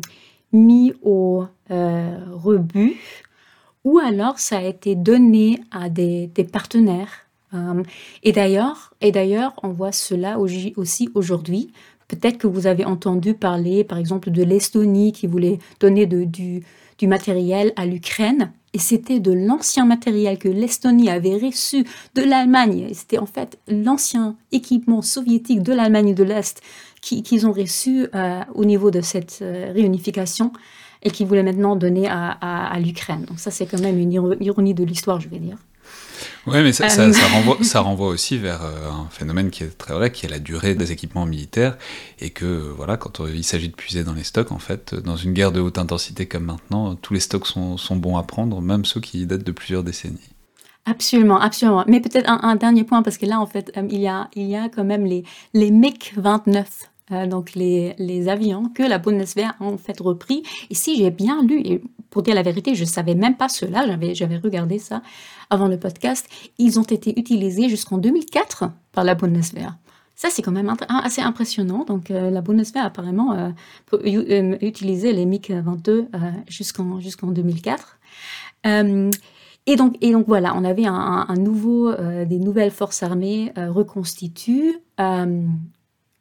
mis 0.52 0.92
au 1.02 1.44
euh, 1.70 2.16
rebut, 2.32 2.96
ou 3.84 3.98
alors 3.98 4.38
ça 4.38 4.58
a 4.58 4.62
été 4.62 4.94
donné 4.94 5.60
à 5.72 5.88
des, 5.88 6.30
partenaires. 6.52 7.26
et 8.22 8.32
d'ailleurs, 8.32 8.94
et 9.00 9.10
d'ailleurs, 9.10 9.54
on 9.62 9.68
voit 9.68 9.92
cela 9.92 10.38
aussi 10.38 11.08
aujourd'hui. 11.14 11.72
Peut-être 12.12 12.36
que 12.36 12.46
vous 12.46 12.66
avez 12.66 12.84
entendu 12.84 13.32
parler, 13.32 13.84
par 13.84 13.96
exemple, 13.96 14.30
de 14.30 14.42
l'Estonie 14.42 15.12
qui 15.12 15.26
voulait 15.26 15.58
donner 15.80 16.04
du, 16.04 16.62
matériel 17.04 17.72
à 17.74 17.86
l'Ukraine. 17.86 18.52
Et 18.74 18.78
c'était 18.78 19.18
de 19.18 19.32
l'ancien 19.32 19.86
matériel 19.86 20.38
que 20.38 20.48
l'Estonie 20.48 21.08
avait 21.08 21.36
reçu 21.36 21.84
de 22.14 22.22
l'Allemagne. 22.22 22.90
C'était 22.92 23.18
en 23.18 23.26
fait 23.26 23.58
l'ancien 23.66 24.36
équipement 24.52 25.00
soviétique 25.00 25.62
de 25.62 25.72
l'Allemagne 25.72 26.14
de 26.14 26.22
l'Est 26.22 26.60
qu'ils 27.00 27.46
ont 27.46 27.52
reçu 27.52 28.06
euh, 28.14 28.40
au 28.54 28.64
niveau 28.66 28.90
de 28.90 29.00
cette 29.00 29.40
euh, 29.42 29.72
réunification 29.74 30.52
et 31.02 31.10
qui 31.10 31.24
voulaient 31.24 31.42
maintenant 31.42 31.74
donner 31.76 32.08
à, 32.08 32.30
à 32.30 32.78
l'Ukraine. 32.78 33.24
Donc 33.24 33.40
ça, 33.40 33.50
c'est 33.50 33.66
quand 33.66 33.80
même 33.80 33.98
une 33.98 34.12
ironie 34.12 34.74
de 34.74 34.84
l'histoire, 34.84 35.18
je 35.18 35.28
vais 35.28 35.38
dire. 35.38 35.56
Oui, 36.46 36.60
mais 36.62 36.72
ça, 36.72 36.88
ça, 36.88 37.02
euh. 37.02 37.12
renvoie, 37.32 37.58
ça, 37.62 37.80
renvoie, 37.82 38.08
aussi 38.08 38.36
vers 38.36 38.64
euh, 38.64 38.90
un 38.90 39.08
phénomène 39.10 39.50
qui 39.50 39.62
est 39.62 39.78
très 39.78 39.94
vrai, 39.94 40.10
qui 40.10 40.26
est 40.26 40.28
la 40.28 40.40
durée 40.40 40.74
des 40.74 40.90
équipements 40.90 41.24
militaires, 41.24 41.76
et 42.18 42.30
que 42.30 42.44
voilà, 42.44 42.96
quand 42.96 43.20
il 43.26 43.44
s'agit 43.44 43.68
de 43.68 43.74
puiser 43.74 44.02
dans 44.02 44.14
les 44.14 44.24
stocks, 44.24 44.50
en 44.50 44.58
fait, 44.58 44.94
dans 44.94 45.16
une 45.16 45.32
guerre 45.32 45.52
de 45.52 45.60
haute 45.60 45.78
intensité 45.78 46.26
comme 46.26 46.44
maintenant, 46.44 46.96
tous 46.96 47.14
les 47.14 47.20
stocks 47.20 47.46
sont, 47.46 47.76
sont 47.76 47.96
bons 47.96 48.16
à 48.16 48.24
prendre, 48.24 48.60
même 48.60 48.84
ceux 48.84 49.00
qui 49.00 49.24
datent 49.24 49.44
de 49.44 49.52
plusieurs 49.52 49.84
décennies. 49.84 50.18
Absolument, 50.84 51.40
absolument. 51.40 51.84
Mais 51.86 52.00
peut-être 52.00 52.28
un, 52.28 52.56
dernier 52.56 52.82
point, 52.82 53.02
parce 53.02 53.18
que 53.18 53.26
là, 53.26 53.38
en 53.38 53.46
fait, 53.46 53.70
euh, 53.76 53.86
il, 53.88 54.00
y 54.00 54.08
a, 54.08 54.28
il 54.34 54.48
y 54.48 54.56
a 54.56 54.68
quand 54.68 54.84
même 54.84 55.04
les, 55.04 55.22
les 55.54 55.70
MiG-29 55.70 56.64
donc 57.26 57.54
les, 57.54 58.28
avions 58.28 58.68
que 58.68 58.82
la 58.82 58.98
Bundeswehr 58.98 59.54
a 59.60 59.64
en 59.64 59.78
fait 59.78 60.00
repris. 60.00 60.42
Si 60.70 60.96
j'ai 60.96 61.10
bien 61.10 61.42
lu, 61.42 61.60
et 61.64 61.82
pour 62.10 62.22
dire 62.22 62.34
la 62.34 62.42
vérité, 62.42 62.74
je 62.74 62.84
savais 62.84 63.14
même 63.14 63.36
pas 63.36 63.48
cela, 63.48 63.84
j'avais, 64.12 64.36
regardé 64.36 64.78
ça 64.78 65.02
avant 65.50 65.68
le 65.68 65.78
podcast, 65.78 66.28
ils 66.58 66.78
ont 66.78 66.84
été 66.84 67.18
utilisés 67.18 67.68
jusqu'en 67.68 67.98
2004 67.98 68.64
par 68.92 69.04
la 69.04 69.14
Bundeswehr. 69.14 69.76
Ça, 70.14 70.28
c'est 70.30 70.42
quand 70.42 70.52
même 70.52 70.72
assez 70.88 71.20
impressionnant. 71.20 71.84
Donc, 71.84 72.08
la 72.10 72.40
Bundeswehr, 72.40 72.84
apparemment, 72.84 73.32
euh, 73.32 74.56
utilisé 74.60 75.12
les 75.12 75.26
MiG-22 75.26 76.06
jusqu'en, 76.48 77.00
jusqu'en 77.00 77.28
2004. 77.28 77.98
Et 79.66 79.76
donc, 79.76 80.26
voilà, 80.26 80.54
on 80.56 80.64
avait 80.64 80.86
euh, 80.86 82.24
des 82.24 82.38
nouvelles 82.38 82.70
forces 82.70 83.02
armées 83.02 83.52
euh, 83.56 83.70
reconstituées, 83.70 84.76
euh, 85.00 85.46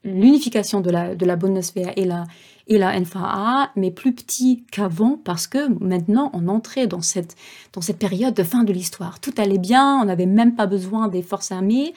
l'unification 0.04 0.82
de 0.82 0.90
la, 0.90 1.16
de 1.16 1.26
la 1.26 1.36
Bundeswehr 1.36 1.94
et 1.96 2.06
la, 2.06 2.24
et 2.68 2.78
la 2.78 3.00
NFA, 3.00 3.72
mais 3.76 3.92
plus 3.92 4.14
petit 4.14 4.64
qu'avant 4.72 5.20
parce 5.24 5.48
que 5.48 5.68
maintenant 5.84 6.30
on 6.34 6.48
entrait 6.48 6.88
dans 6.88 7.02
cette, 7.02 7.36
dans 7.74 7.82
cette 7.82 8.00
période 8.00 8.34
de 8.34 8.44
fin 8.44 8.64
de 8.64 8.74
l'histoire. 8.74 9.20
Tout 9.20 9.34
allait 9.38 9.58
bien, 9.58 10.00
on 10.02 10.06
n'avait 10.06 10.26
même 10.26 10.56
pas 10.56 10.68
besoin 10.68 11.08
des 11.08 11.22
forces 11.22 11.52
armées. 11.52 11.94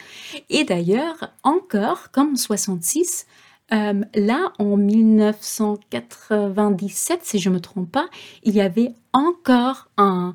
Et 0.50 0.64
d'ailleurs, 0.64 1.32
encore, 1.42 2.10
comme 2.10 2.32
en 2.32 2.36
66, 2.36 3.26
là, 3.70 4.52
en 4.58 4.76
1997, 4.76 7.20
si 7.22 7.38
je 7.38 7.48
ne 7.48 7.54
me 7.54 7.60
trompe 7.60 7.90
pas, 7.90 8.08
il 8.42 8.54
y 8.54 8.60
avait 8.60 8.94
encore 9.12 9.88
un, 9.96 10.34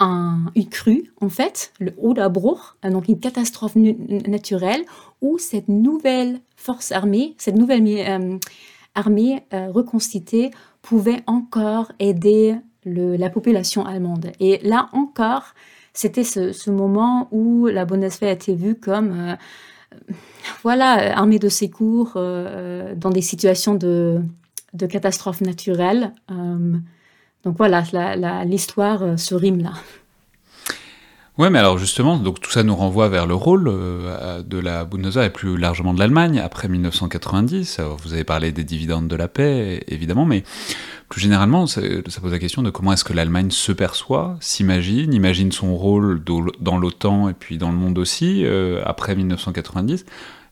un, 0.00 0.46
une 0.56 0.68
crue, 0.68 1.12
en 1.20 1.28
fait, 1.28 1.72
le 1.78 1.92
Oderbruch, 2.02 2.58
donc 2.82 3.08
une 3.08 3.20
catastrophe 3.20 3.76
naturelle, 3.76 4.82
où 5.20 5.38
cette 5.38 5.68
nouvelle 5.68 6.40
force 6.56 6.90
armée, 6.90 7.34
cette 7.38 7.56
nouvelle 7.56 7.84
euh, 7.86 8.38
armée 8.94 9.44
euh, 9.52 9.70
reconstituée 9.70 10.50
pouvait 10.82 11.22
encore 11.26 11.92
aider 11.98 12.56
la 12.84 13.28
population 13.28 13.84
allemande. 13.84 14.32
Et 14.40 14.58
là 14.66 14.88
encore, 14.92 15.44
c'était 15.92 16.24
ce, 16.24 16.70
moment 16.70 17.28
où 17.30 17.66
la 17.66 17.84
Bundeswehr 17.84 18.30
était 18.30 18.54
vue 18.54 18.74
comme, 18.74 19.12
euh, 19.12 20.00
voilà, 20.62 21.16
armée 21.16 21.38
de 21.38 21.50
secours 21.50 22.12
dans 22.14 23.10
des 23.10 23.20
situations 23.20 23.74
de, 23.74 24.22
de 24.72 24.86
catastrophes 24.86 25.42
naturelles. 25.42 26.14
Donc 27.44 27.56
voilà, 27.56 27.82
l'histoire 28.44 29.02
euh, 29.02 29.16
se 29.16 29.34
rime 29.34 29.62
là. 29.62 29.72
Ouais, 31.38 31.48
mais 31.48 31.58
alors 31.58 31.78
justement, 31.78 32.18
donc 32.18 32.38
tout 32.38 32.50
ça 32.50 32.62
nous 32.64 32.74
renvoie 32.74 33.08
vers 33.08 33.26
le 33.26 33.34
rôle 33.34 33.66
euh, 33.68 34.42
de 34.42 34.58
la 34.58 34.84
Bundeswehr 34.84 35.24
et 35.24 35.30
plus 35.30 35.56
largement 35.56 35.94
de 35.94 35.98
l'Allemagne 35.98 36.38
après 36.38 36.68
1990. 36.68 37.80
vous 37.98 38.12
avez 38.12 38.24
parlé 38.24 38.52
des 38.52 38.62
dividendes 38.62 39.08
de 39.08 39.16
la 39.16 39.26
paix, 39.26 39.82
évidemment, 39.88 40.26
mais 40.26 40.44
plus 41.08 41.22
généralement, 41.22 41.66
ça, 41.66 41.80
pose 42.20 42.32
la 42.32 42.38
question 42.38 42.62
de 42.62 42.68
comment 42.68 42.92
est-ce 42.92 43.04
que 43.04 43.14
l'Allemagne 43.14 43.50
se 43.50 43.72
perçoit, 43.72 44.36
s'imagine, 44.40 45.14
imagine 45.14 45.50
son 45.50 45.74
rôle 45.76 46.22
dans 46.60 46.76
l'OTAN 46.76 47.30
et 47.30 47.34
puis 47.34 47.56
dans 47.56 47.70
le 47.70 47.76
monde 47.78 47.96
aussi 47.96 48.44
euh, 48.44 48.82
après 48.84 49.16
1990, 49.16 50.04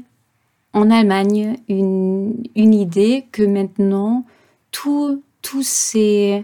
en 0.73 0.91
Allemagne 0.91 1.55
une, 1.69 2.43
une 2.55 2.73
idée 2.73 3.25
que 3.31 3.43
maintenant 3.43 4.25
tous 4.71 5.21
ces 5.61 6.43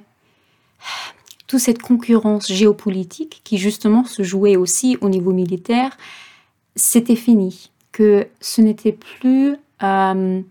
toute 1.48 1.60
cette 1.60 1.82
concurrence 1.82 2.52
géopolitique 2.52 3.42
qui 3.44 3.58
justement 3.58 4.04
se 4.06 4.24
jouait 4.24 4.56
aussi 4.56 4.98
au 5.02 5.10
niveau 5.10 5.32
militaire, 5.32 5.98
c'était 6.76 7.16
fini, 7.16 7.72
que 7.92 8.28
ce 8.42 8.62
n'était 8.62 8.92
plus, 8.92 9.56
euh, 9.84 10.42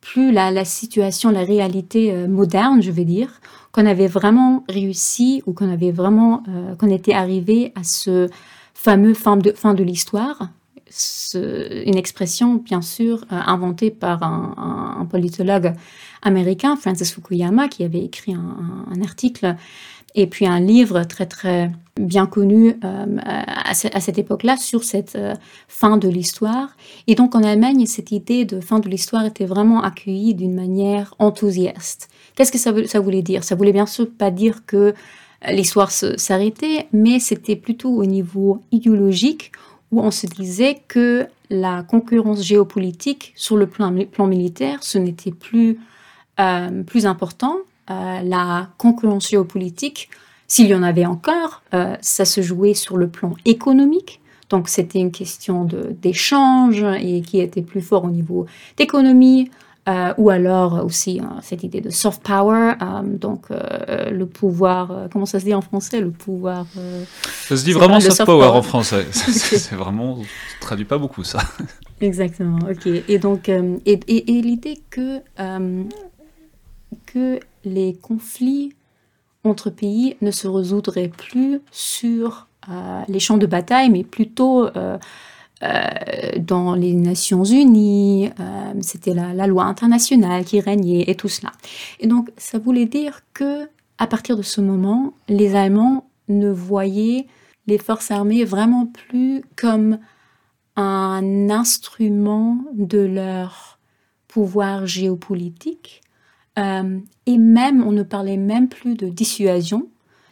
plus 0.00 0.32
la, 0.32 0.64
situation, 0.64 1.30
la 1.30 1.44
réalité 1.44 2.12
euh, 2.12 2.28
moderne, 2.28 2.82
je 2.82 2.90
vais 2.90 3.04
dire, 3.04 3.40
qu'on 3.72 3.84
avait 3.84 4.06
vraiment 4.06 4.64
réussi 4.68 5.42
ou 5.46 5.52
qu'on 5.52 5.70
avait 5.70 5.92
vraiment, 5.92 6.42
euh, 6.48 6.74
qu'on 6.76 6.88
était 6.88 7.12
arrivé 7.12 7.72
à 7.74 7.84
ce 7.84 8.28
fameux 8.74 9.14
fin 9.14 9.36
de, 9.36 9.52
fin 9.52 9.74
de 9.74 9.82
l'histoire, 9.82 10.48
une 11.34 11.98
expression 11.98 12.54
bien 12.54 12.80
sûr 12.80 13.26
inventée 13.28 13.90
par 13.90 14.22
un, 14.22 15.06
politologue 15.10 15.74
américain, 16.22 16.76
Francis 16.76 17.12
Fukuyama, 17.12 17.68
qui 17.68 17.84
avait 17.84 18.02
écrit 18.02 18.32
un, 18.32 18.86
un 18.90 19.02
article 19.02 19.54
et 20.14 20.26
puis 20.26 20.46
un 20.46 20.60
livre 20.60 21.04
très 21.04 21.26
très 21.26 21.70
bien 21.98 22.26
connu 22.26 22.76
euh, 22.84 23.16
à, 23.24 23.74
cette 23.74 24.18
époque-là 24.18 24.56
sur 24.56 24.84
cette 24.84 25.16
euh, 25.16 25.34
fin 25.66 25.96
de 25.96 26.08
l'histoire. 26.08 26.76
Et 27.06 27.14
donc 27.14 27.34
en 27.34 27.42
Allemagne, 27.42 27.86
cette 27.86 28.12
idée 28.12 28.44
de 28.44 28.60
fin 28.60 28.78
de 28.78 28.88
l'histoire 28.88 29.24
était 29.24 29.44
vraiment 29.44 29.82
accueillie 29.82 30.34
d'une 30.34 30.54
manière 30.54 31.14
enthousiaste. 31.18 32.08
Qu'est-ce 32.34 32.52
que 32.52 32.58
ça, 32.58 33.00
voulait 33.00 33.22
dire? 33.22 33.44
Ça 33.44 33.54
voulait 33.54 33.72
bien 33.72 33.86
sûr 33.86 34.08
pas 34.10 34.30
dire 34.30 34.64
que 34.66 34.76
euh, 35.46 35.50
l'histoire 35.50 35.90
s'arrêtait, 35.90 36.88
mais 36.92 37.18
c'était 37.18 37.56
plutôt 37.56 37.90
au 37.90 38.06
niveau 38.06 38.60
idéologique 38.72 39.52
où 39.90 40.00
on 40.00 40.10
se 40.10 40.26
disait 40.26 40.82
que 40.86 41.26
la 41.50 41.82
concurrence 41.82 42.42
géopolitique 42.42 43.32
sur 43.34 43.56
le 43.56 43.66
plan, 43.66 43.94
plan 44.04 44.26
militaire, 44.26 44.82
ce 44.82 44.98
n'était 44.98 45.30
plus, 45.30 45.80
plus 46.86 47.06
important 47.06 47.56
euh, 47.90 48.20
la 48.22 48.68
concurrence 48.76 49.30
géopolitique, 49.30 50.10
s'il 50.46 50.66
y 50.66 50.74
en 50.74 50.82
avait 50.82 51.06
encore, 51.06 51.62
euh, 51.72 51.96
ça 52.00 52.24
se 52.24 52.42
jouait 52.42 52.74
sur 52.74 52.96
le 52.98 53.08
plan 53.08 53.34
économique. 53.44 54.20
Donc 54.50 54.68
c'était 54.68 54.98
une 54.98 55.10
question 55.10 55.66
d'échange 56.02 56.82
et 57.00 57.20
qui 57.20 57.40
était 57.40 57.62
plus 57.62 57.82
fort 57.82 58.04
au 58.04 58.10
niveau 58.10 58.46
d'économie, 58.76 59.50
euh, 59.88 60.12
ou 60.18 60.30
alors 60.30 60.84
aussi 60.84 61.20
cette 61.42 61.64
idée 61.64 61.82
de 61.82 61.90
soft 61.90 62.22
power, 62.22 62.74
donc 63.04 63.48
le 63.50 64.24
pouvoir, 64.24 65.08
comment 65.12 65.26
ça 65.26 65.38
se 65.38 65.44
dit 65.44 65.52
en 65.52 65.60
français, 65.60 66.00
le 66.00 66.10
pouvoir. 66.10 66.66
ça 67.46 67.58
se 67.58 67.64
dit 67.64 67.72
vraiment 67.72 68.00
soft, 68.00 68.24
power, 68.24 68.46
en 68.46 68.62
français. 68.62 69.06
C'est 69.12 69.76
vraiment, 69.76 70.18
traduit 70.60 70.86
pas 70.86 70.96
beaucoup 70.96 71.24
ça. 71.24 71.40
Exactement. 72.00 72.58
Ok. 72.70 72.86
Et 72.86 73.18
donc, 73.18 73.50
et, 73.50 74.00
et 74.06 74.42
l'idée 74.42 74.80
que 74.88 75.20
que 77.06 77.40
les 77.64 77.94
conflits 77.94 78.72
entre 79.44 79.70
pays 79.70 80.16
ne 80.20 80.30
se 80.30 80.48
résoudraient 80.48 81.08
plus 81.08 81.60
sur 81.70 82.48
euh, 82.68 83.02
les 83.08 83.20
champs 83.20 83.38
de 83.38 83.46
bataille, 83.46 83.88
mais 83.90 84.04
plutôt 84.04 84.66
euh, 84.66 84.98
euh, 85.62 85.82
dans 86.38 86.74
les 86.74 86.92
Nations 86.94 87.44
Unies. 87.44 88.30
C'était 88.80 89.14
la, 89.14 89.46
loi 89.46 89.64
internationale 89.64 90.44
qui 90.44 90.60
régnait 90.60 91.04
et 91.08 91.14
tout 91.14 91.28
cela. 91.28 91.52
Et 92.00 92.06
donc, 92.06 92.30
ça 92.36 92.58
voulait 92.58 92.86
dire 92.86 93.22
que 93.32 93.68
à 93.98 94.06
partir 94.06 94.36
de 94.36 94.42
ce 94.42 94.60
moment, 94.60 95.14
les 95.28 95.56
Allemands 95.56 96.08
ne 96.28 96.50
voyaient 96.50 97.26
les 97.66 97.78
forces 97.78 98.10
armées 98.10 98.44
vraiment 98.44 98.86
plus 98.86 99.42
comme 99.56 99.98
un 100.76 101.50
instrument 101.50 102.58
de 102.74 103.00
leur 103.00 103.78
pouvoir 104.28 104.86
géopolitique, 104.86 106.02
euh, 106.58 106.98
et 107.26 107.38
même, 107.38 107.82
on 107.86 107.92
ne 107.92 108.02
parlait 108.02 108.36
même 108.36 108.68
plus 108.68 108.94
de 108.94 109.08
dissuasion. 109.08 109.88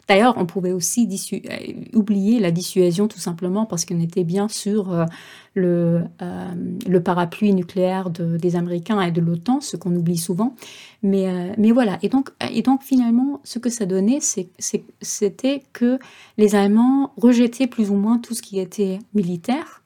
D'ailleurs, 0.07 0.35
on 0.37 0.45
pouvait 0.45 0.71
aussi 0.71 1.09
euh, 1.33 1.97
oublier 1.97 2.39
la 2.39 2.51
dissuasion 2.51 3.09
tout 3.09 3.19
simplement 3.19 3.65
parce 3.65 3.83
qu'on 3.83 3.99
était 3.99 4.23
bien 4.23 4.47
sur 4.47 4.93
euh, 4.93 5.05
le, 5.53 6.99
parapluie 7.03 7.53
nucléaire 7.53 8.09
des 8.09 8.55
Américains 8.55 9.01
et 9.01 9.11
de 9.11 9.19
l'OTAN, 9.19 9.59
ce 9.59 9.75
qu'on 9.75 9.93
oublie 9.95 10.17
souvent. 10.17 10.55
Mais, 11.03 11.53
mais 11.57 11.71
voilà, 11.71 11.99
et 12.01 12.09
donc, 12.09 12.29
et 12.51 12.61
donc 12.61 12.83
finalement, 12.83 13.41
ce 13.43 13.59
que 13.59 13.69
ça 13.69 13.85
donnait, 13.85 14.19
c'était 14.19 15.63
que 15.73 15.99
les 16.37 16.55
Allemands 16.55 17.11
rejetaient 17.17 17.67
plus 17.67 17.89
ou 17.89 17.95
moins 17.95 18.17
tout 18.17 18.33
ce 18.33 18.41
qui 18.41 18.59
était 18.59 18.99
militaire. 19.13 19.83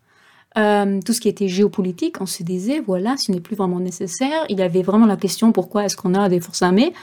Tout 0.55 1.13
ce 1.13 1.21
qui 1.21 1.29
était 1.29 1.47
géopolitique, 1.47 2.21
on 2.21 2.25
se 2.25 2.43
disait, 2.43 2.79
voilà, 2.79 3.15
ce 3.17 3.31
n'est 3.31 3.39
plus 3.39 3.55
vraiment 3.55 3.79
nécessaire. 3.79 4.45
Il 4.49 4.59
y 4.59 4.63
avait 4.63 4.81
vraiment 4.81 5.05
la 5.05 5.17
question, 5.17 5.51
pourquoi 5.51 5.85
est-ce 5.85 5.95
qu'on 5.95 6.13
a 6.13 6.29
des 6.29 6.39
forces 6.39 6.61
armées? 6.61 6.93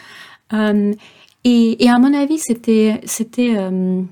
Et, 1.45 1.89
à 1.89 1.99
mon 1.99 2.13
avis, 2.15 2.39
c'était, 2.39 3.01
c'était, 3.05 3.55
euh, 3.57 4.03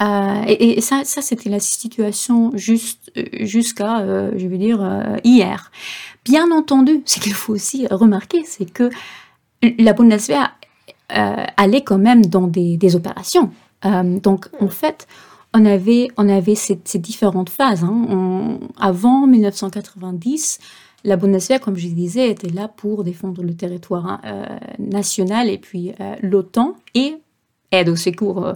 euh, 0.00 0.42
et, 0.46 0.80
ça, 0.80 1.04
c'était 1.04 1.48
la 1.48 1.60
situation 1.60 2.52
jusqu'à, 2.54 4.00
euh, 4.00 4.32
je 4.36 4.46
veux 4.46 4.58
dire, 4.58 4.80
hier. 5.24 5.70
Bien 6.24 6.50
entendu, 6.50 7.02
ce 7.06 7.20
qu'il 7.20 7.34
faut 7.34 7.54
aussi 7.54 7.86
remarquer, 7.86 8.42
c'est 8.44 8.70
que 8.70 8.90
la 9.78 9.92
Bundeswehr 9.92 10.54
allait 11.08 11.82
quand 11.82 11.98
même 11.98 12.26
dans 12.26 12.46
des 12.46 12.96
opérations. 12.96 13.50
donc, 13.84 14.48
en 14.60 14.68
fait, 14.68 15.06
on 15.52 15.64
avait, 15.64 16.08
on 16.16 16.28
ces, 16.54 16.76
différentes 16.98 17.50
phases. 17.50 17.84
Hein. 17.84 18.58
avant 18.78 19.26
1990, 19.26 20.58
la 21.04 21.16
Bundeswehr, 21.16 21.60
comme 21.60 21.76
je 21.76 21.88
disais, 21.88 22.30
était 22.30 22.50
là 22.50 22.68
pour 22.68 23.04
défendre 23.04 23.42
le 23.42 23.54
territoire 23.54 24.06
hein, 24.06 24.20
euh, 24.24 24.58
national 24.78 25.48
et 25.48 25.58
puis 25.58 25.92
euh, 26.00 26.14
l'OTAN 26.22 26.76
et 26.94 27.16
aide 27.72 27.88
au 27.88 27.96
secours 27.96 28.52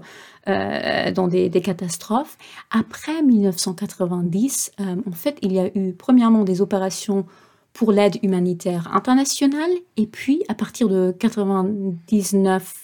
euh, 0.48 1.10
dans 1.12 1.28
des, 1.28 1.50
catastrophes. 1.50 2.36
Après 2.70 3.22
1990, 3.22 4.72
en 4.78 5.12
fait, 5.12 5.38
il 5.40 5.52
y 5.52 5.60
a 5.60 5.70
eu 5.76 5.92
premièrement 5.92 6.44
des 6.44 6.60
opérations 6.60 7.24
pour 7.72 7.92
l'aide 7.92 8.16
humanitaire 8.22 8.90
internationale 8.92 9.70
et 9.96 10.06
puis 10.06 10.42
à 10.48 10.54
partir 10.54 10.88
de 10.88 11.14
99, 11.18 12.83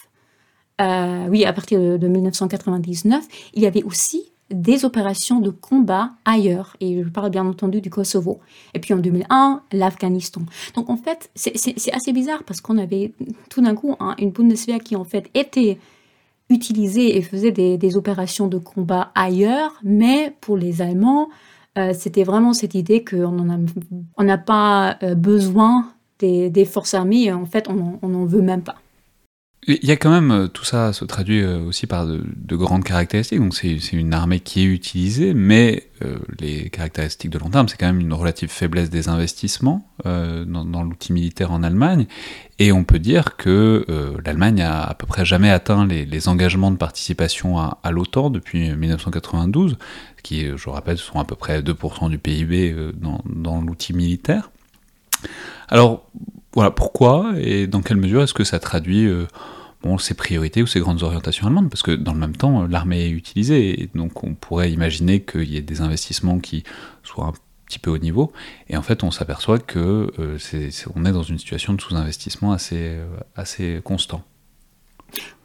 oui, 1.28 1.44
à 1.44 1.52
partir 1.52 1.80
de, 1.80 1.96
de 1.96 2.08
1999, 2.08 3.24
il 3.54 3.62
y 3.62 3.66
avait 3.66 3.82
aussi 3.82 4.30
des 4.50 4.84
opérations 4.84 5.40
de 5.40 5.50
combat 5.50 6.12
ailleurs. 6.24 6.76
Et 6.80 7.02
je 7.02 7.08
parle 7.08 7.30
bien 7.30 7.46
entendu 7.46 7.80
du 7.80 7.90
Kosovo. 7.90 8.40
Et 8.74 8.80
puis 8.80 8.94
en 8.94 8.98
2001, 8.98 9.62
l'Afghanistan. 9.72 10.42
Donc 10.74 10.90
en 10.90 10.96
fait, 10.96 11.30
c'est 11.34 11.92
assez 11.92 12.12
bizarre 12.12 12.42
parce 12.44 12.60
qu'on 12.60 12.78
avait 12.78 13.12
tout 13.48 13.60
d'un 13.60 13.74
coup 13.74 13.96
une 14.18 14.30
Bundeswehr 14.30 14.80
qui 14.80 14.96
en 14.96 15.04
fait 15.04 15.30
était 15.34 15.78
utilisée 16.48 17.16
et 17.16 17.22
faisait 17.22 17.52
des, 17.52 17.96
opérations 17.96 18.48
de 18.48 18.58
combat 18.58 19.12
ailleurs, 19.14 19.78
mais 19.84 20.34
pour 20.40 20.56
les 20.56 20.82
Allemands, 20.82 21.28
euh, 21.78 21.92
c'était 21.96 22.24
vraiment 22.24 22.52
cette 22.52 22.74
idée 22.74 23.04
qu'on 23.04 24.24
n'a 24.24 24.38
pas 24.38 24.98
euh, 25.04 25.14
besoin 25.14 25.86
des, 26.18 26.64
forces 26.64 26.94
armées, 26.94 27.32
en 27.32 27.46
fait, 27.46 27.68
on 27.68 28.08
n'en 28.08 28.24
veut 28.26 28.42
même 28.42 28.62
pas. 28.62 28.76
Il 29.66 29.84
y 29.84 29.90
a 29.90 29.96
quand 29.96 30.10
même, 30.10 30.30
euh, 30.30 30.48
tout 30.48 30.64
ça 30.64 30.94
se 30.94 31.04
traduit 31.04 31.42
euh, 31.42 31.60
aussi 31.60 31.86
par 31.86 32.06
de, 32.06 32.56
grandes 32.56 32.82
caractéristiques, 32.82 33.40
donc 33.40 33.54
c'est 33.54 33.76
une 33.92 34.14
armée 34.14 34.40
qui 34.40 34.62
est 34.62 34.64
utilisée, 34.64 35.34
mais 35.34 35.86
euh, 36.02 36.18
les 36.38 36.70
caractéristiques 36.70 37.30
de 37.30 37.38
long 37.38 37.50
terme, 37.50 37.68
c'est 37.68 37.76
quand 37.76 37.86
même 37.86 38.00
une 38.00 38.14
relative 38.14 38.48
faiblesse 38.48 38.88
des 38.88 39.08
investissements 39.08 39.86
dans, 40.04 40.82
l'outil 40.82 41.12
militaire 41.12 41.52
en 41.52 41.62
Allemagne, 41.62 42.06
et 42.58 42.72
on 42.72 42.84
peut 42.84 42.98
dire 42.98 43.36
que 43.36 43.84
l'Allemagne 44.24 44.62
a 44.62 44.82
à 44.82 44.94
peu 44.94 45.06
près 45.06 45.26
jamais 45.26 45.50
atteint 45.50 45.86
les, 45.86 46.28
engagements 46.28 46.70
de 46.70 46.78
participation 46.78 47.58
à, 47.58 47.90
l'OTAN 47.90 48.30
depuis 48.30 48.74
1992, 48.74 49.76
qui, 50.22 50.46
je 50.56 50.70
rappelle, 50.70 50.96
sont 50.96 51.20
à 51.20 51.24
peu 51.26 51.36
près 51.36 51.60
2% 51.60 52.08
du 52.08 52.18
PIB 52.18 52.74
dans, 52.94 53.20
dans 53.26 53.60
l'outil 53.60 53.92
militaire. 53.92 54.50
Alors, 55.68 56.10
voilà, 56.52 56.70
pourquoi 56.70 57.32
et 57.38 57.66
dans 57.66 57.80
quelle 57.80 57.96
mesure 57.96 58.22
est-ce 58.22 58.34
que 58.34 58.44
ça 58.44 58.58
traduit 58.58 59.06
euh, 59.06 59.26
bon, 59.82 59.98
ces 59.98 60.14
priorités 60.14 60.62
ou 60.62 60.66
ces 60.66 60.80
grandes 60.80 61.02
orientations 61.02 61.46
allemandes? 61.46 61.70
Parce 61.70 61.82
que 61.82 61.92
dans 61.92 62.12
le 62.12 62.18
même 62.18 62.36
temps, 62.36 62.66
l'armée 62.66 63.06
est 63.06 63.10
utilisée, 63.10 63.82
et 63.82 63.90
donc 63.94 64.24
on 64.24 64.34
pourrait 64.34 64.72
imaginer 64.72 65.20
qu'il 65.20 65.48
y 65.50 65.56
ait 65.56 65.62
des 65.62 65.80
investissements 65.80 66.38
qui 66.38 66.64
soient 67.04 67.26
un 67.26 67.32
petit 67.66 67.78
peu 67.78 67.90
au 67.90 67.98
niveau, 67.98 68.32
et 68.68 68.76
en 68.76 68.82
fait 68.82 69.04
on 69.04 69.12
s'aperçoit 69.12 69.60
que 69.60 70.10
euh, 70.18 70.38
est, 70.52 70.88
on 70.96 71.04
est 71.04 71.12
dans 71.12 71.22
une 71.22 71.38
situation 71.38 71.72
de 71.72 71.80
sous-investissement 71.80 72.50
assez, 72.50 72.76
euh, 72.78 73.06
assez 73.36 73.80
constant. 73.84 74.24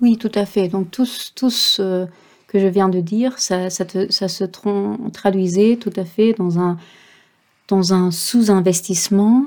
Oui, 0.01 0.17
tout 0.17 0.31
à 0.33 0.47
fait. 0.47 0.67
Donc 0.67 0.89
tout 0.89 1.05
ce 1.05 2.07
que 2.47 2.59
je 2.59 2.67
viens 2.67 2.89
de 2.89 2.99
dire, 2.99 3.37
ça, 3.37 3.69
ça 3.69 4.27
se 4.27 4.43
traduisait 5.13 5.75
tout 5.75 5.93
à 5.95 6.05
fait 6.05 6.33
dans 6.33 6.59
un, 6.59 6.77
dans 7.67 7.93
un 7.93 8.11
sous-investissement, 8.11 9.45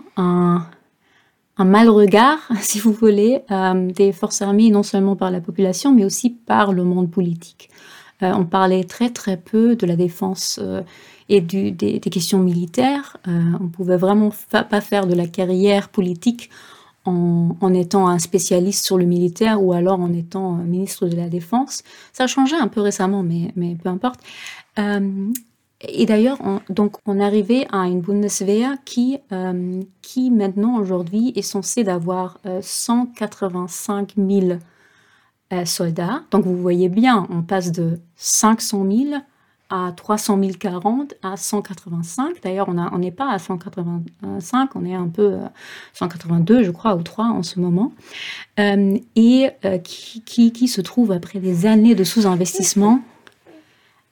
un 1.59 1.65
mal 1.65 1.89
regard, 1.89 2.39
si 2.61 2.79
vous 2.79 2.93
voulez, 2.93 3.43
euh, 3.51 3.91
des 3.91 4.13
forces 4.13 4.43
armées, 4.43 4.71
non 4.71 4.83
seulement 4.83 5.17
par 5.17 5.31
la 5.31 5.41
population, 5.41 5.93
mais 5.93 6.05
aussi 6.05 6.31
par 6.31 6.73
le 6.73 6.85
monde 6.85 7.11
politique. 7.11 7.69
Euh, 8.23 8.33
on 8.35 8.45
parlait 8.45 8.85
très 8.85 9.11
très 9.11 9.37
peu 9.37 9.77
de 9.77 9.87
la 9.87 9.97
défense 9.97 10.59
euh, 10.63 10.83
et 11.29 11.41
des, 11.41 12.01
questions 12.01 12.39
militaires. 12.39 13.19
on 13.27 13.69
pouvait 13.69 13.99
vraiment 13.99 14.31
pas 14.51 14.81
faire 14.81 15.07
de 15.07 15.15
la 15.15 15.27
carrière 15.27 15.91
politique 15.91 16.49
en, 17.05 17.75
étant 17.75 18.09
un 18.09 18.19
spécialiste 18.19 18.85
sur 18.85 18.97
le 18.97 19.05
militaire 19.05 19.63
ou 19.63 19.75
alors 19.75 20.01
en 20.01 20.13
étant 20.13 20.53
ministre 20.53 21.07
de 21.07 21.17
la 21.17 21.29
Défense. 21.29 21.83
Ça 22.15 22.25
a 22.25 22.27
changé 22.27 22.57
un 22.57 22.69
peu 22.69 22.81
récemment, 22.81 23.23
mais 23.23 23.77
peu 23.83 23.91
importe. 23.91 24.21
Et 25.81 26.07
d'ailleurs, 26.07 26.39
on, 26.43 26.61
donc, 26.69 26.97
on 27.07 27.21
arrivait 27.21 27.67
à 27.71 27.87
une 27.87 28.01
Bundeswehr 28.01 28.77
qui, 28.85 29.19
euh, 29.31 29.81
qui 30.03 30.31
maintenant, 30.31 30.77
aujourd'hui, 30.79 31.33
est 31.37 31.43
censée 31.43 31.85
d'avoir 31.85 32.39
185 32.61 34.15
euh, 34.19 34.41
000 34.41 34.59
euh, 35.53 35.65
soldats. 35.65 36.23
Donc, 36.33 36.45
vous 36.45 36.57
voyez 36.57 36.89
bien, 36.89 37.29
on 37.31 37.43
passe 37.43 37.71
de 37.71 38.01
500 38.17 38.87
000 38.91 39.23
à 39.71 39.93
300 39.95 40.41
040 40.59 41.15
à 41.23 41.37
185. 41.37 42.43
D'ailleurs, 42.43 42.69
on 42.69 42.99
n'est 42.99 43.13
pas 43.13 43.31
à 43.31 43.39
185, 43.39 44.71
on 44.75 44.85
est 44.85 44.95
un 44.95 45.09
peu 45.09 45.37
182, 45.93 46.65
je 46.65 46.71
crois, 46.71 46.97
ou 46.97 47.03
3 47.03 47.27
en 47.27 47.43
ce 47.43 47.61
moment. 47.61 47.93
et 48.57 49.51
qui, 49.85 50.69
se 50.69 50.81
trouve 50.81 51.13
après 51.13 51.39
des 51.39 51.67
années 51.67 51.95
de 51.95 52.03
sous-investissement 52.03 53.03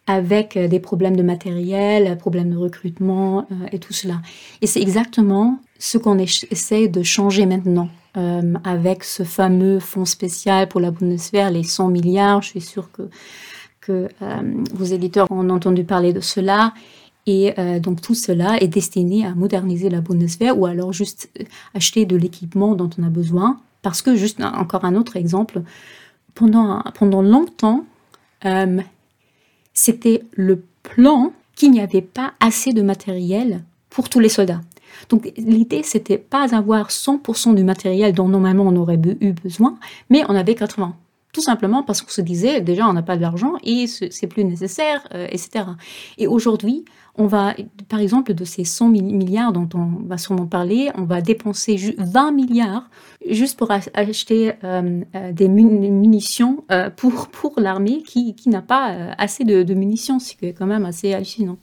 avec 0.06 0.56
euh, 0.56 0.68
des 0.68 0.80
problèmes 0.80 1.16
de 1.16 1.22
matériel, 1.22 2.16
problèmes 2.18 2.50
de 2.50 2.56
recrutement 2.56 3.46
euh, 3.50 3.66
et 3.72 3.78
tout 3.78 3.92
cela. 3.92 4.20
Et 4.62 4.66
c'est 4.66 4.80
exactement 4.80 5.58
ce 5.78 5.98
qu'on 5.98 6.18
essaie 6.18 6.88
de 6.88 7.02
changer 7.02 7.46
maintenant 7.46 7.88
euh, 8.16 8.54
avec 8.64 9.04
ce 9.04 9.24
fameux 9.24 9.80
fonds 9.80 10.04
spécial 10.04 10.68
pour 10.68 10.80
la 10.80 10.90
Bundeswehr, 10.90 11.50
les 11.50 11.64
100 11.64 11.88
milliards. 11.88 12.42
Je 12.42 12.48
suis 12.48 12.60
sûre 12.60 12.90
que, 12.92 13.08
que 13.80 14.08
vos 14.72 14.84
éditeurs 14.84 15.26
ont 15.30 15.48
entendu 15.50 15.84
parler 15.84 16.12
de 16.12 16.20
cela. 16.20 16.72
Et 17.28 17.54
donc 17.80 18.00
tout 18.00 18.14
cela 18.14 18.56
est 18.62 18.68
destiné 18.68 19.26
à 19.26 19.34
moderniser 19.34 19.90
la 19.90 20.00
Bundeswehr 20.00 20.56
ou 20.56 20.64
alors 20.64 20.92
juste 20.92 21.28
acheter 21.74 22.06
de 22.06 22.16
l'équipement 22.16 22.74
dont 22.74 22.88
on 22.98 23.02
a 23.02 23.10
besoin. 23.10 23.60
Parce 23.82 24.00
que, 24.00 24.14
juste 24.14 24.40
encore 24.40 24.84
un 24.84 24.94
autre 24.94 25.16
exemple, 25.16 25.62
pendant, 26.34 26.82
pendant 26.94 27.22
longtemps, 27.22 27.84
c'était 29.76 30.24
le 30.32 30.64
plan 30.82 31.32
qu'il 31.54 31.70
n'y 31.70 31.80
avait 31.80 32.02
pas 32.02 32.32
assez 32.40 32.72
de 32.72 32.82
matériel 32.82 33.62
pour 33.90 34.08
tous 34.08 34.18
les 34.18 34.28
soldats. 34.28 34.62
Donc 35.10 35.30
l'idée, 35.36 35.82
c'était 35.82 36.18
pas 36.18 36.48
d'avoir 36.48 36.88
100% 36.88 37.54
du 37.54 37.62
matériel 37.62 38.12
dont 38.14 38.28
normalement 38.28 38.64
on 38.64 38.76
aurait 38.76 39.00
eu 39.20 39.32
besoin, 39.32 39.78
mais 40.10 40.24
on 40.28 40.34
avait 40.34 40.54
80. 40.54 40.96
Tout 41.32 41.42
simplement 41.42 41.82
parce 41.82 42.00
qu'on 42.00 42.10
se 42.10 42.22
disait, 42.22 42.62
déjà, 42.62 42.88
on 42.88 42.94
n'a 42.94 43.02
pas 43.02 43.18
d'argent 43.18 43.54
et 43.62 43.86
c'est 43.86 44.26
plus 44.26 44.44
nécessaire, 44.44 45.06
euh, 45.14 45.26
etc. 45.30 45.66
Et 46.16 46.26
aujourd'hui, 46.26 46.86
on 47.18 47.26
va, 47.26 47.54
par 47.88 48.00
exemple, 48.00 48.34
de 48.34 48.44
ces 48.44 48.64
100 48.64 48.88
milliards 48.88 49.52
dont 49.52 49.68
on 49.74 50.06
va 50.06 50.18
sûrement 50.18 50.46
parler, 50.46 50.90
on 50.96 51.04
va 51.04 51.20
dépenser 51.20 51.94
20 51.98 52.32
milliards 52.32 52.88
juste 53.28 53.58
pour 53.58 53.70
acheter 53.70 54.52
euh, 54.64 55.02
euh, 55.14 55.32
des 55.32 55.48
munitions 55.48 56.64
pour, 56.96 57.28
pour 57.28 57.60
l'armée 57.60 58.02
qui, 58.02 58.34
qui 58.34 58.48
n'a 58.48 58.62
pas 58.62 58.94
assez 59.18 59.44
de, 59.44 59.62
de 59.62 59.74
munitions, 59.74 60.18
ce 60.18 60.34
qui 60.34 60.46
est 60.46 60.52
quand 60.52 60.66
même 60.66 60.84
assez 60.84 61.12
hallucinant. 61.12 61.58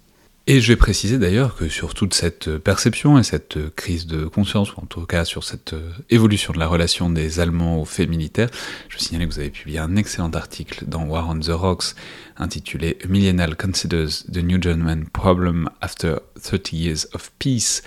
Et 0.46 0.60
je 0.60 0.68
vais 0.68 0.76
préciser 0.76 1.20
d'ailleurs 1.20 1.56
que 1.56 1.70
sur 1.70 1.94
toute 1.94 2.14
cette 2.14 2.58
perception 2.58 3.18
et 3.18 3.24
cette 3.24 3.74
crise 3.78 4.08
de 4.08 4.26
conscience, 4.26 4.76
ou 4.76 4.82
en 4.82 4.86
tout 4.86 5.06
cas 5.06 5.24
sur 5.24 5.46
cette 5.46 5.74
évolution 6.10 6.52
de 6.52 6.60
la 6.60 6.68
relation 6.68 7.10
des 7.10 7.40
Allemands 7.40 7.82
aux 7.82 7.86
faits 7.86 8.10
militaires, 8.10 8.50
je 8.90 8.98
veux 8.98 9.00
signaler 9.00 9.26
que 9.26 9.34
vous 9.34 9.40
avez 9.40 9.52
publié 9.52 9.80
un 9.80 9.96
excellent 9.96 10.32
article 10.32 10.84
dans 10.86 11.06
War 11.06 11.30
on 11.30 11.40
the 11.40 11.48
Rocks 11.48 11.96
intitulé 12.36 12.98
Millennial 13.08 13.56
Considers 13.56 14.26
the 14.30 14.40
New 14.44 14.62
German 14.62 15.06
Problem 15.06 15.70
After 15.80 16.16
30 16.42 16.74
Years 16.74 17.08
of 17.14 17.32
Peace, 17.40 17.82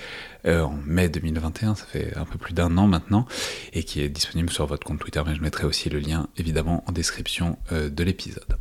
euh, 0.46 0.62
en 0.62 0.78
mai 0.86 1.08
2021, 1.08 1.74
ça 1.74 1.84
fait 1.86 2.16
un 2.16 2.24
peu 2.24 2.38
plus 2.38 2.54
d'un 2.54 2.76
an 2.78 2.86
maintenant, 2.86 3.26
et 3.72 3.82
qui 3.82 4.00
est 4.00 4.08
disponible 4.08 4.50
sur 4.50 4.66
votre 4.66 4.86
compte 4.86 4.98
Twitter, 4.98 5.22
mais 5.26 5.34
je 5.34 5.42
mettrai 5.42 5.66
aussi 5.66 5.88
le 5.88 5.98
lien 5.98 6.28
évidemment 6.36 6.84
en 6.86 6.92
description 6.92 7.58
euh, 7.72 7.88
de 7.88 8.04
l'épisode. 8.04 8.56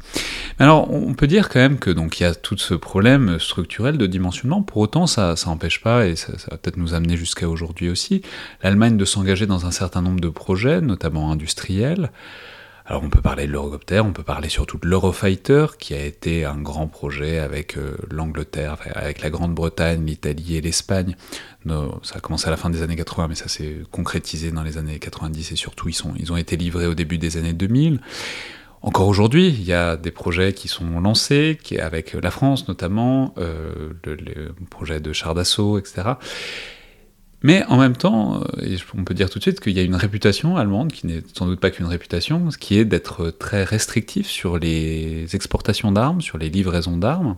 Alors 0.60 0.92
on 0.92 1.14
peut 1.14 1.28
dire 1.28 1.50
quand 1.50 1.60
même 1.60 1.80
que 1.80 1.90
donc 1.90 2.20
il 2.20 2.24
y 2.24 2.26
a 2.26 2.34
tout 2.34 2.58
ce 2.58 2.74
problème 2.74 3.40
structurel 3.40 3.98
de 3.98 4.08
dimensionnement, 4.08 4.62
pour 4.62 4.78
autant 4.78 5.08
ça 5.08 5.36
n'empêche 5.46 5.82
pas, 5.82 6.08
et 6.08 6.16
ça, 6.16 6.38
ça 6.38 6.48
va 6.52 6.58
peut-être 6.58 6.78
nous 6.78 6.94
amener 6.94 7.18
jusqu'à 7.18 7.48
aujourd'hui 7.48 7.90
aussi, 7.90 8.22
l'Allemagne 8.64 8.98
de 8.98 9.06
s'engager 9.06 9.46
dans 9.46 9.66
un 9.66 9.72
certain 9.72 10.02
nombre 10.02 10.20
de 10.20 10.30
projets, 10.30 10.82
notamment 10.82 11.32
industriels, 11.32 12.12
alors 12.88 13.04
on 13.04 13.10
peut 13.10 13.22
parler 13.22 13.48
de 13.48 13.52
l'Eurocopter, 13.52 14.00
on 14.00 14.14
peut 14.14 14.24
parler 14.24 14.48
surtout 14.48 14.78
de 14.78 14.88
l'Eurofighter, 14.88 15.66
qui 15.80 15.96
a 15.96 16.04
été 16.04 16.46
un 16.46 16.58
grand 16.58 16.88
projet 16.88 17.40
avec 17.40 17.78
euh, 17.78 17.98
l'Angleterre, 18.12 18.78
avec 18.94 19.22
la 19.22 19.32
Grande-Bretagne, 19.32 20.06
l'Italie 20.06 20.58
et 20.58 20.62
l'Espagne. 20.62 21.16
ça 21.66 22.18
a 22.18 22.20
commencé 22.20 22.48
à 22.48 22.52
la 22.52 22.58
fin 22.58 22.70
des 22.70 22.84
années 22.84 22.96
80, 22.96 23.30
mais 23.30 23.36
ça 23.36 23.48
s'est 23.48 23.78
concrétisé 23.92 24.52
dans 24.52 24.62
les 24.62 24.78
années 24.78 25.00
90 25.00 25.52
et 25.52 25.56
surtout 25.56 25.90
ils, 25.90 25.94
sont, 25.94 26.14
ils 26.20 26.32
ont 26.32 26.38
été 26.38 26.58
livrés 26.58 26.86
au 26.86 26.94
début 26.94 27.18
des 27.18 27.38
années 27.38 27.54
2000. 27.54 28.02
Encore 28.84 29.08
aujourd'hui, 29.08 29.48
il 29.48 29.64
y 29.64 29.74
a 29.74 29.98
des 29.98 30.12
projets 30.12 30.54
qui 30.54 30.68
sont 30.68 31.00
lancés, 31.00 31.58
avec 31.80 32.14
la 32.14 32.30
France 32.30 32.68
notamment, 32.68 33.34
euh, 33.40 33.94
le, 34.04 34.14
le, 34.14 34.54
projet 34.70 35.00
de 35.00 35.12
char 35.12 35.34
d'assaut, 35.34 35.80
etc. 35.80 36.04
Mais 37.44 37.64
en 37.68 37.78
même 37.78 37.96
temps, 37.96 38.42
euh, 38.60 38.78
on 38.98 39.04
peut 39.04 39.14
dire 39.14 39.30
tout 39.30 39.40
de 39.40 39.44
suite 39.44 39.60
qu'il 39.60 39.74
y 39.74 39.80
a 39.80 39.84
une 39.84 39.96
réputation 39.96 40.58
allemande, 40.58 40.92
qui 40.92 41.08
n'est 41.08 41.22
sans 41.34 41.46
doute 41.46 41.60
pas 41.60 41.70
qu'une 41.70 41.86
réputation, 41.86 42.50
ce 42.50 42.58
qui 42.58 42.78
est 42.78 42.86
d'être 42.86 43.30
très 43.30 43.64
restrictif 43.64 44.28
sur 44.28 44.58
les 44.58 45.36
exportations 45.36 45.92
d'armes, 45.92 46.22
sur 46.22 46.38
les 46.38 46.50
livraisons 46.50 46.98
d'armes, 46.98 47.38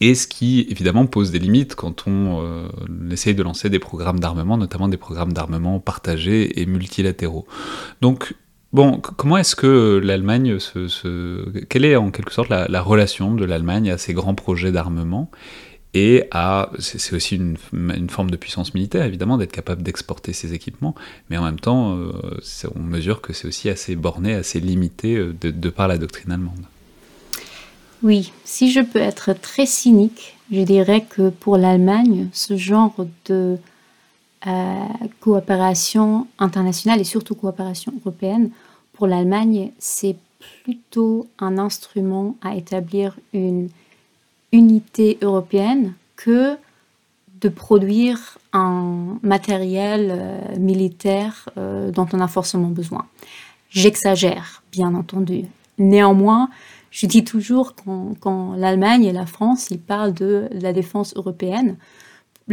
et 0.00 0.14
ce 0.14 0.26
qui 0.26 0.66
évidemment 0.70 1.06
pose 1.06 1.30
des 1.30 1.38
limites 1.38 1.74
quand 1.74 2.06
on 2.06 2.42
euh, 2.42 2.68
essaye 3.10 3.34
de 3.34 3.42
lancer 3.42 3.68
des 3.68 3.78
programmes 3.78 4.18
d'armement, 4.18 4.56
notamment 4.56 4.88
des 4.88 4.96
programmes 4.96 5.32
d'armement 5.32 5.78
partagés 5.78 6.60
et 6.60 6.66
multilatéraux. 6.66 7.46
Donc, 8.00 8.34
bon, 8.72 8.98
comment 8.98 9.36
est-ce 9.36 9.54
que 9.54 10.00
l'Allemagne 10.02 10.58
se, 10.58 11.66
Quelle 11.68 11.84
est 11.84 11.96
en 11.96 12.10
quelque 12.10 12.32
sorte 12.32 12.48
la 12.48 12.82
relation 12.82 13.34
de 13.34 13.44
l'Allemagne 13.44 13.90
à 13.90 13.98
ces 13.98 14.14
grands 14.14 14.34
projets 14.34 14.72
d'armement? 14.72 15.30
Et 15.92 16.28
c'est 16.78 17.14
aussi 17.14 17.36
une, 17.36 17.56
forme 18.08 18.30
de 18.30 18.36
puissance 18.36 18.74
militaire, 18.74 19.04
évidemment, 19.04 19.38
d'être 19.38 19.52
capable 19.52 19.82
d'exporter 19.82 20.32
ses 20.32 20.54
équipements, 20.54 20.94
mais 21.28 21.36
en 21.36 21.44
même 21.44 21.58
temps, 21.58 21.96
euh, 21.96 22.12
on 22.76 22.80
mesure 22.80 23.20
que 23.20 23.32
c'est 23.32 23.48
aussi 23.48 23.68
assez 23.68 23.96
borné, 23.96 24.34
assez 24.34 24.60
limité 24.60 25.16
euh, 25.16 25.34
de, 25.40 25.50
de, 25.50 25.70
par 25.70 25.88
la 25.88 25.98
doctrine 25.98 26.30
allemande. 26.30 26.64
Oui, 28.02 28.32
si 28.44 28.70
je 28.70 28.80
peux 28.80 29.00
être 29.00 29.32
très 29.32 29.66
cynique, 29.66 30.36
je 30.52 30.62
dirais 30.62 31.04
que 31.08 31.28
pour 31.28 31.56
l'Allemagne, 31.56 32.28
ce 32.32 32.56
genre 32.56 32.94
de 33.26 33.58
euh, 34.46 34.74
coopération 35.20 36.26
internationale 36.38 37.00
et 37.00 37.04
surtout 37.04 37.34
coopération 37.34 37.92
européenne, 38.00 38.50
pour 38.92 39.06
l'Allemagne, 39.06 39.72
c'est 39.78 40.16
plutôt 40.62 41.28
un 41.38 41.58
instrument 41.58 42.36
à 42.42 42.54
établir 42.54 43.16
une 43.32 43.68
unité 44.52 45.18
européenne 45.22 45.94
que 46.16 46.56
de 47.40 47.48
produire 47.48 48.38
un 48.52 49.18
matériel 49.22 50.08
euh, 50.10 50.56
militaire 50.58 51.48
euh, 51.56 51.90
dont 51.90 52.06
on 52.12 52.20
a 52.20 52.28
forcément 52.28 52.68
besoin. 52.68 53.06
J'exagère, 53.70 54.62
bien 54.72 54.94
entendu. 54.94 55.44
Néanmoins, 55.78 56.50
je 56.90 57.06
dis 57.06 57.24
toujours 57.24 57.74
quand, 57.74 58.14
quand 58.20 58.54
l'Allemagne 58.56 59.04
et 59.04 59.12
la 59.12 59.26
France, 59.26 59.68
ils 59.70 59.78
parlent 59.78 60.12
de 60.12 60.48
la 60.52 60.72
défense 60.72 61.14
européenne, 61.16 61.76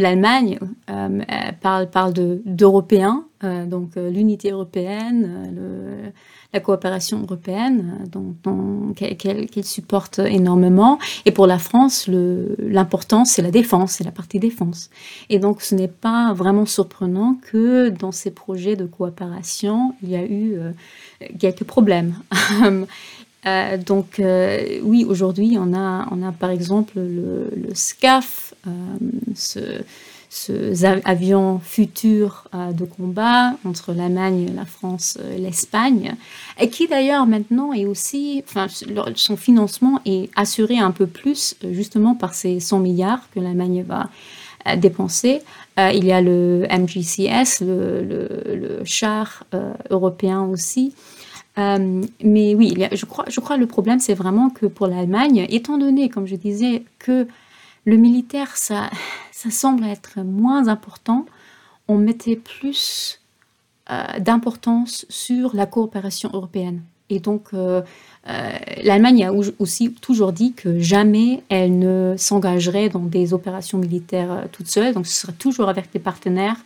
l'Allemagne 0.02 0.60
euh, 0.90 1.22
parle, 1.62 2.14
d'Européens, 2.46 3.26
donc 3.68 3.96
l'unité 3.96 4.52
européenne, 4.52 5.54
le, 5.56 6.12
la 6.54 6.60
coopération 6.60 7.22
européenne 7.22 8.08
qu'elle 8.96 9.64
supporte 9.64 10.20
énormément. 10.20 10.98
Et 11.26 11.32
pour 11.32 11.48
la 11.48 11.60
France, 11.60 12.08
l'important, 12.08 13.26
c'est 13.26 13.42
la 13.42 13.52
défense, 13.52 13.94
c'est 13.94 14.04
la 14.04 14.12
partie 14.12 14.40
défense. 14.40 14.90
Et 15.30 15.40
donc, 15.40 15.62
ce 15.62 15.76
n'est 15.76 15.88
pas 15.88 16.34
vraiment 16.34 16.66
surprenant 16.66 17.38
que 17.52 17.90
dans 17.90 18.12
ces 18.12 18.32
projets 18.32 18.76
de 18.76 18.86
coopération, 18.86 19.94
il 20.02 20.10
y 20.10 20.16
a 20.16 20.24
eu 20.24 20.54
euh, 20.56 20.72
quelques 21.40 21.64
problèmes. 21.64 22.16
Euh, 23.46 23.78
donc 23.78 24.20
euh, 24.20 24.80
oui, 24.84 25.06
aujourd'hui, 25.08 25.58
on 25.58 25.74
a, 25.74 26.32
par 26.38 26.50
exemple 26.50 26.94
le, 26.96 27.50
le 27.56 27.74
SCAF, 27.74 28.47
ce, 29.36 29.84
ce 30.30 30.86
avion 31.06 31.60
futur 31.60 32.46
euh, 32.54 32.72
de 32.72 32.86
combat 32.86 33.54
entre 33.66 33.94
l'Allemagne, 33.94 34.52
la 34.56 34.66
France, 34.66 35.18
et 35.36 35.40
l'Espagne, 35.40 36.16
et 36.60 36.70
qui 36.70 36.88
d'ailleurs 36.88 37.26
maintenant 37.26 37.74
est 37.74 37.86
aussi, 37.86 38.44
enfin, 38.48 38.68
son 39.16 39.38
financement 39.38 40.02
est 40.06 40.30
assuré 40.36 40.78
un 40.78 40.92
peu 40.92 41.08
plus 41.08 41.56
euh, 41.64 41.74
justement 41.74 42.14
par 42.14 42.34
ces 42.34 42.60
100 42.60 42.80
milliards 42.80 43.30
que 43.34 43.40
l'Allemagne 43.40 43.84
va 43.88 44.10
euh, 44.68 44.76
dépenser. 44.76 45.42
il 45.78 46.04
y 46.04 46.12
a 46.12 46.22
le 46.22 46.68
MGCS, 46.70 47.62
le, 47.62 48.82
char 48.84 49.44
européen 49.92 50.42
aussi. 50.42 50.94
mais 51.56 52.56
oui, 52.56 52.74
je 52.92 53.06
crois, 53.06 53.26
je 53.30 53.40
crois 53.40 53.58
le 53.58 53.68
problème, 53.68 54.00
c'est 54.00 54.16
vraiment 54.16 54.50
que 54.50 54.66
pour 54.66 54.88
l'Allemagne, 54.88 55.46
étant 55.50 55.78
donné, 55.78 56.10
comme 56.10 56.26
je 56.26 56.36
disais, 56.36 56.84
que 56.98 57.28
le 57.88 57.96
militaire, 57.96 58.58
ça, 58.58 58.90
semble 59.32 59.86
être 59.86 60.20
moins 60.20 60.68
important. 60.68 61.26
On 61.88 61.98
mettait 61.98 62.36
plus 62.36 63.22
euh, 63.90 64.04
d'importance 64.20 65.06
sur 65.08 65.56
la 65.56 65.66
coopération 65.66 66.30
européenne. 66.34 66.82
Et 67.10 67.22
donc, 67.22 67.46
euh, 67.54 67.82
euh, 68.28 68.52
l'Allemagne 68.84 69.24
a 69.24 69.32
aussi 69.32 69.94
toujours 69.94 70.34
dit 70.34 70.52
que 70.52 70.80
jamais 70.80 71.44
elle 71.48 71.80
ne 71.80 72.16
s'engagerait 72.18 72.90
dans 72.90 73.00
des 73.00 73.34
opérations 73.34 73.78
militaires 73.78 74.48
toute 74.52 74.68
seule. 74.68 74.94
Donc, 74.94 75.08
ce 75.08 75.22
serait 75.22 75.38
toujours 75.40 75.70
avec 75.70 75.90
des 75.94 76.00
partenaires 76.00 76.58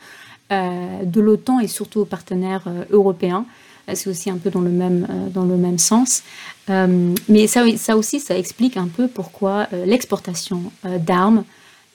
de 0.49 1.21
l'OTAN 1.21 1.61
et 1.61 1.67
surtout 1.67 2.03
partenaires 2.03 2.65
européens. 2.89 3.45
C'est 3.93 4.09
aussi 4.09 4.29
un 4.29 4.37
peu 4.37 4.49
dans 4.49 4.59
le 4.59 4.69
même, 4.69 5.07
dans 5.33 5.45
le 5.45 5.55
même 5.55 5.77
sens. 5.77 6.23
Mais 7.27 7.47
ça, 7.47 7.97
aussi, 7.97 8.19
ça 8.19 8.37
explique 8.37 8.77
un 8.77 8.87
peu 8.87 9.07
pourquoi 9.07 9.67
l'exportation 9.85 10.71
d'armes 10.83 11.43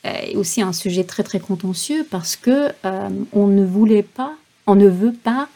est 0.07 0.37
aussi 0.37 0.63
un 0.63 0.73
sujet 0.73 1.05
très 1.05 1.23
très 1.23 1.41
contentieux 1.41 2.07
parce 2.11 2.37
que 2.37 2.73
euh, 2.85 3.09
on 3.33 3.47
ne 3.47 3.65
voulait 3.65 4.03
pas, 4.03 4.33
on 4.67 4.75
ne 4.75 4.89
veut 4.89 5.13
pas 5.13 5.49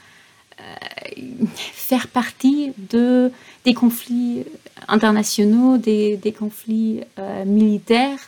euh, 0.60 1.24
faire 1.54 2.08
partie 2.08 2.72
de 2.90 3.30
des 3.64 3.74
conflits 3.74 4.44
internationaux, 4.88 5.76
des, 5.76 6.34
conflits 6.38 7.02
euh, 7.18 7.44
militaires. 7.44 8.18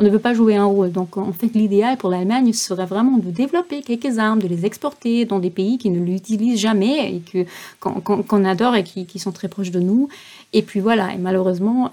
On 0.00 0.04
ne 0.04 0.10
veut 0.10 0.18
pas 0.18 0.34
jouer 0.34 0.56
un 0.56 0.64
rôle. 0.64 0.90
Donc, 0.90 1.16
en 1.16 1.32
fait, 1.32 1.54
l'idéal 1.54 1.96
pour 1.96 2.10
l'Allemagne 2.10 2.52
serait 2.52 2.86
vraiment 2.86 3.18
de 3.18 3.30
développer 3.30 3.82
quelques 3.82 4.18
armes, 4.18 4.40
de 4.40 4.48
les 4.48 4.66
exporter 4.66 5.26
dans 5.26 5.38
des 5.38 5.50
pays 5.50 5.78
qui 5.78 5.90
ne 5.90 6.04
l'utilisent 6.04 6.58
jamais 6.58 7.14
et 7.14 7.20
que 7.20 7.46
qu'on 7.78 8.44
adore 8.44 8.74
et 8.76 8.82
qui, 8.82 9.18
sont 9.18 9.32
très 9.32 9.48
proches 9.48 9.70
de 9.70 9.80
nous. 9.80 10.08
Et 10.52 10.62
puis 10.62 10.80
voilà. 10.80 11.12
Et 11.14 11.18
malheureusement 11.18 11.90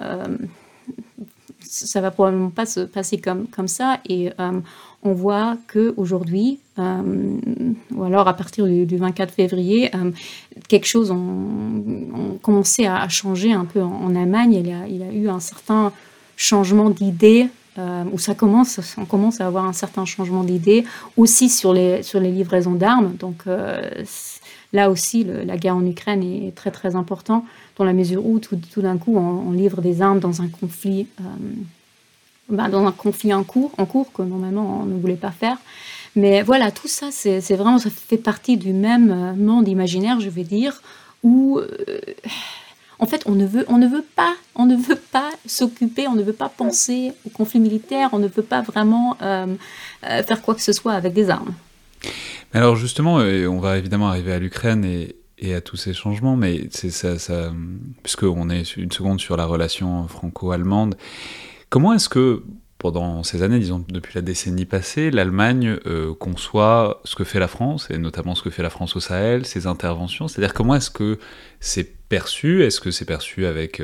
ça 1.69 2.01
va 2.01 2.11
probablement 2.11 2.49
pas 2.49 2.65
se 2.65 2.81
passer 2.81 3.17
comme, 3.17 3.47
comme 3.47 3.67
ça. 3.67 3.99
Et 4.07 4.31
euh, 4.39 4.59
on 5.03 5.13
voit 5.13 5.57
qu'aujourd'hui, 5.71 6.59
euh, 6.79 7.37
ou 7.93 8.03
alors 8.03 8.27
à 8.27 8.33
partir 8.33 8.65
du, 8.65 8.97
24 8.97 9.33
février, 9.33 9.95
euh, 9.95 10.11
quelque 10.67 10.87
chose 10.87 11.11
a 11.11 11.15
commencé 12.41 12.85
à, 12.85 13.07
changer 13.09 13.53
un 13.53 13.65
peu 13.65 13.81
en, 13.81 14.15
Allemagne. 14.15 14.53
Il 14.53 14.67
y, 14.67 15.03
a, 15.03 15.11
eu 15.11 15.29
un 15.29 15.39
certain 15.39 15.91
changement 16.35 16.89
d'idée. 16.89 17.47
Où 18.11 18.17
ça 18.17 18.33
commence, 18.33 18.79
on 18.97 19.05
commence 19.05 19.39
à 19.39 19.47
avoir 19.47 19.65
un 19.65 19.73
certain 19.73 20.05
changement 20.05 20.43
d'idée 20.43 20.83
aussi 21.15 21.49
sur 21.49 21.73
les, 21.73 22.01
sur 22.03 22.19
les 22.19 22.31
livraisons 22.31 22.73
d'armes. 22.73 23.13
Donc 23.19 23.43
là 24.73 24.89
aussi, 24.89 25.23
la 25.23 25.57
guerre 25.57 25.75
en 25.75 25.85
Ukraine 25.85 26.23
est 26.23 26.55
très 26.55 26.71
très 26.71 26.95
important 26.95 27.45
dans 27.77 27.85
la 27.85 27.93
mesure 27.93 28.25
où 28.25 28.39
tout, 28.39 28.81
d'un 28.81 28.97
coup 28.97 29.15
on, 29.17 29.51
livre 29.51 29.81
des 29.81 30.01
armes 30.01 30.19
dans 30.19 30.41
un 30.41 30.47
conflit, 30.47 31.07
euh, 31.21 31.23
ben, 32.49 32.69
dans 32.69 32.85
un 32.85 32.91
conflit 32.91 33.33
en 33.33 33.43
cours, 33.43 33.71
en 33.77 33.85
cours 33.85 34.11
que 34.11 34.21
normalement 34.23 34.81
on 34.81 34.85
ne 34.85 34.99
voulait 34.99 35.15
pas 35.15 35.31
faire. 35.31 35.57
Mais 36.15 36.41
voilà, 36.41 36.71
tout 36.71 36.87
ça, 36.87 37.09
c'est 37.11 37.55
vraiment, 37.55 37.77
ça 37.77 37.91
fait 37.91 38.17
partie 38.17 38.57
du 38.57 38.73
même 38.73 39.11
euh, 39.11 39.33
monde 39.33 39.67
imaginaire, 39.67 40.19
je 40.19 40.29
vais 40.29 40.43
dire, 40.43 40.81
où 41.21 41.59
euh, 41.59 41.67
en 42.99 43.05
fait 43.05 43.23
on 43.25 43.33
ne 43.33 43.45
veut, 43.45 43.65
on 43.67 43.77
ne 43.77 43.87
veut 43.87 44.05
pas, 44.15 44.35
on 44.55 44.65
ne 44.65 44.75
veut 44.75 44.99
pas 45.11 45.31
s'occuper, 45.45 46.07
on 46.07 46.15
ne 46.15 46.23
veut 46.23 46.33
pas 46.33 46.49
penser 46.49 47.11
au 47.25 47.29
conflit 47.29 47.59
militaire, 47.59 48.09
on 48.13 48.19
ne 48.19 48.27
veut 48.27 48.43
pas 48.43 48.61
vraiment 48.61 49.17
faire 50.01 50.41
quoi 50.41 50.55
que 50.55 50.61
ce 50.61 50.73
soit 50.73 50.93
avec 50.93 51.13
des 51.13 51.29
armes. 51.29 51.53
Alors 52.53 52.75
justement, 52.75 53.15
on 53.15 53.59
va 53.59 53.77
évidemment 53.77 54.07
arriver 54.07 54.33
à 54.33 54.39
l'Ukraine 54.39 54.85
et, 54.85 55.15
et 55.37 55.53
à 55.53 55.61
tous 55.61 55.77
ces 55.77 55.93
changements, 55.93 56.35
mais 56.35 56.67
c'est 56.71 56.89
ça, 56.89 57.19
ça 57.19 57.51
puisqu'on 58.03 58.49
est 58.49 58.77
une 58.77 58.91
seconde 58.91 59.19
sur 59.19 59.37
la 59.37 59.45
relation 59.45 60.07
franco-allemande, 60.07 60.97
comment 61.69 61.93
est-ce 61.93 62.09
que 62.09 62.43
pendant 62.77 63.23
ces 63.23 63.43
années, 63.43 63.59
disons 63.59 63.83
depuis 63.89 64.13
la 64.15 64.21
décennie 64.21 64.65
passée, 64.65 65.11
l'Allemagne 65.11 65.77
conçoit 66.19 67.01
ce 67.05 67.15
que 67.15 67.23
fait 67.23 67.39
la 67.39 67.47
France, 67.47 67.89
et 67.89 67.97
notamment 67.97 68.35
ce 68.35 68.43
que 68.43 68.49
fait 68.49 68.63
la 68.63 68.69
France 68.69 68.95
au 68.95 68.99
Sahel, 68.99 69.45
ses 69.45 69.65
interventions 69.65 70.27
C'est-à-dire 70.27 70.53
comment 70.53 70.75
est-ce 70.75 70.91
que 70.91 71.17
c'est 71.59 71.95
perçu? 72.07 72.63
Est-ce 72.63 72.79
que 72.79 72.91
c'est 72.91 73.05
perçu 73.05 73.45
avec 73.45 73.81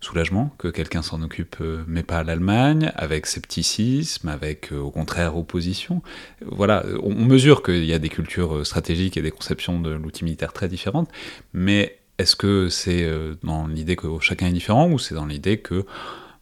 soulagement 0.00 0.54
que 0.58 0.68
quelqu'un 0.68 1.02
s'en 1.02 1.22
occupe, 1.22 1.56
euh, 1.60 1.82
mais 1.86 2.02
pas 2.02 2.22
l'Allemagne, 2.22 2.92
avec 2.94 3.26
scepticisme, 3.26 4.28
avec 4.28 4.72
euh, 4.72 4.78
au 4.78 4.90
contraire 4.90 5.36
opposition? 5.36 6.02
Voilà, 6.44 6.84
on, 7.02 7.14
mesure 7.14 7.62
qu'il 7.62 7.84
y 7.84 7.92
a 7.92 7.98
des 7.98 8.08
cultures 8.08 8.56
euh, 8.56 8.64
stratégiques 8.64 9.16
et 9.16 9.22
des 9.22 9.30
conceptions 9.30 9.80
de 9.80 9.90
l'outil 9.90 10.24
militaire 10.24 10.52
très 10.52 10.68
différentes, 10.68 11.08
mais 11.52 11.98
est-ce 12.18 12.36
que 12.36 12.70
c'est 12.70 13.06
dans 13.42 13.66
l'idée 13.66 13.94
que 13.94 14.06
chacun 14.20 14.46
est 14.46 14.52
différent 14.52 14.90
ou 14.90 14.98
c'est 14.98 15.14
dans 15.14 15.26
l'idée 15.26 15.58
que 15.58 15.84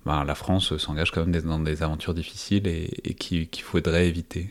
ben, 0.06 0.24
la 0.24 0.34
France 0.34 0.76
s'engage 0.76 1.10
quand 1.10 1.26
même 1.26 1.40
dans 1.42 1.58
des 1.58 1.82
aventures 1.82 2.14
difficiles 2.14 2.66
et, 2.66 3.14
qu'il 3.14 3.48
faudrait 3.62 4.08
éviter 4.08 4.50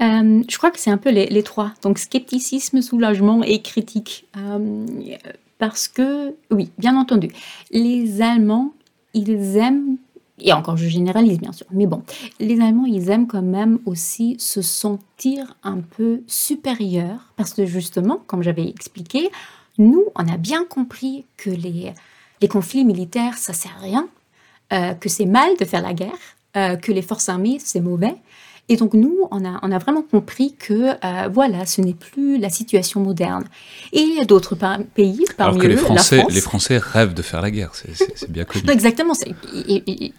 je 0.00 0.58
crois 0.58 0.70
que 0.70 0.78
c'est 0.78 0.90
un 0.90 0.98
peu 0.98 1.10
les, 1.10 1.42
trois. 1.42 1.72
Donc 1.80 1.98
scepticisme, 1.98 2.82
soulagement 2.82 3.42
et 3.42 3.62
critique 3.62 4.26
parce 5.58 5.88
que, 5.88 6.34
oui, 6.50 6.70
bien 6.78 6.96
entendu, 6.96 7.28
les 7.70 8.20
Allemands, 8.20 8.72
ils 9.14 9.56
aiment, 9.56 9.96
et 10.38 10.52
encore 10.52 10.76
je 10.76 10.88
généralise 10.88 11.38
bien 11.38 11.52
sûr, 11.52 11.66
mais 11.70 11.86
bon, 11.86 12.02
les 12.40 12.60
Allemands, 12.60 12.86
ils 12.86 13.08
aiment 13.10 13.26
quand 13.26 13.42
même 13.42 13.78
aussi 13.86 14.36
se 14.38 14.62
sentir 14.62 15.56
un 15.62 15.78
peu 15.78 16.22
supérieurs, 16.26 17.32
parce 17.36 17.54
que 17.54 17.66
justement, 17.66 18.20
comme 18.26 18.42
j'avais 18.42 18.68
expliqué, 18.68 19.30
nous, 19.78 20.04
on 20.16 20.28
a 20.28 20.36
bien 20.36 20.64
compris 20.64 21.24
que 21.36 21.50
les, 21.50 21.92
les 22.44 22.48
conflits 22.48 22.84
militaires, 22.84 23.38
ça 23.38 23.54
sert 23.54 23.74
à 23.78 23.82
rien, 23.82 24.06
euh, 24.74 24.92
que 24.92 25.08
c'est 25.08 25.24
mal 25.24 25.56
de 25.58 25.64
faire 25.64 25.80
la 25.80 25.94
guerre, 25.94 26.20
euh, 26.58 26.76
que 26.76 26.92
les 26.92 27.00
forces 27.00 27.30
armées, 27.30 27.56
c'est 27.58 27.80
mauvais, 27.80 28.16
et 28.68 28.76
donc 28.76 28.92
nous, 28.92 29.16
on 29.30 29.46
a, 29.46 29.58
on 29.62 29.72
a 29.72 29.78
vraiment 29.78 30.02
compris 30.02 30.54
que 30.58 30.90
euh, 30.90 31.28
voilà, 31.32 31.64
ce 31.64 31.80
n'est 31.80 31.94
plus 31.94 32.36
la 32.36 32.50
situation 32.50 33.00
moderne. 33.00 33.44
Et 33.92 34.00
il 34.00 34.14
y 34.14 34.20
a 34.20 34.26
d'autres 34.26 34.56
pays, 34.94 35.24
parmi 35.38 35.52
Alors 35.52 35.62
que 35.62 35.66
les 35.68 35.76
Français, 35.76 36.16
la 36.16 36.22
France, 36.22 36.34
les 36.34 36.40
Français 36.42 36.78
rêvent 36.78 37.14
de 37.14 37.22
faire 37.22 37.40
la 37.40 37.50
guerre, 37.50 37.72
c'est 37.74 38.30
bien 38.30 38.44
connu. 38.44 38.64
exactement, 38.70 39.14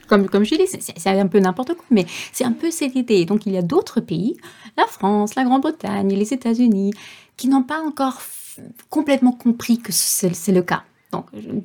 comme, 0.08 0.28
comme 0.28 0.46
je 0.46 0.56
dis, 0.56 0.80
c'est 0.98 1.08
un 1.08 1.28
peu 1.28 1.40
n'importe 1.40 1.76
quoi, 1.76 1.86
mais 1.92 2.08
c'est 2.34 2.44
un 2.44 2.54
peu 2.54 2.72
cette 2.72 2.96
idée. 2.96 3.26
Donc 3.26 3.46
il 3.46 3.54
y 3.54 3.58
a 3.58 3.64
d'autres 3.64 4.00
pays, 4.00 4.36
la 4.78 4.88
France, 4.88 5.36
la 5.36 5.44
Grande-Bretagne, 5.44 6.10
les 6.10 6.34
États-Unis, 6.34 6.92
qui 7.38 7.50
n'ont 7.50 7.64
pas 7.64 7.82
encore 7.82 8.20
complètement 8.90 9.34
compris 9.34 9.78
que 9.78 9.92
c'est 9.92 10.52
le 10.52 10.64
cas 10.64 10.84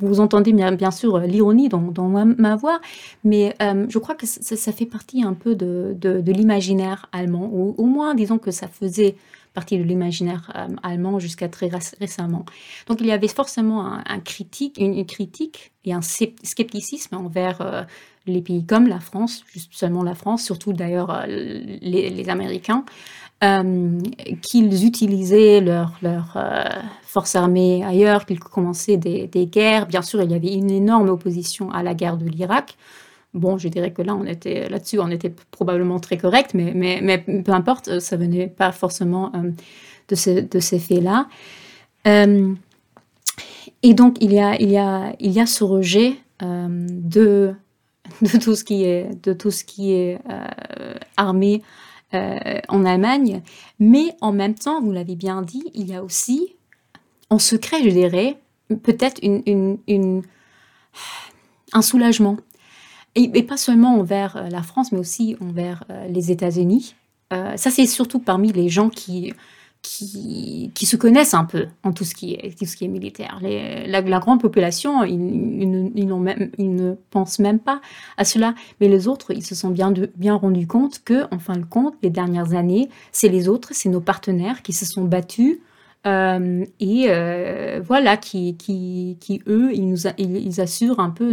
vous 0.00 0.20
entendez 0.20 0.52
bien, 0.52 0.90
sûr 0.90 1.16
euh, 1.16 1.26
l'ironie 1.26 1.68
dans, 1.68 2.08
ma, 2.08 2.56
voix, 2.56 2.80
mais 3.24 3.54
euh, 3.62 3.86
je 3.88 3.98
crois 3.98 4.14
que 4.14 4.26
ça, 4.26 4.72
fait 4.72 4.86
partie 4.86 5.22
un 5.22 5.34
peu 5.34 5.54
de, 5.54 6.22
l'imaginaire 6.26 7.08
allemand, 7.12 7.48
ou 7.52 7.74
au 7.78 7.86
moins 7.86 8.14
disons 8.14 8.38
que 8.38 8.50
ça 8.50 8.68
faisait 8.68 9.16
partie 9.52 9.78
de 9.78 9.82
l'imaginaire 9.82 10.52
euh, 10.54 10.68
allemand 10.82 11.18
jusqu'à 11.18 11.48
très 11.48 11.70
récemment. 11.98 12.44
Donc 12.86 13.00
il 13.00 13.06
y 13.06 13.12
avait 13.12 13.28
forcément 13.28 13.84
un, 13.84 14.20
critique, 14.20 14.78
une, 14.78 15.04
critique 15.06 15.72
et 15.84 15.92
un 15.92 16.02
scepticisme 16.02 17.16
envers 17.16 17.86
les 18.26 18.42
pays 18.42 18.64
comme 18.64 18.86
la 18.86 19.00
France, 19.00 19.42
juste 19.52 19.72
seulement 19.72 20.02
la 20.02 20.14
France, 20.14 20.44
surtout 20.44 20.72
d'ailleurs 20.72 21.24
les, 21.26 22.28
Américains, 22.28 22.84
euh, 23.42 23.98
qu'ils 24.42 24.84
utilisaient 24.84 25.62
leurs 25.62 25.94
leur, 26.02 26.34
euh, 26.36 26.62
forces 27.02 27.34
armées 27.36 27.82
ailleurs, 27.82 28.26
qu'ils 28.26 28.38
commençaient 28.38 28.98
des, 28.98 29.28
des, 29.28 29.46
guerres. 29.46 29.86
Bien 29.86 30.02
sûr, 30.02 30.20
il 30.22 30.30
y 30.30 30.34
avait 30.34 30.52
une 30.52 30.70
énorme 30.70 31.08
opposition 31.08 31.70
à 31.70 31.82
la 31.82 31.94
guerre 31.94 32.18
de 32.18 32.26
l'Irak. 32.26 32.76
Bon, 33.32 33.56
je 33.56 33.68
dirais 33.68 33.92
que 33.92 34.02
là, 34.02 34.14
on 34.14 34.26
était 34.26 34.68
là-dessus, 34.68 34.98
on 35.00 35.08
était 35.08 35.32
probablement 35.52 35.98
très 36.00 36.18
correct, 36.18 36.50
mais, 36.52 36.74
mais, 36.74 37.18
peu 37.18 37.52
importe, 37.52 37.98
ça 38.00 38.18
venait 38.18 38.46
pas 38.46 38.72
forcément 38.72 39.32
euh, 39.34 39.50
de, 40.08 40.14
ce, 40.14 40.40
de, 40.40 40.60
ces 40.60 40.78
faits-là. 40.78 41.26
et 42.04 43.94
donc, 43.94 44.18
il 44.20 44.34
y 44.34 44.38
a, 44.38 44.60
il 44.60 44.70
y 44.70 44.76
a, 44.76 45.14
il 45.18 45.30
y 45.30 45.40
a 45.40 45.46
ce 45.46 45.64
rejet 45.64 46.16
de, 46.42 47.54
de 48.20 48.38
tout 48.38 48.54
ce 48.54 48.64
qui 48.64 48.84
est, 48.84 49.08
de 49.24 49.32
tout 49.32 49.50
ce 49.50 49.64
qui 49.64 49.92
est 49.92 50.18
armé 51.16 51.62
euh, 52.12 52.58
en 52.68 52.84
Allemagne. 52.84 53.40
Mais 53.78 54.16
en 54.20 54.32
même 54.32 54.54
temps, 54.54 54.80
vous 54.80 54.90
l'avez 54.90 55.14
bien 55.14 55.42
dit, 55.42 55.62
il 55.74 55.88
y 55.88 55.94
a 55.94 56.02
aussi, 56.02 56.56
en 57.28 57.38
secret, 57.38 57.84
je 57.84 57.90
dirais, 57.90 58.36
peut-être 58.82 59.20
un 61.72 61.82
soulagement. 61.82 62.36
Et, 63.14 63.42
pas 63.44 63.56
seulement 63.56 63.94
envers 63.96 64.36
euh, 64.36 64.48
la 64.48 64.62
France, 64.62 64.90
mais 64.90 64.98
aussi 64.98 65.36
envers 65.40 65.84
euh, 65.90 66.08
les 66.08 66.30
États-Unis. 66.32 66.94
ça, 67.30 67.70
c'est 67.70 67.86
surtout 67.86 68.18
parmi 68.18 68.52
les 68.52 68.68
gens 68.68 68.88
qui 68.88 69.32
qui, 69.82 70.86
se 70.86 70.96
connaissent 70.96 71.34
un 71.34 71.44
peu 71.44 71.66
en 71.84 71.92
tout 71.92 72.04
ce 72.04 72.14
qui 72.14 72.34
est, 72.34 72.58
tout 72.58 72.66
ce 72.66 72.76
qui 72.76 72.84
est 72.84 72.88
militaire. 72.88 73.40
La, 73.42 74.02
grande 74.02 74.40
population, 74.40 75.04
ils, 75.04 75.18
ne 75.18 76.94
pensent 77.10 77.38
même 77.38 77.58
pas 77.58 77.80
à 78.16 78.24
cela. 78.24 78.54
Mais 78.80 78.88
les 78.88 79.08
autres, 79.08 79.32
ils 79.32 79.44
se 79.44 79.54
sont 79.54 79.70
bien, 79.70 79.92
rendus 80.34 80.66
compte 80.66 81.02
que, 81.04 81.24
en 81.34 81.38
fin 81.38 81.56
de 81.56 81.64
compte, 81.64 81.94
les 82.02 82.10
dernières 82.10 82.54
années, 82.54 82.88
c'est 83.12 83.28
les 83.28 83.48
autres, 83.48 83.70
c'est 83.72 83.88
nos 83.88 84.00
partenaires 84.00 84.62
qui 84.62 84.72
se 84.72 84.84
sont 84.84 85.04
battus 85.04 85.58
euh, 86.06 86.64
et 86.80 87.06
euh, 87.08 87.80
voilà, 87.84 88.16
qui, 88.16 88.56
eux, 89.46 89.70
ils, 89.72 90.60
assurent 90.60 91.00
un 91.00 91.10
peu 91.10 91.32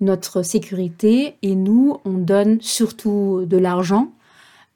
notre 0.00 0.42
sécurité 0.42 1.36
et 1.42 1.54
nous, 1.54 1.98
on 2.04 2.14
donne 2.14 2.60
surtout 2.60 3.44
de 3.46 3.56
l'argent 3.58 4.12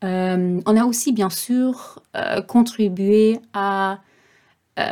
euh, 0.05 0.61
on 0.64 0.76
a 0.76 0.84
aussi 0.84 1.12
bien 1.12 1.30
sûr 1.30 2.01
euh, 2.16 2.40
contribué 2.40 3.40
à, 3.53 3.99
euh, 4.78 4.84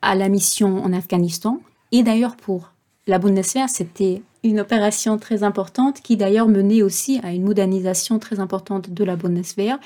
à 0.00 0.14
la 0.14 0.28
mission 0.28 0.82
en 0.82 0.92
Afghanistan. 0.92 1.60
Et 1.92 2.02
d'ailleurs 2.02 2.36
pour 2.36 2.72
la 3.06 3.18
Bundeswehr, 3.18 3.68
c'était 3.68 4.22
une 4.44 4.60
opération 4.60 5.18
très 5.18 5.42
importante 5.42 6.00
qui 6.00 6.16
d'ailleurs 6.16 6.48
menait 6.48 6.82
aussi 6.82 7.20
à 7.22 7.32
une 7.32 7.44
modernisation 7.44 8.18
très 8.18 8.40
importante 8.40 8.90
de 8.90 9.04
la 9.04 9.16
Bundeswehr. 9.16 9.78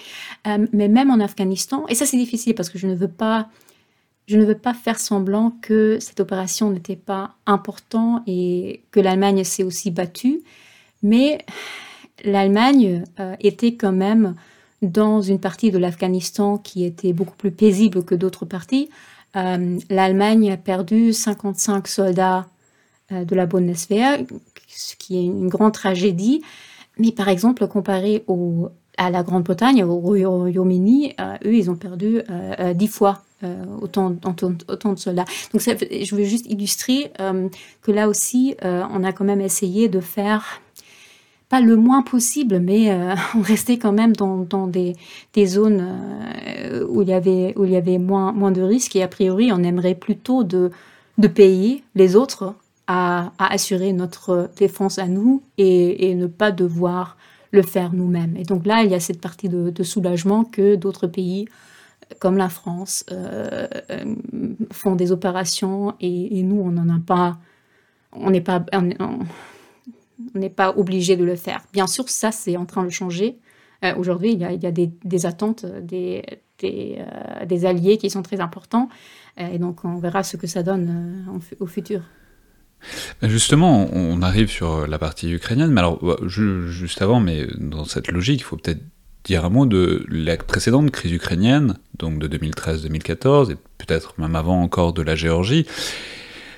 mais 0.73 0.89
même 0.89 1.11
en 1.11 1.21
Afghanistan, 1.21 1.87
et 1.89 1.95
ça 1.95 2.05
c'est 2.05 2.19
difficile 2.19 2.55
parce 2.55 2.69
que 2.69 2.79
je 2.79 2.87
ne 2.87 2.95
veux 2.95 3.09
pas 3.09 3.49
je 4.29 4.37
ne 4.37 4.45
veux 4.45 4.57
pas 4.57 4.73
faire 4.73 5.01
semblant 5.01 5.53
que 5.63 5.99
cette 6.01 6.21
opération 6.21 6.71
n'était 6.71 6.97
pas 6.97 7.35
importante 7.47 8.23
et 8.27 8.83
que 8.93 9.01
l'Allemagne 9.01 9.43
s'est 9.43 9.65
aussi 9.65 9.91
battue, 9.91 10.43
mais 11.03 11.45
l'Allemagne 12.25 13.05
était 13.41 13.75
quand 13.75 13.93
même 13.93 14.37
dans 14.83 15.23
une 15.23 15.39
partie 15.39 15.71
de 15.71 15.79
l'Afghanistan 15.79 16.59
qui 16.59 16.85
était 16.85 17.13
beaucoup 17.13 17.37
plus 17.37 17.53
paisible 17.53 18.05
que 18.05 18.15
d'autres 18.15 18.45
parties. 18.45 18.91
Euh, 19.37 19.79
L'Allemagne 19.89 20.53
a 20.53 20.57
perdu 20.57 21.13
55 21.13 21.89
soldats 21.89 22.47
euh, 23.13 23.25
de 23.25 23.35
la 23.35 23.47
Bundeswehr, 23.47 24.19
ce 24.69 24.97
qui 24.97 25.17
est 25.17 25.25
une 25.25 25.49
grande 25.49 25.73
tragédie. 25.73 26.43
Mais 26.99 27.13
par 27.13 27.29
exemple, 27.29 27.67
comparé 27.69 28.25
à 28.99 29.11
la 29.11 29.23
Grande-Bretagne, 29.23 29.85
au 29.85 29.97
Royaume-Uni, 29.97 31.15
euh, 31.19 31.37
eux, 31.47 31.55
ils 31.55 31.71
ont 31.71 31.77
perdu 31.77 32.21
10 32.75 32.89
fois 32.89 33.23
autant, 33.81 34.11
de 34.11 34.97
soldats. 34.97 35.25
Donc, 35.53 35.63
je 35.63 36.15
veux 36.15 36.25
juste 36.25 36.47
illustrer 36.47 37.11
que 37.81 37.91
là 37.91 38.09
aussi, 38.09 38.55
on 38.63 39.03
a 39.03 39.13
quand 39.13 39.25
même 39.25 39.41
essayé 39.41 39.89
de 39.89 39.99
faire 39.99 40.62
pas 41.53 41.61
le 41.61 41.77
moins 41.77 42.01
possible, 42.01 42.61
mais 42.61 42.91
euh, 42.91 43.15
on 43.37 43.43
restait 43.43 43.77
quand 43.77 43.93
même 43.93 44.17
dans, 44.17 44.67
des, 44.67 44.97
zones 45.45 45.87
euh, 46.47 46.87
où 46.89 47.03
il 47.03 47.09
y 47.09 47.13
avait, 47.13 47.53
où 47.59 47.67
il 47.67 47.73
y 47.73 47.77
avait 47.77 47.99
moins, 47.99 48.33
moins 48.33 48.53
de 48.53 48.63
risques. 48.63 48.97
Et 48.97 49.03
a 49.03 49.09
priori, 49.09 49.53
on 49.53 49.63
aimerait 49.63 49.95
plutôt 49.95 50.45
de, 50.45 50.71
payer 51.35 51.85
les 51.95 52.17
autres 52.17 52.55
à, 52.87 53.33
assurer 53.39 53.93
notre 53.93 54.49
défense 54.57 54.99
à 54.99 55.09
nous 55.09 55.43
et, 55.59 56.15
ne 56.15 56.27
pas 56.27 56.53
devoir 56.53 57.19
le 57.51 57.61
faire 57.61 57.93
nous-mêmes. 57.93 58.35
Et 58.39 58.45
donc 58.45 58.65
là, 58.65 58.83
il 58.83 58.91
y 58.91 58.95
a 58.95 59.01
cette 59.01 59.21
partie 59.21 59.51
de, 59.51 59.83
soulagement 59.83 60.45
que 60.45 60.75
d'autres 60.75 61.07
pays 61.07 61.45
comme 62.19 62.39
la 62.39 62.49
France 62.49 63.05
euh, 63.11 63.67
font 64.71 64.97
des 64.97 65.13
opérations 65.13 65.95
et, 66.01 66.43
nous, 66.43 66.61
on 66.63 66.71
n'en 66.71 66.89
a 66.89 66.99
pas, 66.99 67.37
on 68.13 68.31
n'est 68.31 68.41
pas, 68.41 68.65
on 68.73 69.21
n'est 70.35 70.51
pas 70.51 70.71
obligé 70.77 71.17
de 71.17 71.25
le 71.25 71.37
faire. 71.37 71.63
Bien 71.73 71.87
sûr, 71.87 72.09
ça, 72.09 72.33
c'est 72.33 72.57
en 72.57 72.67
train 72.67 72.85
de 72.85 72.91
changer. 72.91 73.39
Euh, 73.85 73.95
aujourd'hui, 73.97 74.33
il 74.33 74.41
y 74.41 74.45
a, 74.45 74.71
des, 74.71 75.27
attentes 75.27 75.67
des, 75.67 76.23
euh, 76.65 77.45
des, 77.47 77.67
alliés 77.67 77.99
qui 77.99 78.11
sont 78.11 78.23
très 78.23 78.41
importants. 78.41 78.89
Euh, 79.41 79.49
et 79.49 79.59
donc, 79.59 79.85
on 79.85 79.97
verra 79.97 80.23
ce 80.23 80.37
que 80.37 80.47
ça 80.47 80.63
donne 80.63 81.27
au 81.59 81.67
futur. 81.67 82.03
Justement, 83.23 83.89
on 83.93 84.23
arrive 84.23 84.51
sur 84.51 84.89
la 84.89 84.99
partie 84.99 85.31
ukrainienne, 85.31 85.71
mais 85.71 85.81
alors, 85.81 86.19
juste 86.27 87.01
avant, 87.01 87.21
mais 87.21 87.47
dans 87.59 87.85
cette 87.85 88.11
logique, 88.11 88.41
il 88.41 88.45
faut 88.45 88.57
peut-être 88.57 88.83
dire 89.23 89.45
un 89.45 89.51
mot 89.51 89.67
de 89.67 90.05
la 90.09 90.37
précédente 90.37 90.91
crise 90.91 91.13
ukrainienne, 91.13 91.79
donc 91.99 92.19
de 92.19 92.27
2013-2014, 92.27 93.53
et 93.53 93.57
peut-être 93.79 94.21
même 94.21 94.35
avant 94.35 94.61
encore 94.61 94.93
de 94.93 95.03
la 95.03 95.15
Géorgie. 95.15 95.65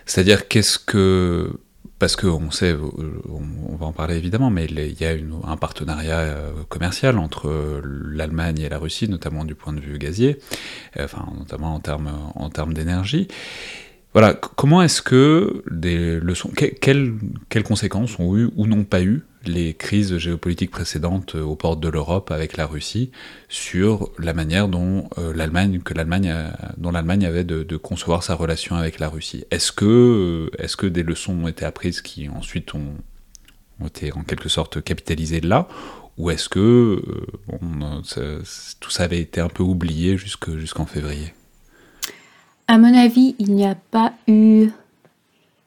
C'est-à-dire, 0.07 0.49
qu'est-ce 0.49 0.79
que 0.79 1.59
parce 1.99 2.17
qu'on 2.17 2.51
sait, 2.51 2.75
on, 2.75 3.77
va 3.77 3.87
en 3.87 3.93
parler 3.93 4.17
évidemment, 4.17 4.51
mais 4.51 4.67
il 4.67 5.01
y 5.01 5.05
a 5.05 5.15
un 5.45 5.57
partenariat 5.57 6.37
commercial 6.69 7.19
entre 7.19 7.81
l'Allemagne 7.85 8.61
et 8.61 8.69
la 8.69 8.79
Russie, 8.79 9.09
notamment 9.09 9.45
du 9.45 9.55
point 9.55 9.73
de 9.73 9.81
vue 9.81 9.99
gazier, 9.99 10.39
enfin 10.99 11.27
notamment 11.39 11.75
en 11.75 12.51
termes 12.51 12.75
d'énergie. 12.75 13.29
Voilà, 14.15 14.33
comment 14.33 14.81
est-ce 14.81 15.03
que 15.03 15.65
des 15.69 16.21
leçons, 16.21 16.49
quelles, 16.81 17.15
conséquences 17.65 18.17
ont 18.21 18.37
eu 18.37 18.49
ou 18.55 18.69
n'ont 18.69 18.85
pas 18.85 19.03
eu 19.03 19.25
les 19.45 19.75
crises 19.75 20.19
géopolitiques 20.19 20.71
précédentes 20.71 21.35
euh, 21.35 21.43
aux 21.43 21.57
portes 21.57 21.81
de 21.81 21.89
l'Europe 21.89 22.31
avec 22.31 22.57
la 22.57 22.65
Russie 22.65 23.11
sur 23.49 24.12
la 24.21 24.33
manière 24.33 24.69
dont 24.69 25.11
euh, 25.19 25.35
l'Allemagne, 25.35 25.81
dont 26.79 26.93
l'Allemagne 26.93 27.27
avait 27.27 27.43
de, 27.43 27.77
concevoir 27.77 28.23
sa 28.23 28.37
relation 28.37 28.77
avec 28.77 29.01
la 29.01 29.09
Russie? 29.09 29.45
Est-ce 29.51 29.73
que, 29.73 29.85
euh, 30.55 30.62
est-ce 30.62 30.77
que 30.77 30.87
des 30.87 31.03
leçons 31.03 31.33
ont 31.33 31.49
été 31.49 31.65
apprises 31.65 32.01
qui 32.01 32.29
ensuite 32.29 32.73
ont, 32.75 32.95
été 33.85 34.12
en 34.12 34.23
quelque 34.23 34.49
sorte 34.49 34.81
capitalisées 34.81 35.41
là, 35.41 35.67
ou 36.19 36.31
est-ce 36.31 36.49
que 36.49 37.03
tout 38.79 38.91
ça 38.91 39.03
avait 39.03 39.21
été 39.21 39.41
un 39.41 39.49
peu 39.49 39.65
oublié 39.65 40.17
jusqu'en 40.17 40.87
février? 40.87 41.35
À 42.67 42.79
mon 42.79 42.95
avis, 42.95 43.35
il 43.39 43.55
n'y 43.55 43.67
a 43.67 43.75
pas 43.75 44.12
eu 44.27 44.69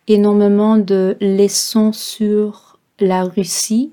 énormément 0.08 0.78
de 0.78 1.18
leçons 1.22 1.94
sur 1.94 2.78
la 3.00 3.24
Russie 3.24 3.92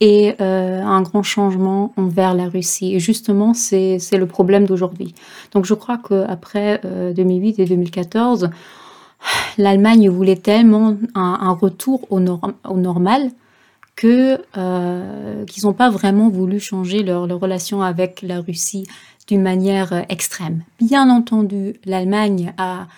et 0.00 0.34
euh, 0.40 0.82
un 0.82 1.02
grand 1.02 1.22
changement 1.22 1.92
envers 1.96 2.34
la 2.34 2.48
Russie. 2.48 2.94
Et 2.94 3.00
justement, 3.00 3.52
c'est 3.54 3.98
le 4.12 4.26
problème 4.26 4.66
d'aujourd'hui. 4.66 5.14
Donc 5.52 5.66
je 5.66 5.74
crois 5.74 5.98
qu'après 5.98 6.80
2008 7.14 7.60
euh, 7.60 7.62
et 7.62 7.66
2014, 7.66 8.50
l'Allemagne 9.58 10.08
voulait 10.08 10.36
tellement 10.36 10.96
un, 11.14 11.52
retour 11.52 12.06
au, 12.10 12.20
normal 12.20 13.30
que 13.94 14.38
euh, 14.56 15.44
qu'ils 15.44 15.66
n'ont 15.66 15.74
pas 15.74 15.90
vraiment 15.90 16.30
voulu 16.30 16.58
changer 16.58 17.02
leur 17.02 17.28
relation 17.38 17.82
avec 17.82 18.22
la 18.22 18.40
Russie 18.40 18.86
d'une 19.30 19.42
manière 19.42 19.92
euh, 19.92 20.02
extrême. 20.08 20.64
Bien 20.80 21.08
entendu, 21.08 21.74
l'Allemagne 21.84 22.52
a 22.58 22.88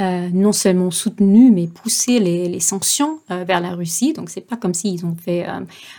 euh, 0.00 0.28
non 0.32 0.50
seulement 0.50 0.90
soutenu, 0.90 1.52
mais 1.52 1.68
poussé 1.68 2.18
les, 2.18 2.60
sanctions 2.60 3.20
euh, 3.30 3.44
vers 3.44 3.60
la 3.60 3.70
Russie. 3.70 4.12
Donc, 4.12 4.28
c'est 4.28 4.40
pas 4.40 4.56
comme 4.56 4.74
s'ils 4.74 5.06
ont 5.06 5.14
fait 5.14 5.46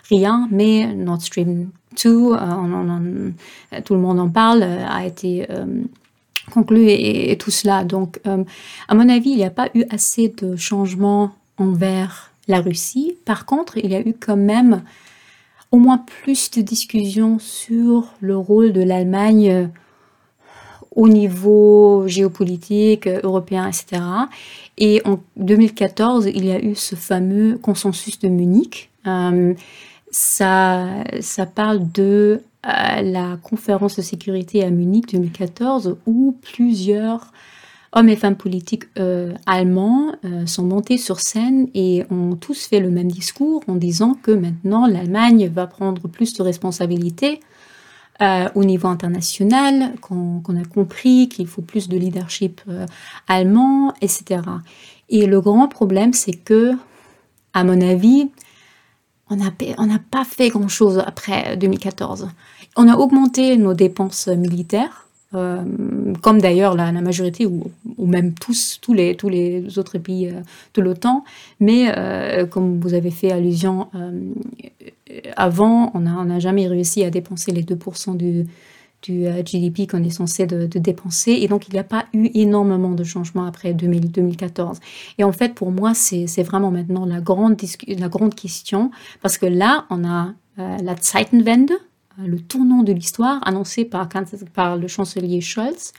rien, 0.09 0.47
mais 0.51 0.93
Nord 0.93 1.21
Stream 1.21 1.69
2, 2.03 2.31
tout 3.85 3.93
le 3.93 3.99
monde 3.99 4.19
en 4.19 4.29
parle, 4.29 4.61
a 4.63 5.05
été 5.05 5.47
conclu 6.51 6.89
et, 6.89 7.35
tout 7.39 7.49
cela. 7.49 7.85
Donc, 7.85 8.19
à 8.87 8.93
mon 8.93 9.09
avis, 9.09 9.31
il 9.31 9.37
n'y 9.37 9.45
a 9.45 9.49
pas 9.49 9.69
eu 9.73 9.83
assez 9.89 10.27
de 10.27 10.55
changements 10.57 11.31
envers 11.57 12.31
la 12.47 12.61
Russie. 12.61 13.15
Par 13.25 13.45
contre, 13.45 13.77
il 13.77 13.89
y 13.89 13.95
a 13.95 14.01
eu 14.01 14.13
quand 14.13 14.37
même 14.37 14.83
au 15.71 15.77
moins 15.77 15.97
plus 15.97 16.51
de 16.51 16.61
discussions 16.61 17.39
sur 17.39 18.13
le 18.21 18.37
rôle 18.37 18.73
de 18.73 18.81
l'Allemagne 18.81 19.49
euh, 19.49 19.67
au 20.95 21.07
niveau 21.07 22.07
géopolitique, 22.07 23.07
euh, 23.07 23.19
européen, 23.23 23.67
etc. 23.67 24.01
Et 24.77 25.01
en 25.05 25.19
2014, 25.35 26.27
il 26.27 26.45
y 26.45 26.51
a 26.51 26.59
eu 26.59 26.75
ce 26.75 26.95
fameux 26.95 27.57
consensus 27.57 28.19
de 28.19 28.29
Munich. 28.29 28.89
Euh, 29.05 29.53
ça, 30.09 30.87
ça 31.19 31.45
parle 31.45 31.91
de 31.91 32.41
la 32.63 33.37
conférence 33.43 33.95
de 33.95 34.01
sécurité 34.01 34.63
à 34.63 34.69
Munich 34.69 35.13
2014 35.13 35.97
où 36.05 36.35
plusieurs 36.41 37.31
hommes 37.97 38.09
et 38.09 38.15
femmes 38.15 38.35
politiques 38.35 38.83
euh, 38.99 39.33
allemands 39.47 40.13
euh, 40.23 40.45
sont 40.45 40.63
montés 40.63 40.97
sur 40.97 41.19
scène 41.19 41.67
et 41.73 42.05
ont 42.11 42.35
tous 42.35 42.67
fait 42.67 42.79
le 42.79 42.91
même 42.91 43.11
discours 43.11 43.63
en 43.67 43.75
disant 43.75 44.13
que 44.13 44.31
maintenant 44.31 44.85
l'Allemagne 44.85 45.49
va 45.53 45.65
prendre 45.65 46.07
plus 46.07 46.33
de 46.33 46.43
responsabilités 46.43 47.39
euh, 48.21 48.49
au 48.53 48.63
niveau 48.63 48.87
international, 48.87 49.95
qu'on 49.99 50.41
a 50.41 50.65
compris 50.65 51.27
qu'il 51.27 51.47
faut 51.47 51.63
plus 51.63 51.89
de 51.89 51.97
leadership 51.97 52.61
allemand, 53.27 53.93
etc. 54.01 54.41
Et 55.09 55.25
le 55.25 55.41
grand 55.41 55.67
problème, 55.67 56.13
c'est 56.13 56.33
que, 56.33 56.73
à 57.53 57.63
mon 57.63 57.79
avis, 57.81 58.29
on 59.29 59.35
n'a 59.35 59.99
pas 59.99 60.23
fait 60.23 60.49
grand-chose 60.49 61.03
après 61.05 61.57
2014. 61.57 62.29
On 62.75 62.87
a 62.87 62.95
augmenté 62.95 63.57
nos 63.57 63.73
dépenses 63.73 64.27
militaires 64.27 65.06
euh, 65.35 65.61
comme 66.21 66.39
d'ailleurs 66.39 66.73
la, 66.75 66.89
majorité 66.93 67.45
ou, 67.45 67.69
même 67.97 68.33
tous, 68.33 68.79
tous, 68.81 68.93
les, 68.93 69.17
autres 69.77 69.97
pays 69.97 70.29
euh, 70.29 70.39
de 70.73 70.81
l'OTAN. 70.81 71.25
Mais 71.59 71.91
euh, 71.97 72.45
comme 72.45 72.79
vous 72.79 72.93
avez 72.93 73.11
fait 73.11 73.31
allusion 73.31 73.89
avant, 75.35 75.91
on 75.93 75.99
n'a 75.99 76.39
jamais 76.39 76.67
réussi 76.67 77.03
à 77.03 77.09
dépenser 77.09 77.51
les 77.51 77.63
2% 77.63 78.15
du, 78.15 78.45
du 79.03 79.25
GDP 79.43 79.89
qu'on 79.89 80.03
est 80.03 80.09
censé 80.09 80.47
de, 80.47 80.65
dépenser. 80.65 81.31
Et 81.31 81.47
donc, 81.49 81.67
il 81.67 81.73
n'y 81.73 81.79
a 81.79 81.83
pas 81.83 82.05
eu 82.13 82.29
énormément 82.33 82.91
de 82.91 83.03
changements 83.03 83.45
après 83.45 83.73
2014. 83.73 84.79
Et 85.17 85.23
en 85.25 85.33
fait, 85.33 85.53
pour 85.53 85.71
moi, 85.71 85.93
c'est 85.93 86.43
vraiment 86.43 86.71
maintenant 86.71 87.05
la 87.05 87.19
grande, 87.19 87.61
la 87.87 88.07
grande 88.07 88.33
question, 88.33 88.91
parce 89.21 89.37
que 89.37 89.45
là, 89.45 89.85
on 89.89 90.05
a 90.05 90.33
la 90.57 90.95
Zeitenwende, 90.95 91.71
le 92.25 92.39
tournant 92.39 92.83
de 92.83 92.93
l'histoire 92.93 93.39
annoncé 93.45 93.85
par, 93.85 94.77
le 94.77 94.87
chancelier 94.87 95.41
Scholz. 95.41 95.93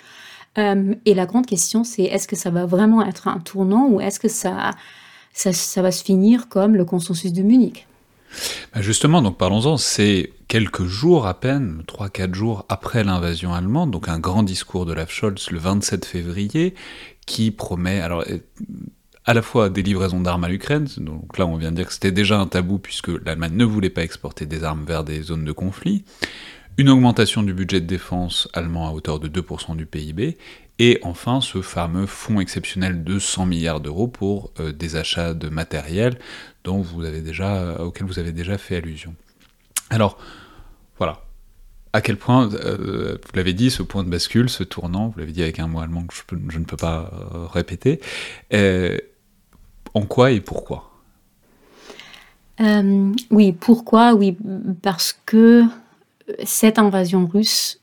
Euh, 0.57 0.95
et 1.05 1.15
la 1.15 1.27
grande 1.27 1.47
question, 1.47 1.85
c'est 1.85 2.05
est-ce 2.05 2.27
que 2.27 2.37
ça 2.37 2.51
va 2.51 2.67
vraiment 2.67 3.07
être 3.07 3.29
un 3.29 3.39
tournant 3.39 3.89
ou 3.89 4.01
est-ce 4.01 4.19
que 4.19 4.29
ça, 4.29 4.75
va 5.77 5.93
se 5.93 6.05
finir 6.05 6.49
comme 6.49 6.75
le 6.75 6.85
consensus 6.85 7.33
de 7.33 7.43
Munich? 7.43 7.87
Bah, 8.75 8.83
Justement, 8.83 9.23
donc 9.23 9.39
parlons-en, 9.39 9.77
c'est 9.77 10.33
quelques 10.49 10.85
jours 10.85 11.27
à 11.27 11.39
peine, 11.39 11.83
3-4 11.87 12.35
jours 12.35 12.65
après 12.69 13.05
l'invasion 13.05 13.55
allemande, 13.55 13.91
donc 13.91 14.09
un 14.09 14.19
grand 14.19 14.43
discours 14.43 14.87
de 14.87 14.93
Olaf 14.93 15.11
Scholz 15.13 15.51
le 15.51 15.59
27 15.59 16.05
février, 16.05 16.75
qui 17.27 17.51
promet, 17.51 18.01
alors 18.01 18.25
à 19.29 19.35
la 19.35 19.43
fois 19.43 19.69
des 19.69 19.83
livraisons 19.83 20.23
d'armes 20.23 20.45
à 20.45 20.49
l'Ukraine, 20.49 20.89
donc 20.97 21.37
là 21.37 21.47
on 21.47 21.59
vient 21.59 21.71
de 21.71 21.77
dire 21.77 21.87
que 21.87 21.93
c'était 21.93 22.13
déjà 22.13 22.41
un 22.41 22.47
tabou 22.47 22.79
puisque 22.79 23.09
l'Allemagne 23.09 23.53
ne 23.57 23.65
voulait 23.67 23.91
pas 23.91 24.03
exporter 24.03 24.47
des 24.47 24.65
armes 24.65 24.87
vers 24.87 25.05
des 25.05 25.21
zones 25.21 25.45
de 25.45 25.53
conflit, 25.53 26.03
une 26.79 26.89
augmentation 26.89 27.43
du 27.43 27.53
budget 27.53 27.83
de 27.83 27.87
défense 27.87 28.49
allemand 28.55 28.89
à 28.89 28.93
hauteur 28.93 29.21
de 29.21 29.29
2% 29.29 29.77
du 29.77 29.85
PIB, 29.85 30.39
et 30.79 30.99
enfin 31.03 31.43
ce 31.43 31.61
fameux 31.61 32.07
fonds 32.07 32.41
exceptionnel 32.41 33.05
de 33.05 33.19
100 33.19 33.45
milliards 33.45 33.81
d'euros 33.81 34.09
pour 34.09 34.51
euh, 34.61 34.73
des 34.73 34.97
achats 34.97 35.35
de 35.35 35.51
matériel 35.51 36.19
dont 36.65 36.81
vous 36.81 37.05
avez 37.05 37.21
déjà, 37.21 37.83
auquel 37.83 38.07
vous 38.07 38.19
avez 38.19 38.33
déjà 38.33 38.57
fait 38.57 38.77
allusion. 38.77 39.15
Alors, 39.91 40.17
voilà, 40.97 41.21
à 41.93 42.01
quel 42.01 42.17
point, 42.17 42.49
euh, 42.55 43.19
vous 43.23 43.33
l'avez 43.35 43.53
dit, 43.53 43.71
ce 43.71 43.83
point 43.83 44.05
de 44.05 44.09
bascule, 44.09 44.49
ce 44.49 44.65
tournant, 44.65 45.09
vous 45.09 45.19
l'avez 45.19 45.33
dit 45.33 45.43
avec 45.43 45.59
un 45.59 45.67
mot 45.67 45.81
allemand 45.81 46.05
que 46.05 46.15
je, 46.15 46.59
ne 46.59 46.65
peux 46.65 46.79
pas 46.79 47.11
euh, 47.35 47.47
répéter, 47.47 48.01
en 49.99 50.07
quoi 50.07 50.31
et 50.31 50.41
pourquoi? 50.41 50.91
Euh, 52.61 53.13
Oui, 53.31 53.53
pourquoi? 53.53 54.15
Oui, 54.15 54.37
parce 54.83 55.19
que 55.27 55.65
cette 56.45 56.79
invasion 56.79 57.27
russe 57.27 57.81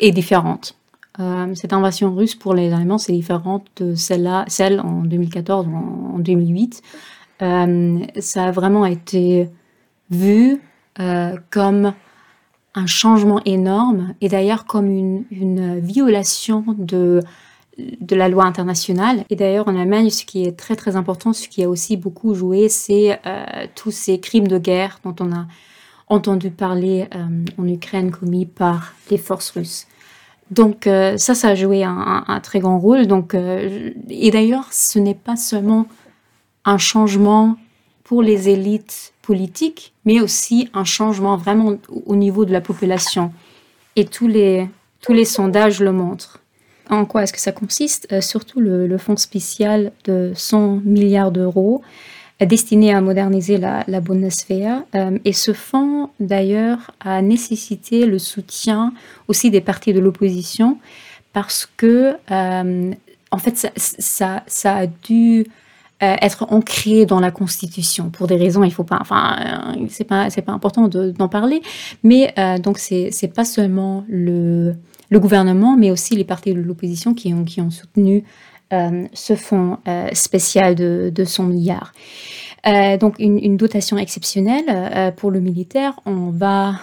est 0.00 0.12
différente. 0.12 0.76
Euh, 1.18 1.54
cette 1.54 1.72
invasion 1.72 2.14
russe 2.14 2.34
pour 2.34 2.54
les 2.54 2.72
Allemands, 2.72 2.98
c'est 2.98 3.12
différente 3.12 3.66
de 3.76 3.94
celle-là, 3.94 4.44
celle 4.48 4.80
en 4.80 5.02
2014 5.02 5.66
ou 5.66 6.16
en 6.16 6.18
2008. 6.18 6.82
Euh, 7.42 8.00
ça 8.18 8.44
a 8.44 8.50
vraiment 8.50 8.86
été 8.86 9.48
vu 10.10 10.60
comme 11.50 11.92
un 12.74 12.86
changement 12.86 13.40
énorme 13.44 14.14
et 14.20 14.28
d'ailleurs 14.28 14.66
comme 14.66 14.88
une 15.30 15.80
violation 15.80 16.64
de 16.78 17.20
de 17.78 18.16
la 18.16 18.28
loi 18.28 18.44
internationale. 18.44 19.24
Et 19.30 19.36
d'ailleurs, 19.36 19.68
en 19.68 19.76
Allemagne, 19.76 20.10
ce 20.10 20.24
qui 20.24 20.44
est 20.44 20.56
très 20.56 20.76
très 20.76 20.96
important, 20.96 21.32
ce 21.32 21.48
qui 21.48 21.62
a 21.62 21.68
aussi 21.68 21.96
beaucoup 21.96 22.34
joué, 22.34 22.68
c'est 22.68 23.20
euh, 23.26 23.66
tous 23.74 23.90
ces 23.90 24.18
crimes 24.18 24.48
de 24.48 24.58
guerre 24.58 25.00
dont 25.04 25.14
on 25.20 25.32
a 25.32 25.46
entendu 26.08 26.50
parler 26.50 27.08
euh, 27.14 27.26
en 27.58 27.66
Ukraine 27.66 28.10
commis 28.10 28.46
par 28.46 28.94
les 29.10 29.18
forces 29.18 29.50
russes. 29.50 29.86
Donc 30.50 30.86
euh, 30.86 31.16
ça, 31.16 31.34
ça 31.34 31.48
a 31.48 31.54
joué 31.54 31.82
un, 31.84 32.40
très 32.42 32.60
grand 32.60 32.78
rôle. 32.78 33.06
Donc, 33.06 33.34
et 33.34 34.30
d'ailleurs, 34.30 34.72
ce 34.72 34.98
n'est 34.98 35.14
pas 35.14 35.36
seulement 35.36 35.86
un 36.64 36.78
changement 36.78 37.56
pour 38.04 38.22
les 38.22 38.48
élites 38.48 39.12
politiques, 39.22 39.92
mais 40.04 40.20
aussi 40.20 40.68
un 40.72 40.84
changement 40.84 41.36
vraiment 41.36 41.74
au 42.06 42.14
niveau 42.14 42.44
de 42.44 42.52
la 42.52 42.60
population. 42.60 43.32
Et 43.96 44.04
tous 44.04 44.28
les, 44.28 44.68
tous 45.00 45.12
les 45.12 45.24
sondages 45.24 45.80
le 45.80 45.90
montrent. 45.90 46.40
En 46.90 47.04
quoi 47.04 47.22
est-ce 47.22 47.32
que 47.32 47.40
ça 47.40 47.52
consiste 47.52 48.06
euh, 48.12 48.20
Surtout 48.20 48.60
le, 48.60 48.98
fonds 48.98 49.16
spécial 49.16 49.92
de 50.04 50.32
100 50.34 50.82
milliards 50.84 51.32
d'euros 51.32 51.82
euh, 52.40 52.46
destiné 52.46 52.94
à 52.94 53.00
moderniser 53.00 53.56
la, 53.56 53.84
la 53.88 54.00
Bundeswehr. 54.00 54.82
Euh, 54.94 55.18
et 55.24 55.32
ce 55.32 55.52
fonds, 55.52 56.10
d'ailleurs, 56.20 56.92
a 57.00 57.22
nécessité 57.22 58.06
le 58.06 58.18
soutien 58.18 58.92
aussi 59.28 59.50
des 59.50 59.60
partis 59.60 59.92
de 59.92 60.00
l'opposition 60.00 60.78
parce 61.32 61.68
que, 61.76 62.14
en 62.30 63.38
fait, 63.38 63.70
ça, 63.76 64.42
a 64.64 64.86
dû 64.86 65.44
être 66.00 66.46
ancré 66.50 67.04
dans 67.04 67.20
la 67.20 67.30
Constitution 67.30 68.08
pour 68.08 68.26
des 68.26 68.36
raisons, 68.36 68.64
il 68.64 68.72
faut 68.72 68.84
pas, 68.84 68.96
enfin, 69.02 69.76
c'est 69.90 70.04
pas, 70.04 70.30
c'est 70.30 70.40
pas 70.40 70.52
important 70.52 70.88
d'en 70.88 71.28
parler, 71.28 71.60
mais 72.02 72.32
donc 72.62 72.78
c'est 72.78 73.34
pas 73.34 73.44
seulement 73.44 74.06
le, 74.08 74.76
le 75.10 75.20
gouvernement, 75.20 75.76
mais 75.76 75.90
aussi 75.90 76.16
les 76.16 76.24
partis 76.24 76.52
de 76.54 76.60
l'opposition 76.60 77.14
qui 77.14 77.32
ont, 77.32 77.70
soutenu 77.70 78.24
ce 78.70 79.36
fonds 79.36 79.78
spécial 80.12 80.74
de, 80.74 81.12
de 81.14 81.24
100 81.24 81.44
milliards. 81.44 81.92
donc 82.98 83.14
une, 83.20 83.56
dotation 83.56 83.96
exceptionnelle 83.96 85.12
pour 85.16 85.30
le 85.30 85.40
militaire, 85.40 86.00
on 86.04 86.30
va 86.30 86.80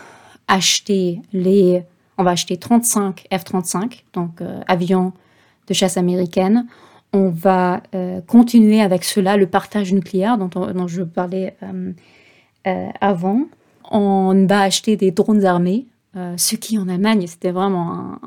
acheter 0.47 1.19
les 1.33 1.83
on 2.17 2.23
va 2.23 2.31
acheter 2.31 2.57
35 2.57 3.27
F-35, 3.31 4.03
donc 4.13 4.41
euh, 4.41 4.61
avions 4.67 5.13
de 5.67 5.73
chasse 5.73 5.97
américaine. 5.97 6.67
On 7.11 7.29
va 7.29 7.81
euh, 7.95 8.21
continuer 8.21 8.81
avec 8.81 9.03
cela 9.03 9.37
le 9.37 9.47
partage 9.47 9.93
nucléaire 9.93 10.37
dont, 10.37 10.87
je 10.87 11.03
parlais 11.03 11.55
euh, 11.63 12.89
avant. 13.01 13.41
On 13.89 14.45
va 14.47 14.61
acheter 14.61 14.95
des 14.95 15.11
drones 15.11 15.45
armés, 15.45 15.85
ce 16.15 16.55
qui 16.55 16.77
en 16.77 16.87
Allemagne, 16.87 17.25
c'était 17.27 17.51
vraiment 17.51 18.19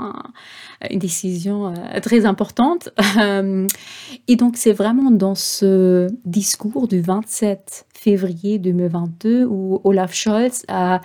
une 0.91 0.99
décision 0.99 1.73
très 2.03 2.27
importante. 2.27 2.89
et 4.29 4.37
donc, 4.37 4.57
c'est 4.57 4.73
vraiment 4.73 5.11
dans 5.11 5.35
ce 5.35 6.09
discours 6.25 6.89
du 6.89 7.01
27 7.01 7.87
février 7.95 8.59
2022 8.59 9.45
où 9.45 9.81
Olaf 9.85 10.15
Scholz 10.15 10.65
a 10.69 11.01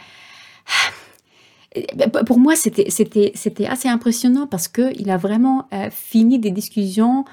bah, 1.96 2.24
pour 2.26 2.38
moi, 2.38 2.56
c'était 2.56 2.86
assez 3.68 3.88
impressionnant 3.88 4.46
parce 4.46 4.68
qu'il 4.68 5.10
a 5.10 5.18
vraiment 5.18 5.68
euh, 5.74 5.90
fini 5.90 6.38
des 6.38 6.52
discussions 6.52 7.24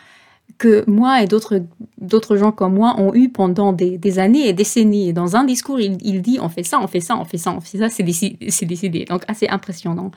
que 0.59 0.85
moi 0.91 1.23
et 1.23 1.27
d'autres 1.27 2.37
gens 2.37 2.53
comme 2.53 2.75
moi 2.75 2.97
ont 2.99 3.15
eues 3.15 3.29
pendant 3.29 3.73
des, 3.73 4.19
années 4.19 4.49
et 4.49 4.53
décennies. 4.53 5.13
Dans 5.13 5.37
un 5.37 5.45
discours, 5.45 5.81
il, 5.81 6.21
dit 6.21 6.39
on 6.43 6.49
fait 6.49 6.65
ça, 6.65 6.81
on 6.83 6.89
fait 6.89 7.01
ça, 7.01 7.17
on 7.17 7.25
fait 7.25 7.39
ça, 7.39 7.53
on 7.53 7.61
fait 7.61 7.79
ça, 7.79 7.89
c'est 7.89 8.03
décidé, 8.03 9.05
Donc 9.05 9.23
assez 9.29 9.49
impressionnant. 9.49 10.11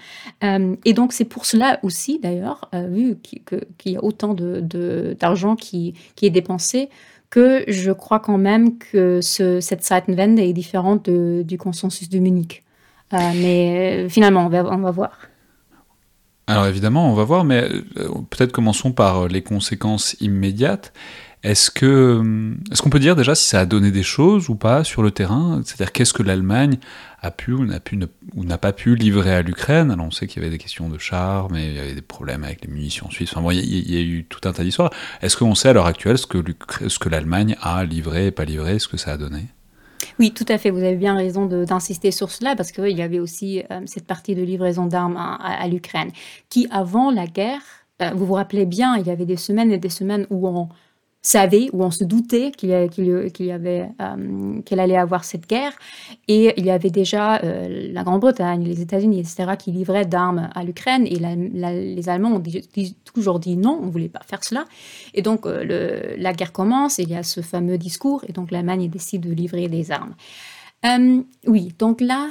Euh, 0.44 0.76
et 0.84 0.94
donc 0.94 1.14
c'est 1.14 1.26
pour 1.26 1.46
cela 1.46 1.80
aussi, 1.84 2.20
d'ailleurs, 2.20 2.70
euh, 2.74 2.88
vu 2.88 3.18
qu'il 3.22 3.92
y 3.92 3.98
a 3.98 4.04
autant 4.04 4.34
d'argent 4.34 5.56
de, 5.56 5.60
qui, 5.60 5.94
qui 6.16 6.26
est 6.26 6.32
dépensé, 6.32 6.90
que 7.30 7.64
je 7.68 7.92
crois 7.92 8.20
quand 8.20 8.38
même 8.38 8.78
que 8.78 9.22
ce, 9.22 9.62
cette 9.62 9.86
Zeitenwende 9.86 10.40
est 10.40 10.54
différente 10.54 11.10
du 11.10 11.58
consensus 11.58 12.10
de 12.10 12.20
Munich. 12.20 12.64
Euh, 13.14 13.18
mais 13.36 14.06
euh, 14.06 14.10
finalement, 14.10 14.46
on 14.46 14.50
va, 14.50 14.64
on 14.66 14.78
va 14.78 14.92
voir. 14.92 15.12
Alors 16.52 16.68
évidemment, 16.68 17.12
on 17.12 17.16
va 17.16 17.24
voir, 17.24 17.44
mais 17.44 17.68
euh, 17.98 18.10
peut-être 18.30 18.52
commençons 18.52 18.92
par 18.92 19.28
les 19.28 19.42
conséquences 19.42 20.16
immédiates. 20.20 20.94
Est-ce 21.44 21.72
que 21.72 22.54
est-ce 22.72 22.84
qu'on 22.84 22.92
peut 22.92 23.00
dire 23.00 23.16
déjà 23.16 23.34
si 23.34 23.50
ça 23.50 23.62
a 23.62 23.66
donné 23.66 23.90
des 23.90 24.04
choses 24.04 24.50
ou 24.50 24.56
pas 24.56 24.84
sur 24.84 25.02
le 25.02 25.10
terrain? 25.10 25.62
C'est-à-dire 25.66 25.92
qu'est-ce 25.92 26.14
que 26.14 26.22
l'Allemagne 26.22 26.78
a 27.20 27.32
pu 27.32 27.54
ou 27.54 27.66
n'a 27.66 27.80
pu 27.80 28.00
ou 28.36 28.44
n'a 28.44 28.60
pas 28.60 28.74
pu 28.74 28.96
livrer 28.96 29.34
à 29.34 29.42
l'Ukraine? 29.42 29.90
Alors 29.90 30.06
on 30.06 30.12
sait 30.12 30.28
qu'il 30.28 30.44
y 30.44 30.46
avait 30.46 30.56
des 30.56 30.60
questions 30.60 30.88
de 30.88 31.00
chars, 31.00 31.50
mais 31.52 31.70
il 31.70 31.74
y 31.74 31.80
avait 31.80 31.96
des 31.96 32.04
problèmes 32.04 32.44
avec 32.44 32.64
les 32.64 32.72
munitions 32.72 33.10
suisses. 33.10 33.32
Enfin 33.32 33.42
bon, 33.42 33.50
il 33.50 33.92
y, 33.92 33.98
a 33.98 34.02
eu 34.02 34.26
tout 34.26 34.48
un 34.48 34.54
tas 34.54 34.64
d'histoires. 34.64 34.92
Est-ce 35.24 35.36
qu'on 35.36 35.56
sait 35.56 35.70
à 35.70 35.74
l'heure 35.74 35.88
actuelle 35.88 36.20
ce 36.20 36.28
que 36.28 36.44
ce 36.88 37.00
que 37.00 37.10
l'Allemagne 37.10 37.56
a 37.62 37.86
livré 37.86 38.28
et 38.28 38.32
pas 38.32 38.46
livré, 38.46 38.78
ce 38.78 38.88
que 38.88 38.98
ça 38.98 39.14
a 39.14 39.18
donné? 39.18 39.48
Oui, 40.20 40.32
tout 40.32 40.46
à 40.48 40.58
fait. 40.58 40.70
Vous 40.70 40.84
avez 40.84 40.96
bien 40.96 41.16
raison 41.16 41.46
d'insister 41.46 42.12
sur 42.12 42.32
cela 42.32 42.56
parce 42.56 42.72
qu'il 42.72 42.98
y 42.98 43.02
avait 43.02 43.20
aussi 43.20 43.64
euh, 43.72 43.82
cette 43.86 44.06
partie 44.06 44.36
de 44.36 44.42
livraison 44.42 44.86
d'armes 44.86 45.18
à, 45.18 45.68
l'Ukraine 45.68 46.12
qui, 46.50 46.68
avant 46.72 47.12
la 47.12 47.28
guerre, 47.28 47.62
euh, 48.02 48.12
vous 48.16 48.26
vous 48.26 48.34
rappelez 48.34 48.66
bien, 48.66 48.98
il 48.98 49.08
y 49.08 49.12
avait 49.12 49.26
des 49.26 49.38
semaines 49.38 49.72
et 49.72 49.78
des 49.78 49.90
semaines 49.90 50.28
où 50.30 50.48
on 50.48 50.70
savait 51.22 51.70
ou 51.72 51.84
on 51.84 51.92
se 51.92 52.04
doutait 52.04 52.52
qu'il 52.52 52.72
avait 52.74 53.90
euh, 54.02 54.62
qu'elle 54.64 54.80
allait 54.80 54.98
avoir 54.98 55.24
cette 55.24 55.48
guerre 55.48 55.74
et 56.28 56.54
il 56.58 56.66
y 56.66 56.72
avait 56.72 56.90
déjà 56.90 57.38
euh, 57.44 57.92
la 57.94 58.04
Grande-Bretagne, 58.04 58.64
les 58.64 58.82
États-Unis, 58.82 59.20
etc. 59.20 59.52
qui 59.58 59.72
livraient 59.72 60.06
d'armes 60.06 60.50
à 60.56 60.64
l'Ukraine 60.64 61.06
et 61.06 61.18
les 61.20 62.10
Allemands 62.10 62.34
ont 62.34 62.44
toujours 63.04 63.40
dit 63.40 63.56
non, 63.56 63.80
on 63.82 63.90
voulait 63.90 64.10
pas 64.10 64.22
faire 64.26 64.44
cela 64.44 64.66
et 65.14 65.22
donc 65.22 65.46
euh, 65.46 66.16
la 66.18 66.34
guerre 66.34 66.52
commence 66.52 66.98
il 66.98 67.10
y 67.10 67.16
a 67.16 67.24
ce 67.24 67.42
fameux 67.42 67.78
discours 67.78 68.24
et 68.28 68.34
donc 68.34 68.50
l'Allemagne 68.50 68.90
décide 68.90 69.22
de 69.22 69.32
livrer 69.32 69.68
des 69.68 69.92
armes. 69.92 70.16
oui, 71.46 71.74
donc 71.78 72.02
là 72.02 72.30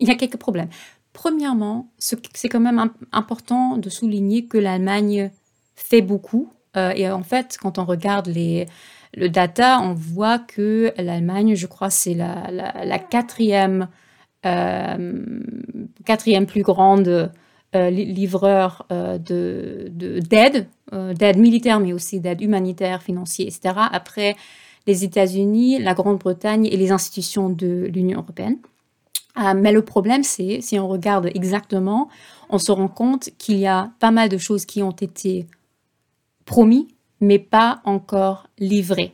il 0.00 0.08
y 0.08 0.10
a 0.10 0.16
quelques 0.16 0.36
problèmes. 0.36 0.68
Premièrement, 1.12 1.88
c'est 1.98 2.48
quand 2.50 2.60
même 2.60 2.90
important 3.12 3.78
de 3.78 3.88
souligner 3.88 4.44
que 4.44 4.58
l'Allemagne 4.58 5.30
fait 5.74 6.02
beaucoup 6.02 6.50
euh, 6.76 6.92
et 6.94 7.10
en 7.10 7.22
fait, 7.22 7.56
quand 7.60 7.78
on 7.78 7.84
regarde 7.84 8.26
les, 8.26 8.66
le 9.14 9.28
data, 9.28 9.80
on 9.82 9.94
voit 9.94 10.38
que 10.38 10.92
l'Allemagne, 10.98 11.54
je 11.54 11.66
crois, 11.66 11.90
c'est 11.90 12.14
la, 12.14 12.50
la, 12.50 12.98
quatrième, 12.98 13.88
euh, 14.44 15.22
quatrième 16.04 16.46
plus 16.46 16.62
grande 16.62 17.30
euh, 17.74 17.90
livreur 17.90 18.86
de, 18.90 19.90
d'aide, 19.90 20.66
d'aide 20.92 21.38
militaire, 21.38 21.80
mais 21.80 21.92
aussi 21.92 22.20
d'aide 22.20 22.40
humanitaire, 22.40 23.02
financière, 23.02 23.48
etc., 23.48 23.74
après 23.92 24.36
les 24.86 25.02
États-Unis, 25.02 25.80
la 25.80 25.94
Grande-Bretagne 25.94 26.66
et 26.66 26.76
les 26.76 26.92
institutions 26.92 27.48
de 27.48 27.90
l'Union 27.92 28.20
européenne. 28.20 28.58
mais 29.56 29.72
le 29.72 29.82
problème, 29.82 30.22
c'est, 30.22 30.60
si 30.60 30.78
on 30.78 30.86
regarde 30.86 31.28
exactement, 31.34 32.08
on 32.50 32.58
se 32.58 32.70
rend 32.70 32.86
compte 32.86 33.30
qu'il 33.36 33.56
y 33.56 33.66
a 33.66 33.90
pas 33.98 34.12
mal 34.12 34.28
de 34.28 34.38
choses 34.38 34.64
qui 34.64 34.84
ont 34.84 34.92
été 34.92 35.46
promis, 36.46 36.88
mais 37.20 37.38
pas 37.38 37.82
encore 37.84 38.48
livré. 38.58 39.12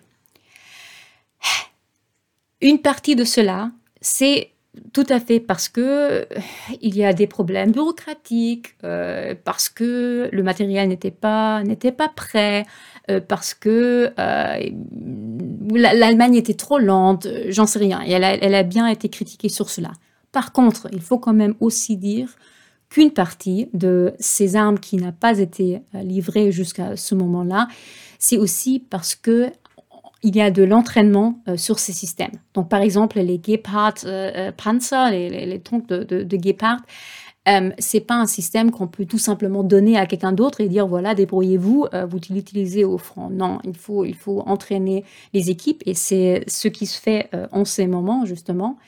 Une 2.60 2.78
partie 2.78 3.16
de 3.16 3.24
cela, 3.24 3.72
c'est 4.00 4.52
tout 4.92 5.04
à 5.08 5.20
fait 5.20 5.40
parce 5.40 5.68
que 5.68 5.80
euh, 5.80 6.24
il 6.80 6.96
y 6.96 7.04
a 7.04 7.12
des 7.12 7.26
problèmes 7.26 7.72
bureaucratiques, 7.72 8.76
euh, 8.84 9.34
parce 9.44 9.68
que 9.68 10.28
le 10.32 10.42
matériel 10.42 10.88
n'était 10.88 11.10
pas 11.10 11.62
n'était 11.62 11.92
pas 11.92 12.08
prêt, 12.08 12.64
euh, 13.10 13.20
parce 13.20 13.52
que 13.54 14.12
l'Allemagne 15.74 16.36
était 16.36 16.54
trop 16.54 16.78
lente, 16.78 17.26
j'en 17.48 17.66
sais 17.66 17.80
rien. 17.80 18.02
Et 18.06 18.12
elle 18.12 18.24
a, 18.24 18.34
elle 18.34 18.54
a 18.54 18.62
bien 18.62 18.86
été 18.86 19.08
critiquée 19.08 19.48
sur 19.48 19.68
cela. 19.68 19.92
Par 20.30 20.52
contre, 20.52 20.88
il 20.92 21.02
faut 21.02 21.18
quand 21.18 21.34
même 21.34 21.54
aussi 21.60 21.96
dire 21.96 22.28
qu'une 22.92 23.10
partie 23.10 23.70
de 23.72 24.12
ces 24.18 24.54
armes 24.54 24.78
qui 24.78 24.96
n'a 24.98 25.12
pas 25.12 25.38
été 25.38 25.80
euh, 25.94 26.02
livrée 26.02 26.52
jusqu'à 26.52 26.94
ce 26.94 27.14
moment-là, 27.14 27.66
c'est 28.18 28.36
aussi 28.36 28.80
parce 28.80 29.14
que 29.14 29.50
il 30.22 30.36
y 30.36 30.42
a 30.42 30.50
de 30.50 30.62
l'entraînement 30.62 31.40
euh, 31.48 31.56
sur 31.56 31.78
ces 31.78 31.94
systèmes. 31.94 32.32
Donc, 32.52 32.68
par 32.68 32.82
exemple, 32.82 33.18
les 33.18 33.40
Gepard 33.42 33.94
euh, 34.04 34.52
Panzer, 34.52 35.10
les, 35.10 35.30
les, 35.30 35.58
de, 35.58 36.04
de, 36.04 36.22
de 36.22 36.38
Gepard, 36.40 36.80
c'est 37.78 38.00
pas 38.00 38.16
un 38.16 38.26
système 38.26 38.70
qu'on 38.70 38.86
peut 38.86 39.06
tout 39.06 39.18
simplement 39.18 39.64
donner 39.64 39.96
à 39.96 40.04
quelqu'un 40.04 40.32
d'autre 40.32 40.60
et 40.60 40.68
dire 40.68 40.86
voilà 40.86 41.12
débrouillez-vous, 41.16 41.88
vous 42.08 42.18
l'utilisez 42.30 42.84
au 42.84 42.98
front. 42.98 43.30
Non, 43.30 43.58
il 43.64 43.76
faut 43.76 44.04
il 44.04 44.14
faut 44.14 44.44
entraîner 44.46 45.02
les 45.34 45.50
équipes 45.50 45.82
et 45.84 45.94
c'est 45.94 46.44
ce 46.46 46.68
qui 46.68 46.86
se 46.86 47.00
fait 47.00 47.28
en 47.50 47.64
ces 47.64 47.88
moments 47.88 48.24
justement. 48.26 48.78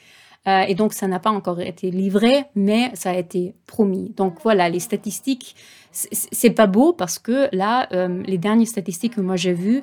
Euh, 0.47 0.65
et 0.69 0.75
donc, 0.75 0.93
ça 0.93 1.07
n'a 1.09 1.21
pas 1.21 1.31
encore 1.31 1.61
été 1.61 1.91
livré, 1.91 2.45
mais 2.55 2.91
ça 2.95 3.11
a 3.11 3.15
été 3.15 3.55
promis. 3.67 4.11
Donc 4.17 4.37
voilà, 4.43 4.69
les 4.69 4.81
statistiques, 4.81 5.57
c'est 5.93 6.51
pas 6.51 6.67
beau 6.67 6.93
parce 6.93 7.19
que 7.19 7.49
là, 7.53 7.89
euh, 7.93 8.23
les 8.27 8.39
dernières 8.39 8.67
statistiques 8.67 9.15
que 9.15 9.21
moi 9.21 9.37
j'ai 9.37 9.53
vues, 9.53 9.83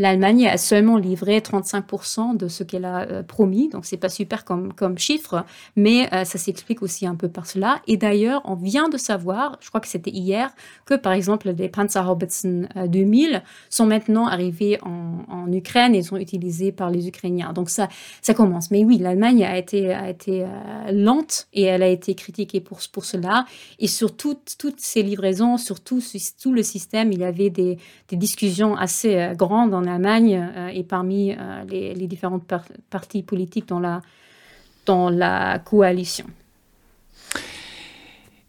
l'Allemagne 0.00 0.48
a 0.48 0.56
seulement 0.56 0.96
livré 0.96 1.40
35% 1.40 2.34
de 2.34 2.48
ce 2.48 2.64
qu'elle 2.64 2.86
a 2.86 3.02
euh, 3.02 3.22
promis, 3.22 3.68
donc 3.68 3.84
c'est 3.84 3.98
pas 3.98 4.08
super 4.08 4.46
comme, 4.46 4.72
comme 4.72 4.96
chiffre, 4.96 5.44
mais 5.76 6.08
euh, 6.14 6.24
ça 6.24 6.38
s'explique 6.38 6.80
aussi 6.80 7.06
un 7.06 7.14
peu 7.14 7.28
par 7.28 7.44
cela. 7.44 7.82
Et 7.86 7.98
d'ailleurs, 7.98 8.40
on 8.46 8.54
vient 8.54 8.88
de 8.88 8.96
savoir, 8.96 9.58
je 9.60 9.68
crois 9.68 9.80
que 9.82 9.88
c'était 9.88 10.10
hier, 10.10 10.54
que 10.86 10.94
par 10.94 11.12
exemple 11.12 11.50
les 11.50 11.68
Panzerhaubitzen 11.68 12.66
2000 12.88 13.34
euh, 13.34 13.38
sont 13.68 13.84
maintenant 13.84 14.26
arrivés 14.26 14.78
en, 14.82 15.18
en, 15.28 15.52
Ukraine 15.52 15.94
et 15.94 16.02
sont 16.02 16.16
utilisés 16.16 16.72
par 16.72 16.88
les 16.88 17.06
Ukrainiens. 17.06 17.52
Donc 17.52 17.68
ça, 17.68 17.88
ça 18.22 18.32
commence. 18.32 18.70
Mais 18.70 18.84
oui, 18.84 18.96
l'Allemagne 18.96 19.44
a 19.44 19.58
été, 19.58 19.92
a 19.92 20.08
été 20.08 20.46
lente 20.92 21.48
et 21.52 21.64
elle 21.64 21.82
a 21.82 21.88
été 21.88 22.14
critiquée 22.14 22.60
pour, 22.60 22.78
pour 22.90 23.04
cela. 23.04 23.44
Et 23.78 23.88
sur 23.88 24.16
toutes, 24.16 24.54
toutes 24.58 24.80
ces 24.80 25.02
livraisons, 25.02 25.58
sur 25.58 25.80
tout, 25.80 26.00
tout 26.40 26.52
le 26.52 26.62
système, 26.62 27.12
il 27.12 27.18
y 27.18 27.24
avait 27.24 27.50
des, 27.50 27.78
des 28.08 28.16
discussions 28.16 28.76
assez 28.76 29.32
grandes 29.36 29.74
en 29.74 29.89
Allemagne 29.94 30.50
euh, 30.56 30.68
et 30.68 30.82
parmi 30.82 31.32
euh, 31.32 31.64
les, 31.68 32.06
différentes 32.06 32.44
partis 32.90 33.22
politiques 33.22 33.68
dans 33.68 33.80
la, 33.80 34.02
dans 34.86 35.10
la 35.10 35.58
coalition. 35.58 36.26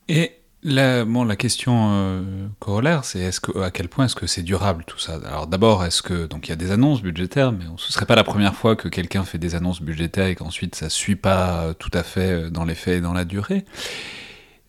Et 0.07 0.31
la, 0.63 1.05
bon, 1.05 1.23
la 1.23 1.35
question 1.35 1.89
euh, 1.91 2.47
corollaire, 2.59 3.03
c'est 3.05 3.29
à 3.61 3.71
quel 3.71 3.89
point 3.89 4.05
est-ce 4.05 4.15
que 4.15 4.27
c'est 4.27 4.43
durable 4.43 4.83
tout 4.85 4.99
ça? 4.99 5.19
Alors 5.25 5.47
d'abord, 5.47 5.83
est-ce 5.85 6.01
que 6.01 6.27
donc 6.27 6.47
il 6.47 6.49
y 6.51 6.53
a 6.53 6.57
des 6.57 6.71
annonces 6.71 7.01
budgétaires, 7.01 7.51
mais 7.51 7.65
ce 7.77 7.91
serait 7.91 8.05
pas 8.05 8.15
la 8.15 8.23
première 8.23 8.55
fois 8.55 8.75
que 8.75 8.87
quelqu'un 8.87 9.23
fait 9.23 9.37
des 9.37 9.55
annonces 9.55 9.81
budgétaires 9.81 10.27
et 10.27 10.35
qu'ensuite 10.35 10.75
ça 10.75 10.89
suit 10.89 11.15
pas 11.15 11.73
tout 11.79 11.91
à 11.93 12.03
fait 12.03 12.51
dans 12.51 12.65
les 12.65 12.75
faits 12.75 12.99
et 12.99 13.01
dans 13.01 13.13
la 13.13 13.25
durée. 13.25 13.65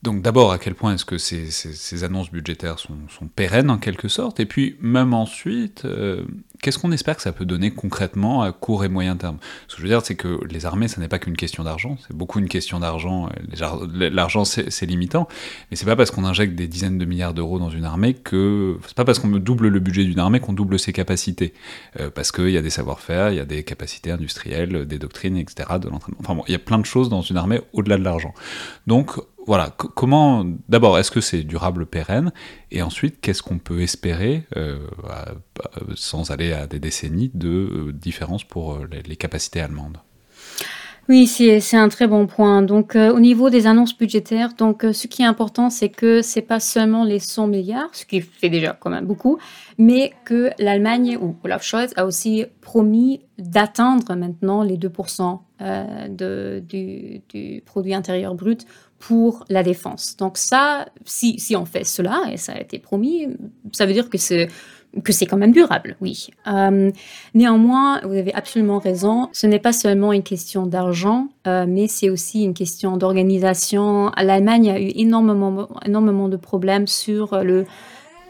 Donc 0.02 0.20
d'abord, 0.20 0.50
à 0.50 0.58
quel 0.58 0.74
point 0.74 0.94
est-ce 0.94 1.04
que 1.04 1.16
ces, 1.16 2.04
annonces 2.04 2.32
budgétaires 2.32 2.80
sont, 2.80 2.96
pérennes 3.36 3.70
en 3.70 3.78
quelque 3.78 4.08
sorte 4.08 4.40
Et 4.40 4.46
puis 4.46 4.76
même 4.80 5.14
ensuite, 5.14 5.84
euh, 5.84 6.24
qu'est-ce 6.60 6.78
qu'on 6.78 6.90
espère 6.90 7.14
que 7.14 7.22
ça 7.22 7.30
peut 7.30 7.44
donner 7.44 7.70
concrètement 7.70 8.42
à 8.42 8.50
court 8.50 8.84
et 8.84 8.88
moyen 8.88 9.16
terme? 9.16 9.38
Ce 9.68 9.76
que 9.76 9.80
je 9.80 9.86
veux 9.86 9.92
dire, 9.92 10.04
c'est 10.04 10.16
que 10.16 10.40
les 10.50 10.66
armées, 10.66 10.88
ça 10.88 11.00
n'est 11.00 11.06
pas 11.06 11.20
qu'une 11.20 11.36
question 11.36 11.62
d'argent, 11.62 11.98
c'est 12.04 12.16
beaucoup 12.16 12.40
une 12.40 12.48
question 12.48 12.80
d'argent. 12.80 13.28
L'argent, 13.94 14.44
c'est 14.44 14.86
limitant, 14.86 15.28
mais 15.70 15.76
c'est 15.76 15.86
pas 15.86 15.94
parce 15.94 16.10
qu'on 16.10 16.24
injecte 16.24 16.56
des 16.56 16.66
dizaines 16.66 16.98
de 16.98 17.04
milliards 17.04 17.34
d'euros 17.34 17.60
dans 17.60 17.70
une 17.70 17.84
armée 17.84 18.14
que 18.14 18.78
c'est 18.88 18.96
pas 18.96 19.04
parce 19.04 19.20
qu'on 19.20 19.28
double 19.28 19.68
le 19.68 19.78
budget 19.78 20.02
d'une 20.04 20.18
armée 20.18 20.40
qu'on 20.40 20.52
double 20.52 20.80
ses 20.80 20.92
capacités, 20.92 21.54
euh, 22.00 22.10
parce 22.10 22.32
qu'il 22.32 22.50
y 22.50 22.58
a 22.58 22.62
des 22.62 22.70
savoir-faire, 22.70 23.30
il 23.30 23.36
y 23.36 23.40
a 23.40 23.44
des 23.44 23.62
capacités 23.62 24.10
industrielles, 24.10 24.84
des 24.84 24.98
doctrines, 24.98 25.36
etc. 25.36 25.78
De 25.80 25.88
l'entraînement. 25.88 26.18
Enfin 26.20 26.34
bon, 26.34 26.42
il 26.48 26.52
y 26.52 26.56
a 26.56 26.60
plein 26.60 26.78
de 26.78 26.86
choses 26.86 27.08
dans 27.08 27.22
une 27.22 27.36
armée 27.36 27.60
au-delà 27.72 27.98
de 27.98 28.02
l'argent. 28.02 28.34
Donc 28.88 29.12
voilà, 29.46 29.70
comment 29.70 30.44
d'abord 30.68 30.98
est-ce 30.98 31.10
que 31.10 31.20
c'est 31.20 31.42
durable, 31.42 31.86
pérenne, 31.86 32.32
et 32.70 32.82
ensuite 32.82 33.20
qu'est-ce 33.20 33.42
qu'on 33.42 33.58
peut 33.58 33.82
espérer, 33.82 34.44
euh, 34.56 34.78
sans 35.96 36.30
aller 36.30 36.52
à 36.52 36.66
des 36.66 36.78
décennies, 36.78 37.30
de 37.34 37.48
euh, 37.48 37.92
différence 37.92 38.44
pour 38.44 38.74
euh, 38.74 38.88
les, 39.06 39.16
capacités 39.16 39.60
allemandes? 39.60 39.98
Oui, 41.08 41.26
c'est 41.26 41.76
un 41.76 41.88
très 41.88 42.06
bon 42.06 42.28
point. 42.28 42.62
Donc, 42.62 42.94
au 42.94 43.18
niveau 43.18 43.50
des 43.50 43.66
annonces 43.66 43.98
budgétaires, 43.98 44.54
donc 44.54 44.86
ce 44.92 45.08
qui 45.08 45.22
est 45.22 45.26
important, 45.26 45.68
c'est 45.68 45.88
que 45.88 46.22
c'est 46.22 46.42
pas 46.42 46.60
seulement 46.60 47.02
les 47.02 47.18
100 47.18 47.48
milliards, 47.48 47.88
ce 47.92 48.06
qui 48.06 48.20
fait 48.20 48.48
déjà 48.48 48.78
quand 48.78 48.88
même 48.88 49.04
beaucoup, 49.04 49.38
mais 49.78 50.12
que 50.24 50.50
l'Allemagne 50.60 51.18
ou 51.20 51.34
Olaf 51.42 51.64
Scholz 51.64 51.92
a 51.96 52.06
aussi 52.06 52.44
promis 52.60 53.20
d'atteindre 53.36 54.14
maintenant 54.14 54.62
les 54.62 54.78
2% 54.78 55.40
de, 56.08 56.62
du, 56.68 57.62
produit 57.66 57.94
intérieur 57.94 58.36
brut 58.36 58.64
pour 59.02 59.44
la 59.48 59.64
défense. 59.64 60.16
Donc 60.16 60.38
ça, 60.38 60.86
si, 61.04 61.38
si 61.40 61.56
on 61.56 61.64
fait 61.64 61.82
cela, 61.82 62.22
et 62.30 62.36
ça 62.36 62.52
a 62.52 62.60
été 62.60 62.78
promis, 62.78 63.26
ça 63.72 63.84
veut 63.84 63.92
dire 63.92 64.08
que 64.08 64.18
c'est 64.18 64.48
que 65.02 65.10
c'est 65.10 65.24
quand 65.24 65.38
même 65.38 65.52
durable, 65.52 65.96
oui. 66.02 66.28
Euh, 66.46 66.90
néanmoins, 67.34 68.02
vous 68.02 68.12
avez 68.12 68.34
absolument 68.34 68.78
raison, 68.78 69.30
ce 69.32 69.46
n'est 69.46 69.58
pas 69.58 69.72
seulement 69.72 70.12
une 70.12 70.22
question 70.22 70.66
d'argent, 70.66 71.28
euh, 71.46 71.64
mais 71.66 71.88
c'est 71.88 72.10
aussi 72.10 72.44
une 72.44 72.52
question 72.52 72.98
d'organisation. 72.98 74.12
L'Allemagne 74.18 74.70
a 74.70 74.78
eu 74.78 74.92
énormément, 74.94 75.66
énormément 75.86 76.28
de 76.28 76.36
problèmes 76.36 76.86
sur 76.86 77.42
le 77.42 77.64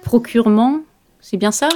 procurement, 0.03 0.83
c'est 1.21 1.37
bien 1.37 1.51
ça? 1.51 1.69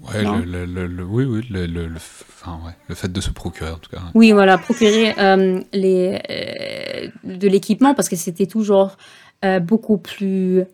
Ouais, 0.00 0.22
le, 0.22 1.04
oui, 1.04 1.24
oui, 1.24 1.42
le, 1.50 1.88
enfin, 1.96 2.58
ouais, 2.66 2.72
le 2.88 2.94
fait 2.94 3.10
de 3.10 3.20
se 3.20 3.30
procurer 3.30 3.70
en 3.70 3.78
tout 3.78 3.90
cas. 3.90 4.02
Oui, 4.14 4.32
voilà, 4.32 4.58
procurer 4.58 5.14
euh, 5.18 5.60
les, 5.72 6.20
euh, 6.30 7.08
de 7.24 7.48
l'équipement 7.48 7.94
parce 7.94 8.08
que 8.08 8.16
c'était 8.16 8.46
toujours 8.46 8.96
euh, 9.44 9.58
beaucoup 9.60 9.98
plus 9.98 10.64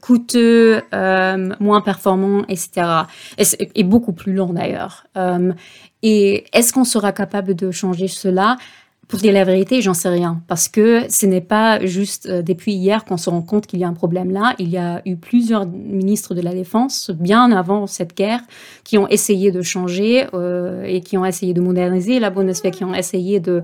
coûteux, 0.00 0.80
moins 1.60 1.82
performant, 1.82 2.46
etc. 2.48 2.86
Et, 3.36 3.44
et, 3.74 3.84
beaucoup 3.84 4.14
plus 4.14 4.32
long 4.32 4.54
d'ailleurs. 4.54 5.06
et 6.02 6.46
est-ce 6.54 6.72
qu'on 6.72 6.84
sera 6.86 7.12
capable 7.12 7.54
de 7.54 7.70
changer 7.70 8.08
cela? 8.08 8.56
Pour 9.10 9.18
dire 9.18 9.32
la 9.32 9.42
vérité, 9.42 9.82
j'en 9.82 9.92
sais 9.92 10.08
rien. 10.08 10.40
Parce 10.46 10.68
que 10.68 11.02
ce 11.10 11.26
n'est 11.26 11.40
pas 11.40 11.84
juste 11.84 12.26
euh, 12.26 12.42
depuis 12.42 12.72
hier 12.72 13.04
qu'on 13.04 13.16
se 13.16 13.28
rend 13.28 13.42
compte 13.42 13.66
qu'il 13.66 13.80
y 13.80 13.84
a 13.84 13.88
un 13.88 13.92
problème 13.92 14.30
là. 14.30 14.54
Il 14.60 14.68
y 14.68 14.78
a 14.78 15.02
eu 15.04 15.16
plusieurs 15.16 15.66
ministres 15.66 16.32
de 16.32 16.40
la 16.40 16.54
Défense, 16.54 17.10
bien 17.10 17.50
avant 17.50 17.88
cette 17.88 18.16
guerre, 18.16 18.40
qui 18.84 18.98
ont 18.98 19.08
essayé 19.08 19.50
de 19.50 19.62
changer 19.62 20.26
euh, 20.32 20.84
et 20.84 21.00
qui 21.00 21.18
ont 21.18 21.24
essayé 21.24 21.52
de 21.54 21.60
moderniser 21.60 22.20
la 22.20 22.30
Bundeswehr, 22.30 22.72
qui 22.72 22.84
ont 22.84 22.94
essayé 22.94 23.40
de, 23.40 23.62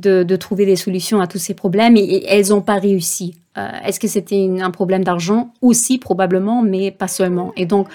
de, 0.00 0.36
trouver 0.36 0.66
des 0.66 0.76
solutions 0.76 1.20
à 1.20 1.26
tous 1.26 1.38
ces 1.38 1.54
problèmes 1.54 1.96
et, 1.96 2.24
elles 2.26 2.48
n'ont 2.48 2.62
pas 2.62 2.78
réussi. 2.78 3.36
Euh, 3.58 3.68
est-ce 3.84 3.98
que 3.98 4.08
c'était 4.08 4.48
un 4.60 4.70
problème 4.70 5.04
d'argent? 5.04 5.52
Aussi, 5.60 5.98
probablement, 5.98 6.62
mais 6.62 6.90
pas 6.90 7.08
seulement. 7.08 7.52
Et 7.56 7.66
donc, 7.66 7.88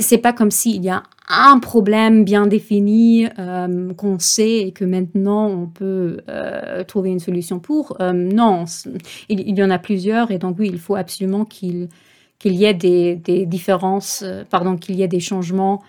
c'est 0.00 0.18
pas 0.18 0.32
comme 0.32 0.50
s'il 0.50 0.84
y 0.84 0.90
a 0.90 1.02
un 1.28 1.58
problème 1.58 2.24
bien 2.24 2.46
défini 2.46 3.26
euh, 3.38 3.92
qu'on 3.94 4.18
sait 4.18 4.58
et 4.58 4.72
que 4.72 4.84
maintenant 4.84 5.46
on 5.46 5.66
peut 5.66 6.20
euh, 6.28 6.84
trouver 6.84 7.10
une 7.10 7.20
solution 7.20 7.58
pour. 7.58 7.96
non, 8.00 8.64
il, 9.28 9.56
y 9.56 9.62
en 9.62 9.70
a 9.70 9.78
plusieurs 9.78 10.30
et 10.30 10.38
donc 10.38 10.56
oui, 10.58 10.70
il 10.72 10.78
faut 10.78 10.96
absolument 10.96 11.44
qu'il 11.44 11.88
qu'il 12.38 12.54
y 12.54 12.64
ait 12.64 12.74
des, 12.74 13.16
des 13.16 13.46
différences, 13.46 14.24
pardon, 14.48 14.76
qu'il 14.76 14.94
y 14.94 15.02
ait 15.02 15.08
des 15.08 15.18
changements 15.18 15.82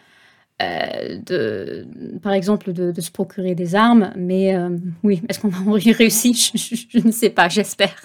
euh, 0.62 1.18
de, 1.26 1.88
par 2.22 2.34
exemple, 2.34 2.74
de, 2.74 2.99
se 2.99 3.12
procurer 3.12 3.55
des 3.55 3.76
armes. 3.76 4.12
Mais 4.18 4.55
euh, 4.55 4.70
oui, 5.03 5.22
est-ce 5.30 5.39
qu'on 5.39 5.47
va 5.47 5.80
y 5.80 5.91
réussir? 5.91 6.36
Je, 6.53 6.99
ne 6.99 7.12
sais 7.12 7.30
pas, 7.30 7.47
j'espère. 7.47 7.95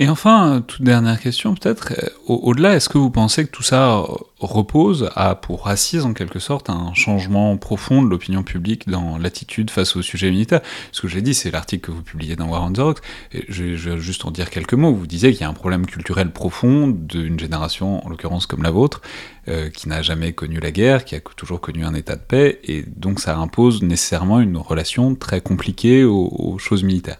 Et 0.00 0.08
enfin, 0.08 0.62
toute 0.64 0.82
dernière 0.82 1.18
question 1.18 1.56
peut-être, 1.56 1.92
euh, 1.98 2.08
au-delà, 2.26 2.76
est-ce 2.76 2.88
que 2.88 2.98
vous 2.98 3.10
pensez 3.10 3.44
que 3.44 3.50
tout 3.50 3.64
ça 3.64 4.04
repose 4.38 5.10
à 5.16 5.34
pour 5.34 5.66
assise 5.66 6.04
en 6.04 6.12
quelque 6.12 6.38
sorte 6.38 6.70
un 6.70 6.94
changement 6.94 7.56
profond 7.56 8.00
de 8.00 8.08
l'opinion 8.08 8.44
publique 8.44 8.88
dans 8.88 9.18
l'attitude 9.18 9.72
face 9.72 9.96
au 9.96 10.02
sujet 10.02 10.30
militaire? 10.30 10.60
Ce 10.92 11.02
que 11.02 11.08
j'ai 11.08 11.20
dit, 11.20 11.34
c'est 11.34 11.50
l'article 11.50 11.86
que 11.86 11.90
vous 11.90 12.04
publiez 12.04 12.36
dans 12.36 12.48
War 12.48 12.62
on 12.62 12.72
the 12.72 12.78
Rocks, 12.78 13.00
et 13.32 13.44
je, 13.48 13.64
vais 13.64 13.98
juste 13.98 14.24
en 14.24 14.30
dire 14.30 14.50
quelques 14.50 14.74
mots. 14.74 14.94
Vous 14.94 15.08
disiez 15.08 15.32
qu'il 15.32 15.40
y 15.40 15.44
a 15.44 15.48
un 15.48 15.54
problème 15.54 15.84
culturel 15.84 16.30
profond 16.30 16.86
d'une 16.86 17.40
génération, 17.40 18.06
en 18.06 18.08
l'occurrence 18.08 18.46
comme 18.46 18.62
la 18.62 18.70
vôtre, 18.70 19.02
euh, 19.48 19.70
qui 19.70 19.88
n'a 19.88 20.02
jamais 20.02 20.32
connu 20.32 20.60
la 20.60 20.70
guerre, 20.70 21.04
qui 21.04 21.14
a 21.14 21.20
toujours 21.20 21.60
connu 21.60 21.84
un 21.84 21.94
état 21.94 22.16
de 22.16 22.22
paix, 22.22 22.60
et 22.64 22.84
donc 22.86 23.20
ça 23.20 23.36
impose 23.36 23.82
nécessairement 23.82 24.40
une 24.40 24.56
relation 24.56 25.14
très 25.14 25.40
compliquée 25.40 26.04
aux 26.04 26.56
choses 26.58 26.84
militaires. 26.84 27.18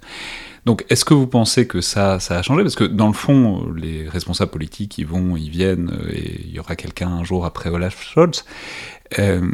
Donc, 0.69 0.85
est-ce 0.91 1.07
que 1.07 1.15
vous 1.15 1.27
pensez 1.27 1.67
que 1.67 1.81
ça, 1.81 2.21
ça 2.21 2.39
a 2.39 2.43
changé? 2.43 2.63
Parce 2.63 2.75
que 2.75 2.85
dans 2.85 3.07
le 3.07 3.15
fond, 3.15 3.73
les 3.75 4.07
responsables 4.07 4.51
politiques, 4.51 4.99
ils 4.99 5.07
vont, 5.07 5.35
ils 5.35 5.49
viennent, 5.49 5.91
euh, 5.91 6.13
et 6.13 6.43
il 6.45 6.51
y 6.51 6.59
aura 6.59 6.77
quelqu'un 6.77 7.09
un 7.09 7.25
jour 7.25 7.47
après 7.47 7.71
Olaf 7.71 8.05
Scholz. 8.05 8.45
Euh, 9.19 9.49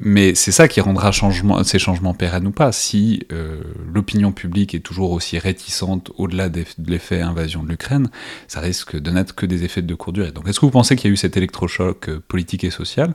mais 0.00 0.34
c'est 0.34 0.52
ça 0.52 0.68
qui 0.68 0.80
rendra 0.80 1.10
ces 1.12 1.78
changements 1.78 2.14
pérennes 2.14 2.46
ou 2.46 2.52
pas. 2.52 2.72
Si 2.72 3.26
euh, 3.32 3.62
l'opinion 3.92 4.32
publique 4.32 4.74
est 4.74 4.80
toujours 4.80 5.10
aussi 5.10 5.38
réticente 5.38 6.12
au-delà 6.16 6.48
de 6.48 6.64
l'effet 6.86 7.20
invasion 7.20 7.62
de 7.62 7.68
l'Ukraine, 7.68 8.08
ça 8.46 8.60
risque 8.60 8.96
de 8.96 9.10
n'être 9.10 9.34
que 9.34 9.46
des 9.46 9.64
effets 9.64 9.82
de 9.82 9.94
courte 9.94 10.14
durée. 10.14 10.32
Donc 10.32 10.48
est-ce 10.48 10.60
que 10.60 10.66
vous 10.66 10.72
pensez 10.72 10.96
qu'il 10.96 11.08
y 11.08 11.10
a 11.10 11.14
eu 11.14 11.16
cet 11.16 11.36
électrochoc 11.36 12.10
politique 12.28 12.64
et 12.64 12.70
social, 12.70 13.14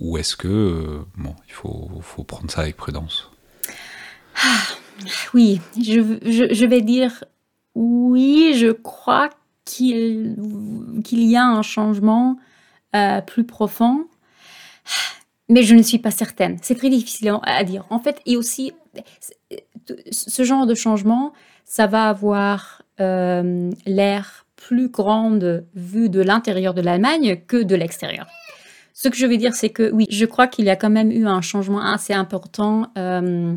ou 0.00 0.16
est-ce 0.16 0.36
que, 0.36 1.00
bon, 1.16 1.34
il 1.46 1.52
faut, 1.52 2.24
prendre 2.26 2.50
ça 2.50 2.62
avec 2.62 2.76
prudence? 2.76 3.30
Ah, 4.42 4.58
oui, 5.34 5.60
je, 5.76 6.66
vais 6.66 6.80
dire 6.80 7.24
oui, 7.74 8.54
je 8.56 8.72
crois 8.72 9.30
qu'il 9.64 10.34
y 11.12 11.36
a 11.36 11.46
un 11.46 11.62
changement 11.62 12.38
euh, 12.94 13.20
plus 13.20 13.44
profond, 13.44 14.06
mais 15.52 15.62
je 15.62 15.74
ne 15.74 15.82
suis 15.82 15.98
pas 15.98 16.10
certaine. 16.10 16.56
C'est 16.62 16.74
très 16.74 16.88
difficile 16.88 17.32
à 17.42 17.62
dire. 17.62 17.84
En 17.90 17.98
fait, 17.98 18.20
et 18.24 18.36
aussi, 18.36 18.72
ce 20.10 20.42
genre 20.44 20.66
de 20.66 20.74
changement, 20.74 21.32
ça 21.64 21.86
va 21.86 22.08
avoir 22.08 22.82
euh, 23.00 23.70
l'air 23.86 24.46
plus 24.56 24.88
grande 24.88 25.66
vue 25.74 26.08
de 26.08 26.20
l'intérieur 26.20 26.72
de 26.72 26.80
l'Allemagne 26.80 27.40
que 27.46 27.62
de 27.62 27.74
l'extérieur. 27.74 28.26
Ce 28.94 29.08
que 29.08 29.16
je 29.16 29.26
veux 29.26 29.36
dire, 29.36 29.54
c'est 29.54 29.70
que 29.70 29.90
oui, 29.92 30.06
je 30.08 30.24
crois 30.24 30.46
qu'il 30.46 30.64
y 30.64 30.70
a 30.70 30.76
quand 30.76 30.90
même 30.90 31.10
eu 31.10 31.26
un 31.26 31.40
changement 31.40 31.84
assez 31.84 32.12
important. 32.12 32.86
Euh, 32.96 33.54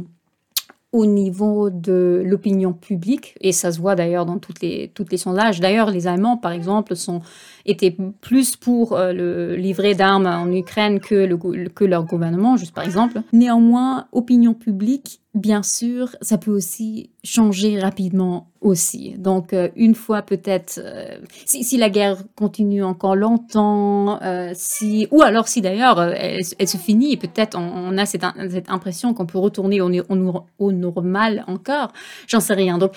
au 0.96 1.06
niveau 1.06 1.70
de 1.70 2.24
l'opinion 2.26 2.72
publique, 2.72 3.36
et 3.42 3.52
ça 3.52 3.74
se 3.74 3.82
voit 3.82 3.96
d'ailleurs 3.96 4.26
dans 4.26 4.40
toutes 4.40 4.62
les, 4.62 4.90
sondages. 5.18 5.60
D'ailleurs, 5.60 5.92
les 5.92 6.08
Allemands, 6.08 6.38
par 6.38 6.54
exemple, 6.54 6.96
sont, 6.96 7.20
étaient 7.66 7.98
plus 8.22 8.56
pour 8.56 8.94
euh, 8.94 9.12
le 9.12 9.56
livret 9.58 9.94
d'armes 9.94 10.26
en 10.26 10.50
Ukraine 10.50 11.02
que, 11.02 11.36
que 11.68 11.84
leur 11.84 12.06
gouvernement, 12.06 12.56
juste 12.56 12.74
par 12.74 12.86
exemple. 12.86 13.22
Néanmoins, 13.34 14.08
opinion 14.14 14.54
publique 14.54 15.20
bien 15.36 15.64
sûr, 15.64 16.16
ça 16.22 16.38
peut 16.38 16.52
aussi 16.52 17.10
changer 17.26 17.78
rapidement 17.78 18.50
aussi. 18.62 19.16
Donc, 19.18 19.52
euh, 19.52 19.68
une 19.76 19.94
fois 19.94 20.22
peut-être, 20.22 20.80
euh, 20.82 21.18
si, 21.46 21.78
la 21.78 21.90
guerre 21.90 22.24
continue 22.36 22.84
encore 22.84 23.18
longtemps, 23.18 24.22
euh, 24.24 24.52
si, 24.56 25.08
ou 25.12 25.22
alors 25.22 25.50
si 25.50 25.62
d'ailleurs 25.62 26.02
elle, 26.02 26.44
se 26.46 26.78
finit 26.78 27.18
peut-être 27.18 27.58
on, 27.58 27.98
a 27.98 28.06
cette, 28.06 28.24
impression 28.70 29.14
qu'on 29.14 29.26
peut 29.26 29.38
retourner 29.38 29.82
au, 29.82 29.92
au, 30.58 30.72
normal 30.72 31.44
encore, 31.48 31.92
j'en 32.28 32.40
sais 32.40 32.54
rien. 32.54 32.78
Donc, 32.78 32.94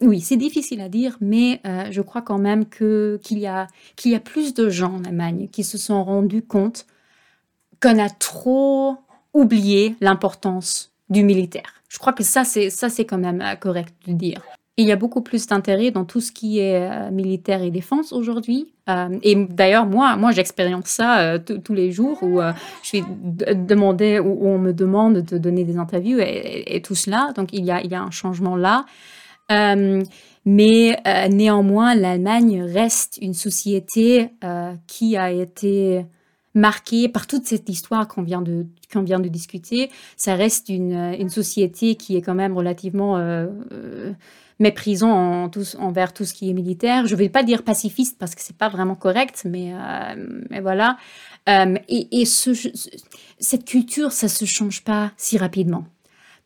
oui, 0.00 0.20
c'est 0.20 0.36
difficile 0.36 0.80
à 0.80 0.88
dire, 0.88 1.16
mais 1.20 1.62
je 1.90 2.02
crois 2.02 2.22
quand 2.22 2.38
même 2.38 2.66
que 2.66 3.20
qu'il 3.22 3.38
y 3.38 3.46
a 3.46 3.68
qu'il 3.96 4.10
y 4.10 4.14
a 4.16 4.20
plus 4.20 4.52
de 4.52 4.68
gens 4.68 4.96
en 4.96 5.04
Allemagne 5.04 5.48
qui 5.50 5.62
se 5.62 5.78
sont 5.78 6.02
rendus 6.02 6.42
compte 6.42 6.86
qu'on 7.80 7.98
a 7.98 8.10
trop 8.10 8.96
oublié 9.32 9.94
l'importance 10.00 10.90
du 11.10 11.22
militaire. 11.22 11.78
Je 11.88 11.98
crois 11.98 12.12
que 12.12 12.22
ça, 12.22 12.44
c'est 12.44 12.70
ça, 12.70 12.88
c'est 12.88 13.04
quand 13.04 13.18
même 13.18 13.40
euh, 13.40 13.54
correct 13.54 13.94
de 14.06 14.12
dire. 14.12 14.42
Il 14.76 14.86
y 14.86 14.92
a 14.92 14.96
beaucoup 14.96 15.22
plus 15.22 15.46
d'intérêt 15.48 15.90
dans 15.90 16.04
tout 16.04 16.20
ce 16.20 16.30
qui 16.30 16.60
est 16.60 16.88
euh, 16.88 17.10
militaire 17.10 17.62
et 17.62 17.70
défense 17.70 18.12
aujourd'hui. 18.12 18.72
Euh, 18.88 19.18
et 19.24 19.34
d'ailleurs, 19.34 19.86
moi, 19.86 20.14
moi 20.16 20.30
j'expérience 20.30 20.86
ça 20.86 21.36
tous 21.40 21.74
les 21.74 21.90
jours 21.90 22.22
où 22.22 22.40
je 22.82 22.88
suis 22.88 23.02
demandé, 23.02 24.20
où, 24.20 24.46
on 24.46 24.58
me 24.58 24.72
demande 24.72 25.22
de 25.22 25.36
donner 25.36 25.64
des 25.64 25.78
interviews 25.78 26.20
et, 26.20 26.80
tout 26.82 26.94
cela. 26.94 27.32
Donc, 27.34 27.48
il 27.52 27.64
y 27.64 27.72
a, 27.72 27.82
il 27.82 27.90
y 27.90 27.96
a 27.96 28.00
un 28.00 28.12
changement 28.12 28.54
là. 28.54 28.84
mais 30.44 30.96
néanmoins, 31.28 31.96
l'Allemagne 31.96 32.62
reste 32.62 33.18
une 33.20 33.34
société 33.34 34.30
qui 34.86 35.16
a 35.16 35.32
été 35.32 36.06
marqué 36.54 37.08
par 37.08 37.26
toute 37.26 37.46
cette 37.46 37.68
histoire 37.68 38.08
qu'on 38.08 38.22
vient 38.22 38.42
de 38.42 38.66
qu'on 38.92 39.02
vient 39.02 39.20
de 39.20 39.28
discuter. 39.28 39.90
Ça 40.16 40.34
reste 40.34 40.68
une, 40.68 41.14
une 41.18 41.28
société 41.28 41.94
qui 41.94 42.16
est 42.16 42.22
quand 42.22 42.34
même 42.34 42.56
relativement 42.56 43.18
méprisant 44.58 45.10
en 45.10 45.48
tous, 45.48 45.76
envers 45.78 46.12
tout 46.12 46.24
ce 46.24 46.34
qui 46.34 46.50
est 46.50 46.54
militaire. 46.54 47.06
Je 47.06 47.14
ne 47.14 47.18
vais 47.18 47.28
pas 47.28 47.42
dire 47.42 47.62
pacifiste 47.62 48.18
parce 48.18 48.34
que 48.34 48.40
c'est 48.40 48.56
pas 48.56 48.68
vraiment 48.68 48.96
correct, 48.96 49.42
mais, 49.44 49.72
mais 50.50 50.60
voilà. 50.60 50.96
et, 51.46 52.20
et 52.20 52.24
ce, 52.24 52.52
cette 53.38 53.64
culture, 53.64 54.10
ça 54.12 54.28
se 54.28 54.44
change 54.46 54.82
pas 54.84 55.12
si 55.16 55.38
rapidement. 55.38 55.84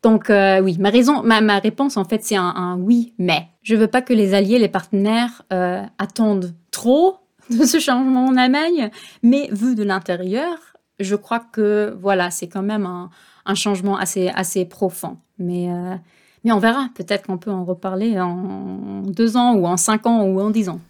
Donc 0.03 0.31
euh, 0.31 0.61
oui, 0.61 0.77
ma 0.81 0.91
raison, 0.91 1.23
ma, 1.23 1.41
ma 1.41 1.59
réponse 1.59 1.97
en 1.97 2.05
fait 2.05 2.25
c'est 2.25 2.35
un, 2.37 2.77
oui, 2.81 3.15
mais 3.19 3.47
je 3.63 3.77
veux 3.77 3.87
pas 3.87 4.03
que 4.03 4.13
les 4.13 4.35
alliés, 4.35 4.59
les 4.59 4.69
partenaires 4.69 5.43
euh, 5.53 5.83
attendent 5.99 6.55
trop 6.73 7.19
de 7.51 7.65
ce 7.65 7.79
changement 7.79 8.27
en 8.27 8.37
Allemagne, 8.37 8.91
mais 9.23 9.49
vu 9.53 9.75
de 9.75 9.83
l'intérieur, 9.83 10.57
je 11.01 11.17
crois 11.17 11.41
que 11.41 11.97
voilà, 12.01 12.31
c'est 12.31 12.49
quand 12.49 12.63
même 12.63 12.87
un, 12.87 13.55
changement 13.55 13.97
assez 13.97 14.29
assez 14.29 14.65
profond. 14.65 15.17
Mais 15.39 15.71
euh, 15.71 15.97
mais 16.45 16.53
on 16.53 16.59
verra. 16.59 16.89
Peut-être 16.95 17.27
qu'on 17.27 17.39
peut 17.39 17.51
en 17.51 17.65
reparler 17.65 18.21
en 18.21 19.03
deux 19.03 19.37
ans 19.37 19.55
ou 19.55 19.67
en 19.67 19.77
cinq 19.77 20.07
ans 20.07 20.23
ou 20.25 20.41
en 20.41 20.51
dix 20.51 20.69
ans. 20.69 20.81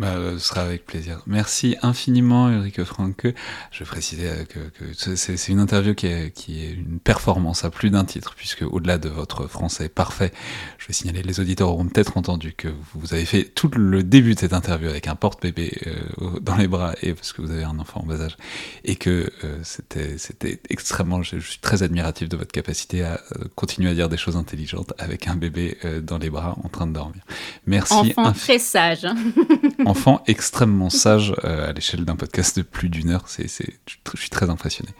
Bah, 0.00 0.14
ce 0.32 0.38
sera 0.38 0.62
avec 0.62 0.86
plaisir. 0.86 1.20
Merci 1.26 1.76
infiniment, 1.82 2.48
Ulrike 2.48 2.84
Franke. 2.84 3.34
Je 3.70 3.84
préciser 3.84 4.28
euh, 4.28 4.44
que, 4.46 4.58
que 4.70 5.14
c'est 5.14 5.48
une 5.48 5.60
interview 5.60 5.94
qui 5.94 6.06
est, 6.06 6.30
qui 6.34 6.64
est, 6.64 6.72
une 6.72 7.00
performance 7.00 7.66
à 7.66 7.70
plus 7.70 7.90
d'un 7.90 8.06
titre, 8.06 8.32
puisque 8.34 8.62
au-delà 8.62 8.96
de 8.96 9.10
votre 9.10 9.46
français 9.46 9.90
parfait, 9.90 10.32
je 10.78 10.86
vais 10.86 10.94
signaler, 10.94 11.22
les 11.22 11.38
auditeurs 11.38 11.68
auront 11.68 11.84
peut-être 11.84 12.16
entendu 12.16 12.54
que 12.54 12.68
vous 12.94 13.12
avez 13.12 13.26
fait 13.26 13.44
tout 13.44 13.70
le 13.76 14.02
début 14.02 14.34
de 14.34 14.40
cette 14.40 14.54
interview 14.54 14.88
avec 14.88 15.06
un 15.06 15.16
porte-bébé 15.16 15.78
euh, 15.86 16.40
dans 16.40 16.56
les 16.56 16.66
bras, 16.66 16.94
et 17.02 17.12
parce 17.12 17.34
que 17.34 17.42
vous 17.42 17.50
avez 17.50 17.64
un 17.64 17.78
enfant 17.78 18.00
en 18.00 18.06
bas 18.06 18.22
âge, 18.22 18.38
et 18.84 18.96
que 18.96 19.30
euh, 19.44 19.58
c'était 19.62 20.60
extrêmement, 20.70 21.22
je, 21.22 21.38
suis 21.40 21.58
très 21.58 21.82
admiratif 21.82 22.30
de 22.30 22.38
votre 22.38 22.52
capacité 22.52 23.04
à 23.04 23.20
euh, 23.36 23.44
continuer 23.54 23.90
à 23.90 23.94
dire 23.94 24.08
des 24.08 24.16
choses 24.16 24.36
intelligentes 24.36 24.94
avec 24.96 25.28
un 25.28 25.36
bébé 25.36 25.76
dans 26.02 26.16
les 26.16 26.30
bras 26.30 26.56
en 26.64 26.68
train 26.70 26.86
de 26.86 26.92
dormir. 26.92 27.22
Merci. 27.66 28.14
Enfant 28.16 28.32
très 28.32 28.58
sage. 28.58 29.06
Enfant 29.90 30.22
extrêmement 30.28 30.88
sage 30.88 31.34
euh, 31.42 31.68
à 31.68 31.72
l'échelle 31.72 32.04
d'un 32.04 32.14
podcast 32.14 32.56
de 32.56 32.62
plus 32.62 32.88
d'une 32.88 33.10
heure. 33.10 33.24
C'est, 33.26 33.48
je 33.48 34.20
suis 34.20 34.30
très 34.30 34.48
impressionné. 34.48 34.90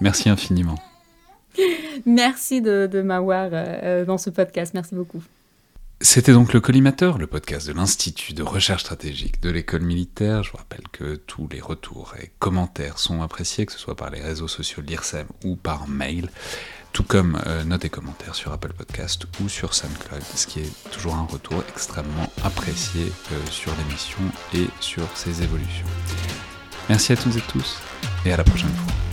Merci 0.00 0.30
infiniment. 0.30 0.78
Merci 2.06 2.62
de, 2.62 3.02
m'avoir 3.02 3.50
euh, 3.52 4.06
dans 4.06 4.16
ce 4.16 4.30
podcast. 4.30 4.72
Merci 4.72 4.94
beaucoup. 4.94 5.22
C'était 6.00 6.32
donc 6.32 6.54
le 6.54 6.60
Collimateur, 6.60 7.18
le 7.18 7.26
podcast 7.26 7.68
de 7.68 7.74
l'Institut 7.74 8.32
de 8.32 8.42
recherche 8.42 8.84
stratégique 8.84 9.42
de 9.42 9.50
l'école 9.50 9.82
militaire. 9.82 10.42
Je 10.42 10.52
vous 10.52 10.56
rappelle 10.56 10.88
que 10.92 11.16
tous 11.16 11.46
les 11.52 11.60
retours 11.60 12.14
et 12.18 12.30
commentaires 12.38 12.98
sont 12.98 13.20
appréciés, 13.20 13.66
que 13.66 13.72
ce 13.72 13.78
soit 13.78 13.96
par 13.96 14.08
les 14.08 14.22
réseaux 14.22 14.48
sociaux 14.48 14.82
de 14.82 14.86
l'IRSEM 14.86 15.26
ou 15.44 15.56
par 15.56 15.88
mail 15.88 16.30
tout 16.92 17.02
comme 17.02 17.38
euh, 17.46 17.64
notes 17.64 17.84
et 17.84 17.88
commentaires 17.88 18.34
sur 18.34 18.52
Apple 18.52 18.72
Podcast 18.72 19.26
ou 19.42 19.48
sur 19.48 19.74
SoundCloud, 19.74 20.22
ce 20.34 20.46
qui 20.46 20.60
est 20.60 20.90
toujours 20.90 21.14
un 21.14 21.24
retour 21.24 21.62
extrêmement 21.68 22.32
apprécié 22.42 23.12
euh, 23.32 23.46
sur 23.50 23.72
l'émission 23.76 24.20
et 24.54 24.66
sur 24.80 25.04
ses 25.14 25.42
évolutions. 25.42 25.86
Merci 26.88 27.12
à 27.12 27.16
toutes 27.16 27.36
et 27.36 27.42
tous, 27.52 27.78
et 28.24 28.32
à 28.32 28.36
la 28.36 28.44
prochaine 28.44 28.74
fois. 28.74 29.07